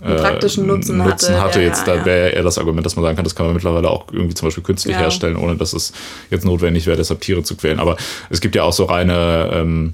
[0.03, 1.59] Einen praktischen Nutzen, Nutzen hatte.
[1.61, 2.05] ja, jetzt ja, da ja.
[2.05, 4.47] wäre eher das Argument, dass man sagen kann, das kann man mittlerweile auch irgendwie zum
[4.47, 5.01] Beispiel künstlich Ja.
[5.01, 5.93] herstellen, ohne dass es
[6.29, 7.79] jetzt notwendig wäre, deshalb Tiere zu quälen.
[7.79, 7.95] Aber
[8.29, 9.93] es gibt ja auch so reine ähm,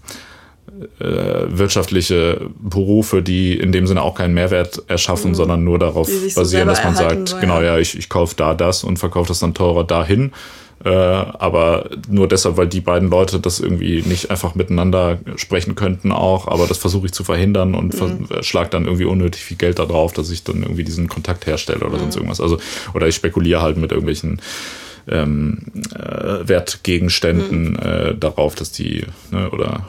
[0.99, 1.05] äh,
[1.49, 6.20] wirtschaftliche Berufe, die in dem Sinne auch keinen Mehrwert erschaffen, sondern nur darauf Mhm.
[6.22, 7.74] Sich so basieren, dass man sagt, sollen, genau, ja.
[7.76, 10.32] ja, ich, ich kaufe da das und verkaufe das dann teurer dahin.
[10.86, 16.12] Äh, aber nur deshalb, weil die beiden Leute das irgendwie nicht einfach miteinander sprechen könnten
[16.14, 18.28] auch, aber das versuche ich zu verhindern und Mhm.
[18.28, 21.46] ver schlag dann irgendwie unnötig viel Geld da drauf, dass ich dann irgendwie diesen Kontakt
[21.48, 22.02] herstelle oder Mhm.
[22.04, 22.40] sonst irgendwas.
[22.40, 22.60] Also,
[22.94, 24.42] oder ich spekuliere halt mit irgendwelchen
[25.12, 25.58] ähm,
[25.96, 27.80] äh, Wertgegenständen Mhm.
[27.80, 29.86] äh, darauf, dass die, ne, oder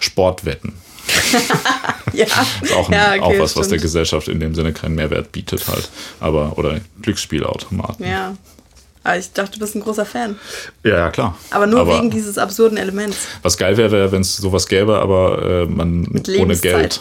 [0.00, 0.74] Sportwetten.
[2.12, 2.24] Ja,
[2.62, 3.82] Ist auch, ein, ja okay, auch was, was der stimmt.
[3.82, 5.90] Gesellschaft in dem Sinne keinen Mehrwert bietet halt.
[6.20, 8.06] Aber, oder Glücksspielautomaten.
[8.06, 8.36] Ja.
[9.06, 10.36] Aber ich dachte, du bist ein großer Fan.
[10.82, 11.38] Ja, ja, klar.
[11.50, 13.16] Aber nur wegen dieses absurden Elements.
[13.42, 16.72] Was geil wäre, wäre, wenn es sowas gäbe, aber äh, man Mit ohne Lebenszeit.
[16.72, 17.00] Geld.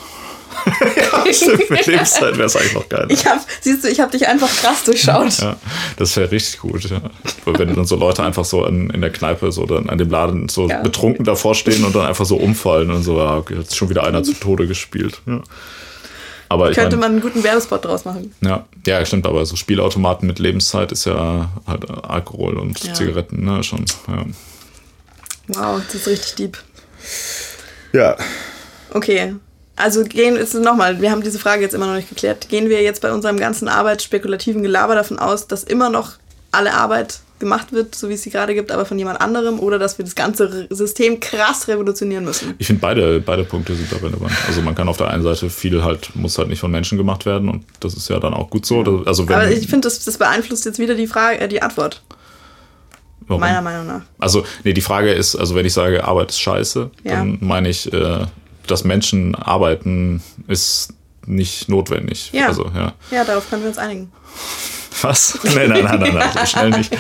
[0.96, 3.08] ja, stimmt, mit Lebenszeit wäre es eigentlich noch geil.
[3.10, 5.40] Ich hab, siehst du, ich habe dich einfach krass durchschaut.
[5.40, 5.56] Ja,
[5.98, 6.84] das wäre richtig gut.
[6.92, 7.02] Ja.
[7.46, 10.48] Wenn dann so Leute einfach so an, in der Kneipe so dann an dem Laden
[10.48, 10.82] so Ja.
[10.84, 14.04] betrunken davor stehen und dann einfach so umfallen und so, ja, okay, jetzt schon wieder
[14.04, 15.22] einer zu Tode gespielt.
[15.26, 15.42] Ja.
[16.50, 18.34] Aber ich Könnte mein, man einen guten Werbespot draus machen.
[18.42, 22.94] ja, ja, stimmt, aber so Spielautomaten mit Lebenszeit ist ja halt Alkohol und Ja.
[22.94, 23.86] Zigaretten, ne, schon.
[24.08, 24.26] Ja.
[25.48, 26.58] Wow, das ist richtig deep.
[27.94, 28.16] ja.
[28.94, 29.36] Okay.
[29.78, 32.48] Also gehen jetzt nochmal, wir haben diese Frage jetzt immer noch nicht geklärt.
[32.48, 36.14] Gehen wir jetzt bei unserem ganzen arbeitsspekulativen Gelaber davon aus, dass immer noch
[36.54, 39.78] alle Arbeit gemacht wird, so wie es sie gerade gibt, aber von jemand anderem, oder
[39.78, 42.54] dass wir das ganze System krass revolutionieren müssen?
[42.60, 44.32] Ich finde beide, beide Punkte sind da relevant.
[44.48, 47.26] Also man kann auf der einen Seite viel halt, muss halt nicht von Menschen gemacht
[47.26, 49.04] werden und das ist ja dann auch gut so.
[49.06, 52.02] Also wenn, Aber ich finde, das, das beeinflusst jetzt wieder die Frage, äh, die Antwort,
[53.28, 53.42] warum?
[53.42, 54.02] meiner Meinung nach.
[54.20, 57.12] Also, nee, die Frage ist, also wenn ich sage, Arbeit ist scheiße, Ja.
[57.16, 58.26] dann meine ich, äh,
[58.68, 60.94] dass Menschen arbeiten ist
[61.28, 62.30] nicht notwendig.
[62.34, 62.48] Ja.
[62.48, 62.94] Also, ja.
[63.12, 64.12] Ja, darauf können wir uns einigen.
[65.02, 65.40] Was?
[65.44, 66.96] Nein, nein, nein, nein, nein, so schnell nicht.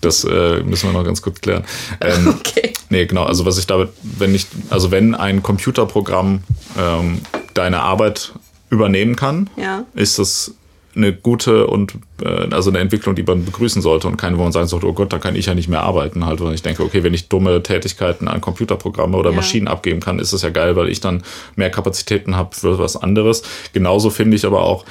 [0.00, 1.64] Das äh, müssen wir noch ganz kurz klären.
[2.00, 2.72] Ähm, Okay.
[2.90, 3.24] Nee, genau.
[3.24, 6.42] Also was ich damit, wenn ich, also wenn ein Computerprogramm
[6.78, 7.20] ähm,
[7.54, 8.32] deine Arbeit
[8.70, 9.84] übernehmen kann, Ja.
[9.94, 10.54] ist das
[10.94, 14.52] eine gute und äh, also eine Entwicklung, die man begrüßen sollte und keine, wo man
[14.52, 16.26] sagen sollte, oh Gott, da kann ich ja nicht mehr arbeiten.
[16.26, 19.36] Halt, weil ich denke, okay, wenn ich dumme Tätigkeiten an Computerprogramme oder Ja.
[19.36, 21.22] Maschinen abgeben kann, ist das ja geil, weil ich dann
[21.56, 23.42] mehr Kapazitäten habe für was anderes.
[23.72, 24.84] Genauso finde ich aber auch,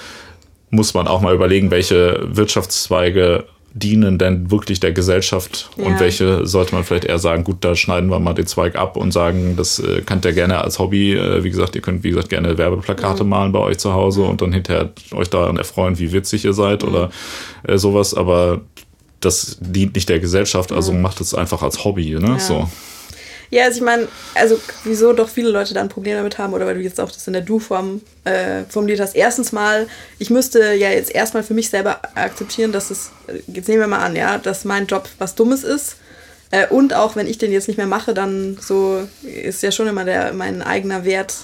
[0.72, 6.00] muss man auch mal überlegen, welche Wirtschaftszweige dienen denn wirklich der Gesellschaft und Ja.
[6.02, 9.12] welche sollte man vielleicht eher sagen, gut, da schneiden wir mal den Zweig ab und
[9.14, 12.28] sagen, das äh, könnt ihr gerne als Hobby, äh, wie gesagt, ihr könnt, wie gesagt,
[12.30, 16.44] gerne Werbeplakate malen bei euch zu Hause und dann hinterher euch daran erfreuen, wie witzig
[16.44, 17.12] ihr seid oder
[17.64, 18.60] äh, sowas, aber
[19.22, 22.28] das dient nicht der Gesellschaft, also macht es einfach als Hobby, ne?
[22.28, 22.40] Ja.
[22.40, 22.70] So.
[23.52, 26.66] Ja, also ich meine, also wieso doch viele Leute da ein Problem damit haben oder
[26.66, 29.14] weil du jetzt auch das in der Du-Form äh, formuliert hast.
[29.14, 29.88] Erstens mal,
[30.20, 33.88] ich müsste ja jetzt erstmal für mich selber akzeptieren, dass es, äh, jetzt nehmen wir
[33.88, 35.98] mal an, ja, dass mein Job was Dummes ist.
[36.52, 39.88] Äh, und auch wenn ich den jetzt nicht mehr mache, dann so ist ja schon
[39.88, 41.36] immer der mein eigener Wert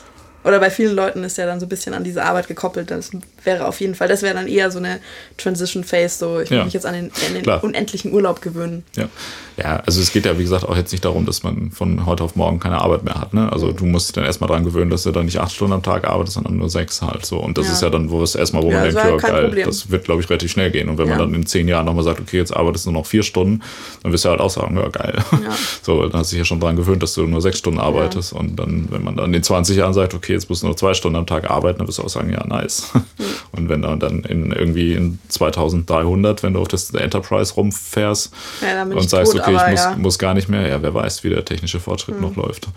[0.45, 2.89] oder bei vielen Leuten ist ja dann so ein bisschen an diese Arbeit gekoppelt.
[2.89, 3.11] Das
[3.47, 4.99] wäre auf jeden Fall, das wäre dann eher so eine
[5.37, 8.83] Transition Phase, so ich will ja, mich jetzt an den, an den unendlichen Urlaub gewöhnen.
[8.95, 9.09] Ja.
[9.57, 12.23] ja, also es geht ja wie gesagt auch jetzt nicht darum, dass man von heute
[12.23, 13.33] auf morgen keine Arbeit mehr hat.
[13.33, 13.51] Ne?
[13.51, 15.81] Also du musst dich dann erstmal daran gewöhnen, dass du dann nicht acht Stunden am
[15.81, 17.39] Tag arbeitest, sondern nur sechs halt so.
[17.39, 17.73] Und das ja.
[17.73, 19.65] ist ja dann, wo es erstmal, wo ja, man denkt, ja geil, Problem.
[19.65, 20.89] das wird glaube ich relativ schnell gehen.
[20.89, 23.07] Und wenn man dann in zehn Jahren nochmal sagt, okay, jetzt arbeitest du nur noch
[23.07, 23.63] vier Stunden,
[24.03, 25.23] dann wirst du halt auch sagen, ja geil.
[25.81, 28.33] So, dann hast du dich ja schon daran gewöhnt, dass du nur sechs Stunden arbeitest.
[28.33, 30.75] Und dann, wenn man dann in den 20 Jahren sagt, okay, jetzt musst du nur
[30.75, 32.91] zwei Stunden am Tag arbeiten, dann wirst du auch sagen, ja, nice.
[32.93, 33.01] Mhm.
[33.51, 38.83] Und wenn du dann in irgendwie in 2300, wenn du auf das Enterprise rumfährst ja,
[38.83, 39.95] und sagst, tot, okay, ich muss, ja.
[39.97, 42.21] muss, gar nicht mehr, ja, wer weiß, wie der technische Fortschritt mhm.
[42.21, 42.67] noch läuft.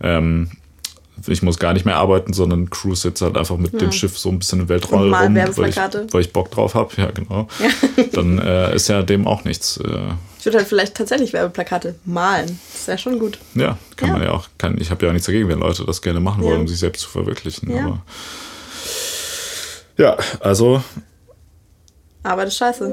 [0.00, 0.50] Ähm,
[1.26, 3.78] ich muss gar nicht mehr arbeiten, sondern cruise jetzt halt einfach mit ja.
[3.80, 6.92] dem Schiff so ein bisschen im Weltraum rum, weil ich, weil ich, Bock drauf habe.
[6.96, 7.48] Ja, genau.
[7.62, 8.04] Ja.
[8.12, 9.76] Dann äh, ist ja dem auch nichts.
[9.76, 12.58] Äh, ich würde halt vielleicht tatsächlich Werbeplakate malen.
[12.72, 13.38] Das wäre schon gut.
[13.54, 14.14] Ja, kann ja.
[14.14, 14.48] man ja auch.
[14.58, 16.78] Kann, ich habe ja auch nichts dagegen, wenn Leute das gerne machen wollen, um sich
[16.78, 17.70] selbst zu verwirklichen.
[17.78, 18.02] Aber
[20.02, 20.82] ja, also.
[22.24, 22.92] Arbeit ist scheiße.